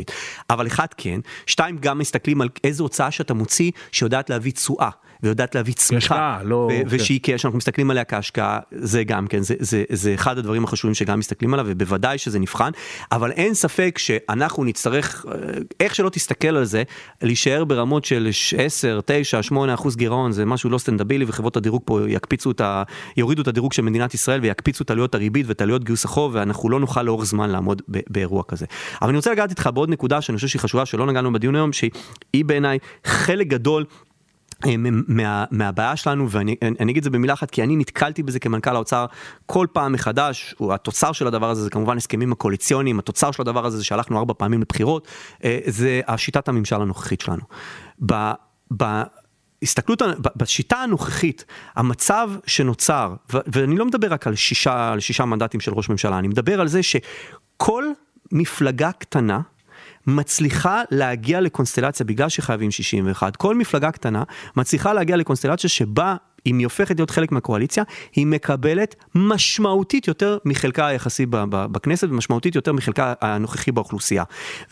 אבל 0.49 0.67
אחד 0.67 0.87
כן, 0.97 1.19
שתיים 1.45 1.77
גם 1.77 1.97
מסתכלים 1.97 2.41
על 2.41 2.49
איזו 2.63 2.83
הוצאה 2.83 3.11
שאתה 3.11 3.33
מוציא 3.33 3.71
שיודעת 3.91 4.29
להביא 4.29 4.51
תשואה. 4.51 4.89
ויודעת 5.23 5.55
להביא 5.55 5.73
צמיחה, 5.73 6.39
לא... 6.43 6.69
כן. 6.71 6.83
ושהיא, 6.89 7.19
שאנחנו 7.37 7.57
מסתכלים 7.57 7.91
עליה 7.91 8.03
כהשקעה, 8.03 8.59
זה 8.71 9.03
גם 9.03 9.27
כן, 9.27 9.41
זה, 9.41 9.55
זה, 9.59 9.83
זה 9.89 10.13
אחד 10.13 10.37
הדברים 10.37 10.63
החשובים 10.63 10.93
שגם 10.93 11.19
מסתכלים 11.19 11.53
עליו, 11.53 11.65
ובוודאי 11.69 12.17
שזה 12.17 12.39
נבחן, 12.39 12.71
אבל 13.11 13.31
אין 13.31 13.53
ספק 13.53 13.97
שאנחנו 13.97 14.63
נצטרך, 14.63 15.25
אה, 15.27 15.33
איך 15.79 15.95
שלא 15.95 16.09
תסתכל 16.09 16.47
על 16.47 16.65
זה, 16.65 16.83
להישאר 17.21 17.63
ברמות 17.63 18.05
של 18.05 18.29
10, 18.57 18.99
9, 19.05 19.43
8 19.43 19.73
אחוז 19.73 19.95
גירעון, 19.95 20.31
זה 20.31 20.45
משהו 20.45 20.69
לא 20.69 20.77
סטנדבילי, 20.77 21.25
וחברות 21.27 21.57
הדירוג 21.57 21.81
פה 21.85 21.99
יקפיצו 22.07 22.51
את 22.51 22.61
ה... 22.61 22.83
יורידו 23.17 23.41
את 23.41 23.47
הדירוג 23.47 23.73
של 23.73 23.81
מדינת 23.81 24.13
ישראל 24.13 24.39
ויקפיצו 24.41 24.83
את 24.83 24.91
עלויות 24.91 25.15
הריבית 25.15 25.45
ואת 25.47 25.61
עלויות 25.61 25.83
גיוס 25.83 26.05
החוב, 26.05 26.35
ואנחנו 26.35 26.69
לא 26.69 26.79
נוכל 26.79 27.03
לאורך 27.03 27.25
זמן 27.25 27.49
לעמוד 27.49 27.81
באירוע 27.87 28.43
כזה. 28.47 28.65
אבל 29.01 29.09
אני 29.09 29.17
רוצה 29.17 29.31
לגעת 29.31 29.49
איתך 29.49 29.69
בעוד 29.73 29.89
נקודה 29.89 30.21
שאני 30.21 30.35
חושב 30.35 30.47
שהיא 30.47 30.59
חשובה, 30.59 30.85
שלא 30.85 31.05
נגענו 31.05 31.33
בדיון 31.33 31.55
היום, 31.55 31.73
שהיא 31.73 32.45
בעיניי 32.45 32.79
חלק 33.05 33.47
גדול 33.47 33.85
מה, 35.07 35.45
מהבעיה 35.51 35.95
שלנו 35.95 36.29
ואני 36.29 36.55
אני 36.61 36.91
אגיד 36.91 36.97
את 36.97 37.03
זה 37.03 37.09
במילה 37.09 37.33
אחת 37.33 37.51
כי 37.51 37.63
אני 37.63 37.75
נתקלתי 37.75 38.23
בזה 38.23 38.39
כמנכ"ל 38.39 38.75
האוצר 38.75 39.05
כל 39.45 39.67
פעם 39.73 39.91
מחדש 39.91 40.55
התוצר 40.73 41.11
של 41.11 41.27
הדבר 41.27 41.49
הזה 41.49 41.63
זה 41.63 41.69
כמובן 41.69 41.97
הסכמים 41.97 42.31
הקואליציוניים 42.31 42.99
התוצר 42.99 43.31
של 43.31 43.41
הדבר 43.41 43.65
הזה 43.65 43.77
זה 43.77 43.83
שהלכנו 43.83 44.19
ארבע 44.19 44.33
פעמים 44.37 44.61
לבחירות 44.61 45.07
אה, 45.43 45.59
זה 45.65 46.01
השיטת 46.07 46.47
הממשל 46.47 46.81
הנוכחית 46.81 47.21
שלנו. 47.21 47.41
ב, 48.05 48.31
ב, 48.77 49.01
הסתכלות, 49.63 50.01
בשיטה 50.35 50.77
הנוכחית, 50.77 51.45
המצב 51.75 52.29
שנוצר, 52.47 53.15
ואני 53.29 53.77
לא 53.77 53.85
מדבר 53.85 54.13
רק 54.13 54.27
על 54.27 54.35
שישה, 54.35 54.91
על 54.91 54.99
שישה 54.99 55.25
מנדטים 55.25 55.59
של 55.59 55.73
ראש 55.73 55.89
ממשלה, 55.89 56.19
אני 56.19 56.27
מדבר 56.27 56.61
על 56.61 56.67
זה 56.67 56.83
שכל 56.83 57.85
מפלגה 58.31 58.91
קטנה, 58.91 59.39
מצליחה 60.07 60.81
להגיע 60.91 61.41
לקונסטלציה, 61.41 62.05
בגלל 62.05 62.29
שחייבים 62.29 62.71
61, 62.71 63.35
כל 63.35 63.55
מפלגה 63.55 63.91
קטנה 63.91 64.23
מצליחה 64.55 64.93
להגיע 64.93 65.17
לקונסטלציה 65.17 65.69
שבה 65.69 66.15
אם 66.45 66.57
היא 66.57 66.65
הופכת 66.65 66.99
להיות 66.99 67.09
חלק 67.09 67.31
מהקואליציה, 67.31 67.83
היא 68.15 68.27
מקבלת 68.27 68.95
משמעותית 69.15 70.07
יותר 70.07 70.37
מחלקה 70.45 70.87
היחסי 70.87 71.25
בכנסת 71.49 72.07
ומשמעותית 72.09 72.55
יותר 72.55 72.73
מחלקה 72.73 73.13
הנוכחי 73.21 73.71
באוכלוסייה. 73.71 74.23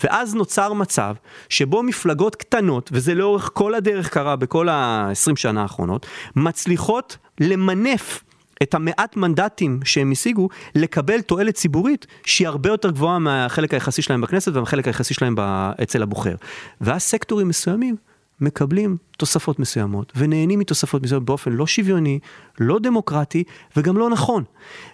ואז 0.03 0.35
נוצר 0.35 0.73
מצב 0.73 1.15
שבו 1.49 1.83
מפלגות 1.83 2.35
קטנות, 2.35 2.89
וזה 2.93 3.15
לאורך 3.15 3.49
כל 3.53 3.75
הדרך 3.75 4.09
קרה 4.09 4.35
בכל 4.35 4.69
ה-20 4.69 5.35
שנה 5.35 5.61
האחרונות, 5.61 6.05
מצליחות 6.35 7.17
למנף 7.39 8.23
את 8.63 8.73
המעט 8.73 9.15
מנדטים 9.15 9.79
שהם 9.83 10.11
השיגו, 10.11 10.49
לקבל 10.75 11.21
תועלת 11.21 11.55
ציבורית 11.55 12.07
שהיא 12.25 12.47
הרבה 12.47 12.69
יותר 12.69 12.91
גבוהה 12.91 13.19
מהחלק 13.19 13.73
היחסי 13.73 14.01
שלהם 14.01 14.21
בכנסת 14.21 14.55
והחלק 14.55 14.87
היחסי 14.87 15.13
שלהם 15.13 15.35
אצל 15.83 16.03
הבוחר. 16.03 16.35
ואז 16.81 17.01
סקטורים 17.01 17.47
מסוימים 17.47 17.95
מקבלים 18.41 18.97
תוספות 19.17 19.59
מסוימות 19.59 20.13
ונהנים 20.15 20.59
מתוספות 20.59 21.03
מסוימות 21.03 21.25
באופן 21.25 21.51
לא 21.51 21.67
שוויוני, 21.67 22.19
לא 22.59 22.79
דמוקרטי 22.79 23.43
וגם 23.77 23.97
לא 23.97 24.09
נכון. 24.09 24.43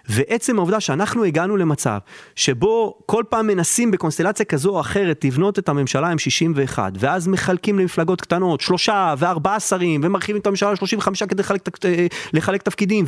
ועצם 0.08 0.58
העובדה 0.58 0.80
שאנחנו 0.80 1.24
הגענו 1.24 1.56
למצב 1.56 1.98
שבו 2.36 2.98
כל 3.06 3.24
פעם 3.28 3.46
מנסים 3.46 3.90
בקונסטלציה 3.90 4.46
כזו 4.46 4.70
או 4.70 4.80
אחרת 4.80 5.24
לבנות 5.24 5.58
את 5.58 5.68
הממשלה 5.68 6.08
עם 6.08 6.18
61 6.18 6.92
ואז 6.98 7.28
מחלקים 7.28 7.78
למפלגות 7.78 8.20
קטנות 8.20 8.60
שלושה 8.60 9.14
וארבעה 9.18 9.60
שרים 9.60 10.00
ומרחיבים 10.04 10.40
את 10.40 10.46
הממשלה 10.46 10.72
ל-35 10.72 11.26
כדי 11.26 11.42
לחלק, 11.42 11.84
אה, 11.84 12.06
לחלק 12.32 12.62
תפקידים 12.62 13.04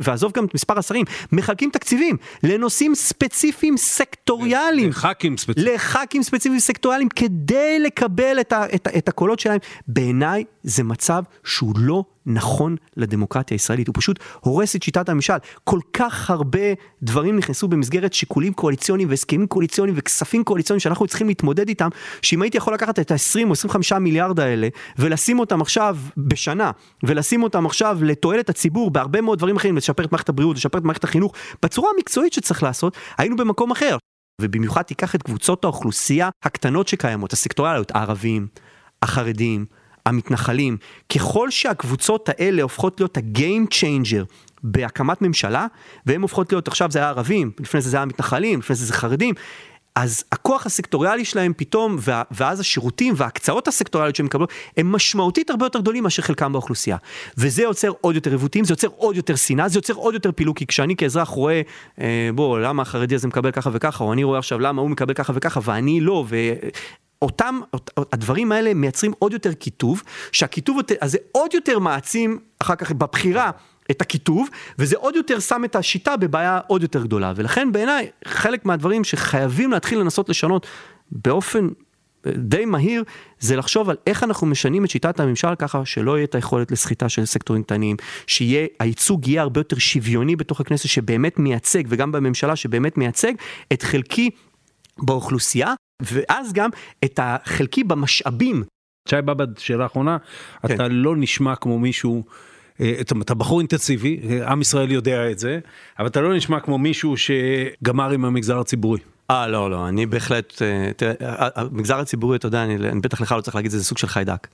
ועזוב 0.00 0.32
גם 0.32 0.44
את 0.44 0.54
מספר 0.54 0.78
השרים, 0.78 1.04
מחלקים 1.32 1.70
תקציבים 1.70 2.16
לנושאים 2.42 2.94
ספציפיים 2.94 3.76
סקטוריאליים. 3.76 4.88
לח"כים 4.88 5.36
ספציפיים. 5.36 5.74
לח"כים 5.74 6.22
ספציפיים 6.22 6.60
סקטוריאליים 6.60 7.08
כדי 7.08 7.78
לקבל 7.78 8.36
את, 8.40 8.52
ה, 8.52 8.64
את, 8.74 8.88
את 8.98 9.08
הקולות 9.08 9.40
שלהם. 9.40 9.58
בעיניי 9.88 10.44
זה 10.66 10.82
מצב 10.84 11.22
שהוא 11.44 11.74
לא 11.78 12.04
נכון 12.26 12.76
לדמוקרטיה 12.96 13.54
הישראלית, 13.54 13.86
הוא 13.86 13.94
פשוט 13.98 14.18
הורס 14.40 14.76
את 14.76 14.82
שיטת 14.82 15.08
הממשל. 15.08 15.36
כל 15.64 15.80
כך 15.92 16.30
הרבה 16.30 16.60
דברים 17.02 17.36
נכנסו 17.36 17.68
במסגרת 17.68 18.12
שיקולים 18.12 18.52
קואליציוניים 18.52 19.10
והסכמים 19.10 19.46
קואליציוניים 19.46 19.98
וכספים 19.98 20.44
קואליציוניים 20.44 20.80
שאנחנו 20.80 21.06
צריכים 21.06 21.28
להתמודד 21.28 21.68
איתם, 21.68 21.88
שאם 22.22 22.42
הייתי 22.42 22.56
יכול 22.56 22.74
לקחת 22.74 22.98
את 22.98 23.10
ה-20 23.10 23.46
או 23.46 23.52
25 23.52 23.92
מיליארד 23.92 24.40
האלה 24.40 24.68
ולשים 24.98 25.38
אותם 25.38 25.60
עכשיו 25.60 25.96
בשנה, 26.16 26.70
ולשים 27.02 27.42
אותם 27.42 27.66
עכשיו 27.66 27.98
לתועלת 28.02 28.50
הציבור 28.50 28.90
בהרבה 28.90 29.20
מאוד 29.20 29.38
דברים 29.38 29.56
אחרים, 29.56 29.76
לשפר 29.76 30.04
את 30.04 30.12
מערכת 30.12 30.28
הבריאות, 30.28 30.56
לשפר 30.56 30.78
את 30.78 30.84
מערכת 30.84 31.04
החינוך, 31.04 31.32
בצורה 31.62 31.90
המקצועית 31.96 32.32
שצריך 32.32 32.62
לעשות, 32.62 32.96
היינו 33.18 33.36
במקום 33.36 33.70
אחר. 33.70 33.96
ובמיוחד 34.42 34.82
תיקח 34.82 35.14
את 35.14 35.22
קבוצות 35.22 35.64
האוכלוסייה 35.64 36.28
הקטנות 36.42 36.88
שקיימות, 36.88 37.32
הסקטוריאליות, 37.32 37.90
הערבים, 37.94 38.46
החרדים, 39.02 39.66
המתנחלים, 40.06 40.76
ככל 41.14 41.50
שהקבוצות 41.50 42.28
האלה 42.28 42.62
הופכות 42.62 43.00
להיות 43.00 43.16
ה-game 43.16 43.74
changer 43.74 44.24
בהקמת 44.62 45.22
ממשלה, 45.22 45.66
והן 46.06 46.22
הופכות 46.22 46.52
להיות, 46.52 46.68
עכשיו 46.68 46.90
זה 46.90 46.98
היה 46.98 47.08
ערבים, 47.08 47.50
לפני 47.60 47.80
זה 47.80 47.90
זה 47.90 47.96
היה 47.96 48.06
מתנחלים, 48.06 48.58
לפני 48.58 48.76
זה 48.76 48.86
זה 48.86 48.92
חרדים, 48.92 49.34
אז 49.96 50.24
הכוח 50.32 50.66
הסקטוריאלי 50.66 51.24
שלהם 51.24 51.52
פתאום, 51.56 51.96
ואז 52.30 52.60
השירותים 52.60 53.14
וההקצאות 53.16 53.68
הסקטוריאליות 53.68 54.16
שהם 54.16 54.26
מקבלות, 54.26 54.52
הם 54.76 54.92
משמעותית 54.92 55.50
הרבה 55.50 55.66
יותר 55.66 55.80
גדולים 55.80 56.02
מאשר 56.02 56.22
חלקם 56.22 56.52
באוכלוסייה. 56.52 56.96
וזה 57.38 57.62
יוצר 57.62 57.92
עוד 58.00 58.14
יותר 58.14 58.30
עיוותים, 58.30 58.64
זה 58.64 58.72
יוצר 58.72 58.88
עוד 58.96 59.16
יותר 59.16 59.36
שנאה, 59.36 59.68
זה 59.68 59.78
יוצר 59.78 59.94
עוד 59.94 60.14
יותר 60.14 60.32
פילוג, 60.32 60.56
כי 60.56 60.66
כשאני 60.66 60.96
כאזרח 60.96 61.28
רואה, 61.28 61.62
אה, 62.00 62.30
בוא, 62.34 62.58
למה 62.58 62.82
החרדי 62.82 63.14
הזה 63.14 63.28
מקבל 63.28 63.50
ככה 63.50 63.70
וככה, 63.72 64.04
או 64.04 64.12
אני 64.12 64.24
רואה 64.24 64.38
עכשיו 64.38 64.58
למה 64.58 64.82
הוא 64.82 64.90
מקבל 64.90 65.14
ככה 65.14 65.32
וככה, 65.36 65.60
ואני 65.64 66.00
לא, 66.00 66.24
ו... 66.28 66.36
אותם, 67.22 67.60
הדברים 68.12 68.52
האלה 68.52 68.74
מייצרים 68.74 69.12
עוד 69.18 69.32
יותר 69.32 69.52
קיטוב, 69.52 70.02
שהקיטוב 70.32 70.78
הזה 71.02 71.18
עוד 71.32 71.54
יותר 71.54 71.78
מעצים 71.78 72.38
אחר 72.58 72.74
כך 72.74 72.92
בבחירה 72.92 73.50
את 73.90 74.00
הקיטוב, 74.00 74.48
וזה 74.78 74.96
עוד 74.96 75.16
יותר 75.16 75.40
שם 75.40 75.64
את 75.64 75.76
השיטה 75.76 76.16
בבעיה 76.16 76.60
עוד 76.66 76.82
יותר 76.82 77.02
גדולה. 77.02 77.32
ולכן 77.36 77.72
בעיניי, 77.72 78.10
חלק 78.24 78.66
מהדברים 78.66 79.04
שחייבים 79.04 79.72
להתחיל 79.72 79.98
לנסות 79.98 80.28
לשנות 80.28 80.66
באופן 81.10 81.68
אה, 82.26 82.32
די 82.36 82.64
מהיר, 82.64 83.04
זה 83.38 83.56
לחשוב 83.56 83.90
על 83.90 83.96
איך 84.06 84.24
אנחנו 84.24 84.46
משנים 84.46 84.84
את 84.84 84.90
שיטת 84.90 85.20
הממשל 85.20 85.54
ככה 85.54 85.84
שלא 85.84 86.16
יהיה 86.16 86.24
את 86.24 86.34
היכולת 86.34 86.70
לסחיטה 86.70 87.08
של 87.08 87.24
סקטורים 87.24 87.62
קטנים, 87.62 87.96
שיהיה, 88.26 88.66
הייצוג 88.80 89.28
יהיה 89.28 89.42
הרבה 89.42 89.60
יותר 89.60 89.78
שוויוני 89.78 90.36
בתוך 90.36 90.60
הכנסת 90.60 90.88
שבאמת 90.88 91.38
מייצג, 91.38 91.82
וגם 91.88 92.12
בממשלה 92.12 92.56
שבאמת 92.56 92.98
מייצג, 92.98 93.32
את 93.72 93.82
חלקי 93.82 94.30
באוכלוסייה, 94.98 95.74
ואז 96.02 96.52
גם 96.52 96.70
את 97.04 97.20
החלקי 97.22 97.84
במשאבים. 97.84 98.64
שי 99.08 99.16
בבא, 99.24 99.44
שאלה 99.58 99.86
אחרונה, 99.86 100.16
כן. 100.66 100.74
אתה 100.74 100.88
לא 100.88 101.16
נשמע 101.16 101.56
כמו 101.56 101.78
מישהו 101.78 102.24
אתה 103.20 103.34
בחור 103.34 103.60
אינטנסיבי, 103.60 104.20
אה, 104.30 104.52
עם 104.52 104.60
ישראל 104.60 104.90
יודע 104.90 105.30
את 105.30 105.38
זה, 105.38 105.58
אבל 105.98 106.06
אתה 106.06 106.20
לא 106.20 106.36
נשמע 106.36 106.60
כמו 106.60 106.78
מישהו 106.78 107.14
שגמר 107.16 108.10
עם 108.10 108.24
המגזר 108.24 108.58
הציבורי. 108.58 109.00
אה 109.30 109.46
לא 109.46 109.70
לא 109.70 109.88
אני 109.88 110.06
בהחלט 110.06 110.62
אה, 110.62 110.90
תראה 110.96 111.14
המגזר 111.54 111.98
הציבורי 111.98 112.36
אתה 112.36 112.46
יודע 112.46 112.64
אני, 112.64 112.76
אני 112.76 113.00
בטח 113.00 113.20
לך 113.20 113.32
לא 113.32 113.40
צריך 113.40 113.56
להגיד 113.56 113.70
זה 113.70 113.84
סוג 113.84 113.98
של 113.98 114.06
חיידק. 114.06 114.46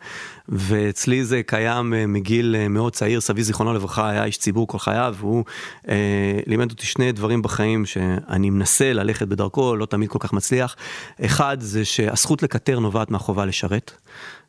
ואצלי 0.49 1.25
זה 1.25 1.43
קיים 1.43 1.95
מגיל 2.09 2.69
מאוד 2.71 2.93
צעיר 2.93 3.21
סבי 3.21 3.43
זיכרונו 3.43 3.75
לברכה 3.75 4.11
היה 4.11 4.25
איש 4.25 4.39
ציבור 4.39 4.67
כל 4.67 4.79
חייו 4.79 5.15
והוא 5.19 5.45
אה, 5.89 6.41
לימד 6.47 6.71
אותי 6.71 6.87
שני 6.87 7.13
דברים 7.13 7.43
בחיים 7.43 7.87
שאני 7.87 8.51
מנסה 8.51 8.93
ללכת 8.93 9.29
בדרכו 9.29 9.77
לא 9.77 9.87
תמיד 9.87 10.09
כל 10.09 10.19
כך 10.19 10.33
מצליח. 10.33 10.77
אחד 11.25 11.57
זה 11.61 11.85
שהזכות 11.85 12.43
לקטר 12.43 12.79
נובעת 12.79 13.11
מהחובה 13.11 13.45
לשרת. 13.45 13.93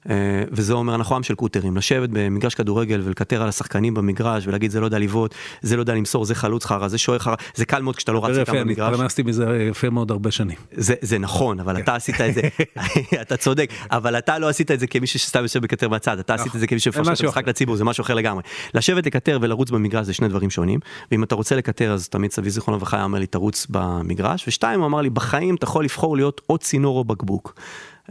אה, 0.10 0.44
וזה 0.52 0.74
אומר 0.74 0.96
אנחנו 0.96 1.16
עם 1.16 1.24
של 1.24 1.36
קוטרים, 1.36 1.78
לשבת 1.78 2.10
במגרש 2.10 2.56
כדורגל 2.56 3.02
ולקטר 3.04 3.42
על 3.42 3.50
השחקנים 3.50 3.94
במגרש 3.94 4.48
ולהגיד 4.48 4.72
זה 4.72 4.80
לא 4.80 4.86
יודע 4.86 5.00
לבעוט, 5.00 5.36
זה 5.62 5.76
לא 5.76 5.82
יודע 5.82 5.94
למסור, 5.94 6.26
זה 6.26 6.36
חלוץ 6.36 6.66
חרא, 6.66 6.88
זה 6.88 6.98
שוער 6.98 7.20
חרא, 7.20 7.36
זה 7.56 7.66
קל 7.66 7.82
מאוד 7.82 7.96
כשאתה 7.96 8.12
לא 8.12 8.26
רץ 8.26 8.38
איתם 8.38 8.54
במגרש. 8.54 8.88
אני 8.88 8.94
התפרנסתי 8.94 9.24
מזה 9.24 9.68
יפה 9.70 9.90
מאוד 9.90 10.12
הרבה 10.12 10.32
שנים. 10.32 10.58
זה, 10.72 10.94
זה 11.02 11.18
נכון, 11.18 11.60
אבל 11.60 11.80
אתה 11.80 11.96
עשית 11.96 12.22
את 12.22 12.34
זה, 12.34 12.42
אתה 13.22 13.38
צודק, 13.38 13.70
אבל 13.92 14.18
אתה 14.18 14.40
לא 14.40 14.50
עשית 14.50 14.72
את 14.72 14.80
זה 14.80 14.88
כמי 14.88 15.08
שסתם 15.08 15.42
יושב 15.42 15.62
בקטר 15.62 15.88
בצד, 15.88 16.20
אתה 16.20 16.34
עשית 16.34 16.56
את 16.56 16.60
זה 16.60 16.68
כמי 16.68 16.80
שמפרש 16.80 17.08
את 17.08 17.26
המשחק 17.26 17.48
לציבור, 17.48 17.76
זה 17.76 17.84
משהו 17.84 18.02
אחר 18.02 18.14
לגמרי. 18.14 18.44
לשבת 18.74 19.06
לקטר 19.06 19.38
ולרוץ 19.42 19.72
במגרש 19.72 20.06
זה 20.06 20.14
שני 20.14 20.28
דברים 20.28 20.50
שונים, 20.50 20.80
ואם 21.12 21.24
אתה 21.24 21.36
רוצה 21.36 21.56
לקטר 21.56 21.94
אז 21.94 22.10
תמיד 22.10 22.32
סבי 22.32 22.50
זיכרונו 22.50 22.78
לברכה 22.78 23.06
אמר 23.06 23.20
לי 23.20 23.28
תרוץ 23.28 23.68
במגרש, 23.70 24.48
ושתיים 24.48 24.80
הוא 24.80 24.88
אמר 24.88 25.02
לי 25.02 25.10
בחיים 25.10 25.56
אתה 25.56 25.64
יכול 25.64 25.84
לבחור 25.84 26.16
להיות 26.16 26.42
או 26.50 26.58
צינור 26.58 26.98
או 26.98 27.04
בקבוק. 27.04 27.54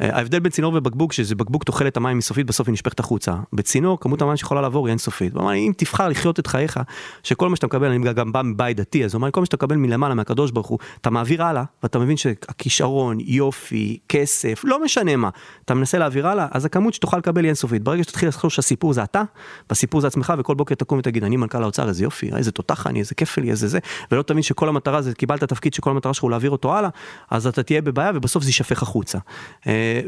אה, 0.01 0.17
ההבדל 0.17 0.39
בין 0.39 0.53
צינור 0.53 0.75
ובקבוק 0.75 1.13
שזה 1.13 1.35
בקבוק 1.35 1.65
תוחלת 1.65 1.97
המים 1.97 2.19
מסופית 2.19 2.47
בסוף 2.47 2.69
היא 2.69 2.73
נשפכת 2.73 3.01
החוצה 3.01 3.35
בצינור 3.53 4.01
כמות 4.01 4.23
המים 4.23 4.37
שיכולה 4.37 4.61
לעבור 4.61 4.87
היא 4.87 4.91
אינסופית. 4.91 5.35
הוא 5.35 5.43
אמר 5.43 5.55
אם 5.55 5.73
תבחר 5.77 6.09
לחיות 6.09 6.39
את 6.39 6.47
חייך 6.47 6.81
שכל 7.23 7.49
מה 7.49 7.57
שאתה 7.57 7.67
מקבל 7.67 7.89
אני 7.89 8.13
גם 8.13 8.33
בא 8.33 8.43
מבית 8.43 8.77
דתי 8.77 9.05
אז 9.05 9.15
הוא 9.15 9.21
אמר 9.21 9.31
כל 9.31 9.41
מה 9.41 9.47
שאתה 9.47 9.57
מקבל 9.57 9.77
מלמעלה 9.77 10.15
מהקדוש 10.15 10.51
ברוך 10.51 10.67
הוא 10.67 10.79
אתה 11.01 11.11
מעביר 11.11 11.45
הלאה 11.45 11.65
ואתה 11.83 11.99
מבין 11.99 12.17
שהכישרון 12.17 13.19
יופי 13.21 13.99
כסף 14.09 14.61
לא 14.65 14.85
משנה 14.85 15.17
מה 15.17 15.29
אתה 15.65 15.75
מנסה 15.75 15.99
להעביר 15.99 16.29
הלאה 16.29 16.47
אז 16.51 16.65
הכמות 16.65 16.95
שתוכל 16.95 17.19
לקבל 17.19 17.43
היא 17.43 17.49
אינסופית 17.49 17.83
ברגע 17.83 18.03
שתתחיל 18.03 18.29
לחשוב 18.29 18.51
שהסיפור 18.51 18.93
זה 18.93 19.03
אתה 19.03 19.23
והסיפור 19.71 20.01
זה 20.01 20.07
עצמך 20.07 20.33
וכל 20.39 20.55
בוקר 20.55 20.75
תקום 20.75 20.99
ותגיד 20.99 21.25
אני 21.25 21.37
מנכ"ל 21.37 21.63
האוצר 21.63 21.89
איזה 21.89 22.05
יופי 22.05 22.31
איזה 22.37 22.53
תותח 22.53 22.87
אני 22.87 22.99
איזה 22.99 23.15
כיף 23.15 23.39
לי 23.39 23.51
איזה 23.51 23.69
זה 23.69 23.79
ולא 24.11 24.23
תבין 24.23 24.43
שכל 24.43 24.69
המטרה 24.69 25.03
זה 25.03 25.15
קיבלת 25.15 25.45
תפקיד 25.45 25.75
שכל 25.75 25.91
המטרה 25.91 26.15
שלך 26.15 26.23
הוא 26.23 26.31
להעביר 26.31 26.51
אותו 26.51 26.77
הלאה 26.77 26.91
אז 27.31 27.47
אתה 27.47 27.63
תהיה 27.63 27.83
בבעיה 27.83 28.13
ובסוף 28.15 28.43
זה 28.43 28.49
יישפך 28.49 28.83
החוצה. 28.83 29.19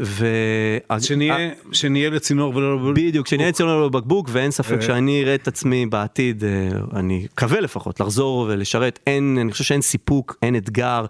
ו... 0.01 0.27
שנהיה, 1.01 1.37
אה, 1.37 1.51
שנהיה 1.72 2.11
לצינור 2.11 2.57
ולא 2.57 2.75
לבקבוק. 2.75 2.97
בדיוק, 2.97 3.27
שנהיה 3.27 3.49
לצינור 3.49 3.72
ולא 3.72 3.87
לבקבוק, 3.87 4.29
ואין 4.33 4.51
ספק 4.51 4.81
שאני 4.81 5.22
אראה 5.22 5.35
את 5.35 5.49
עצמי 5.49 5.87
בעתיד, 5.87 6.45
אה, 6.45 6.68
אני 6.99 7.27
מקווה 7.33 7.61
לפחות, 7.61 8.01
לחזור 8.01 8.47
ולשרת, 8.49 8.99
אין, 9.07 9.39
אני 9.41 9.53
חושב 9.53 9.64
שאין 9.64 9.83
סיפוק, 9.83 10.37
אין 10.43 10.57
אתגר. 10.57 11.07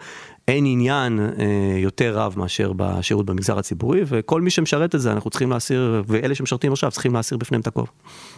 אין 0.48 0.64
עניין 0.66 1.18
אה, 1.20 1.78
יותר 1.78 2.18
רב 2.18 2.34
מאשר 2.36 2.72
בשירות 2.76 3.26
במגזר 3.26 3.58
הציבורי 3.58 4.00
וכל 4.06 4.40
מי 4.40 4.50
שמשרת 4.50 4.94
את 4.94 5.00
זה 5.00 5.12
אנחנו 5.12 5.30
צריכים 5.30 5.50
להסיר 5.50 6.02
ואלה 6.06 6.34
שמשרתים 6.34 6.72
עכשיו 6.72 6.90
צריכים 6.90 7.14
להסיר 7.14 7.38
בפניהם 7.38 7.60
את 7.60 7.66
הכובע. 7.66 7.90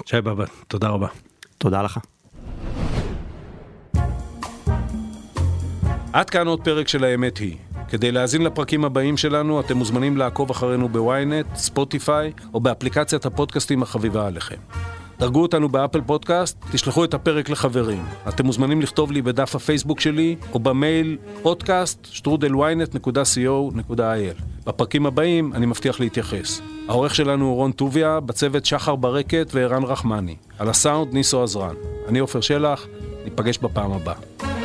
שי 0.06 0.20
באב"ד, 0.20 0.44
תודה 0.68 0.88
רבה. 0.88 1.06
תודה 1.58 1.82
לך. 1.82 1.98
עד 6.12 6.30
כאן 6.30 6.46
עוד 6.46 6.60
פרק 6.64 6.88
של 6.88 7.04
האמת 7.04 7.38
היא. 7.38 7.56
כדי 7.88 8.12
להאזין 8.12 8.42
לפרקים 8.42 8.84
הבאים 8.84 9.16
שלנו, 9.16 9.60
אתם 9.60 9.76
מוזמנים 9.76 10.16
לעקוב 10.16 10.50
אחרינו 10.50 10.88
בוויינט, 10.88 11.46
ספוטיפיי, 11.54 12.32
או 12.54 12.60
באפליקציית 12.60 13.26
הפודקאסטים 13.26 13.82
החביבה 13.82 14.26
עליכם. 14.26 14.56
דרגו 15.18 15.42
אותנו 15.42 15.68
באפל 15.68 16.00
פודקאסט, 16.00 16.64
תשלחו 16.72 17.04
את 17.04 17.14
הפרק 17.14 17.50
לחברים. 17.50 18.04
אתם 18.28 18.46
מוזמנים 18.46 18.80
לכתוב 18.80 19.12
לי 19.12 19.22
בדף 19.22 19.54
הפייסבוק 19.54 20.00
שלי, 20.00 20.36
או 20.52 20.58
במייל 20.58 21.16
שטרודלוויינט.co.il. 22.02 24.42
בפרקים 24.66 25.06
הבאים 25.06 25.52
אני 25.54 25.66
מבטיח 25.66 26.00
להתייחס. 26.00 26.60
העורך 26.88 27.14
שלנו 27.14 27.44
הוא 27.44 27.54
רון 27.54 27.72
טוביה, 27.72 28.20
בצוות 28.20 28.66
שחר 28.66 28.96
ברקת 28.96 29.50
וערן 29.54 29.82
רחמני. 29.82 30.36
על 30.58 30.68
הסאונד 30.68 31.14
ניסו 31.14 31.42
עזרן. 31.42 31.74
אני 32.08 32.18
עופר 32.18 32.40
שלח, 32.40 32.86
ניפגש 33.24 33.58
בפעם 33.58 33.92
הבאה. 33.92 34.55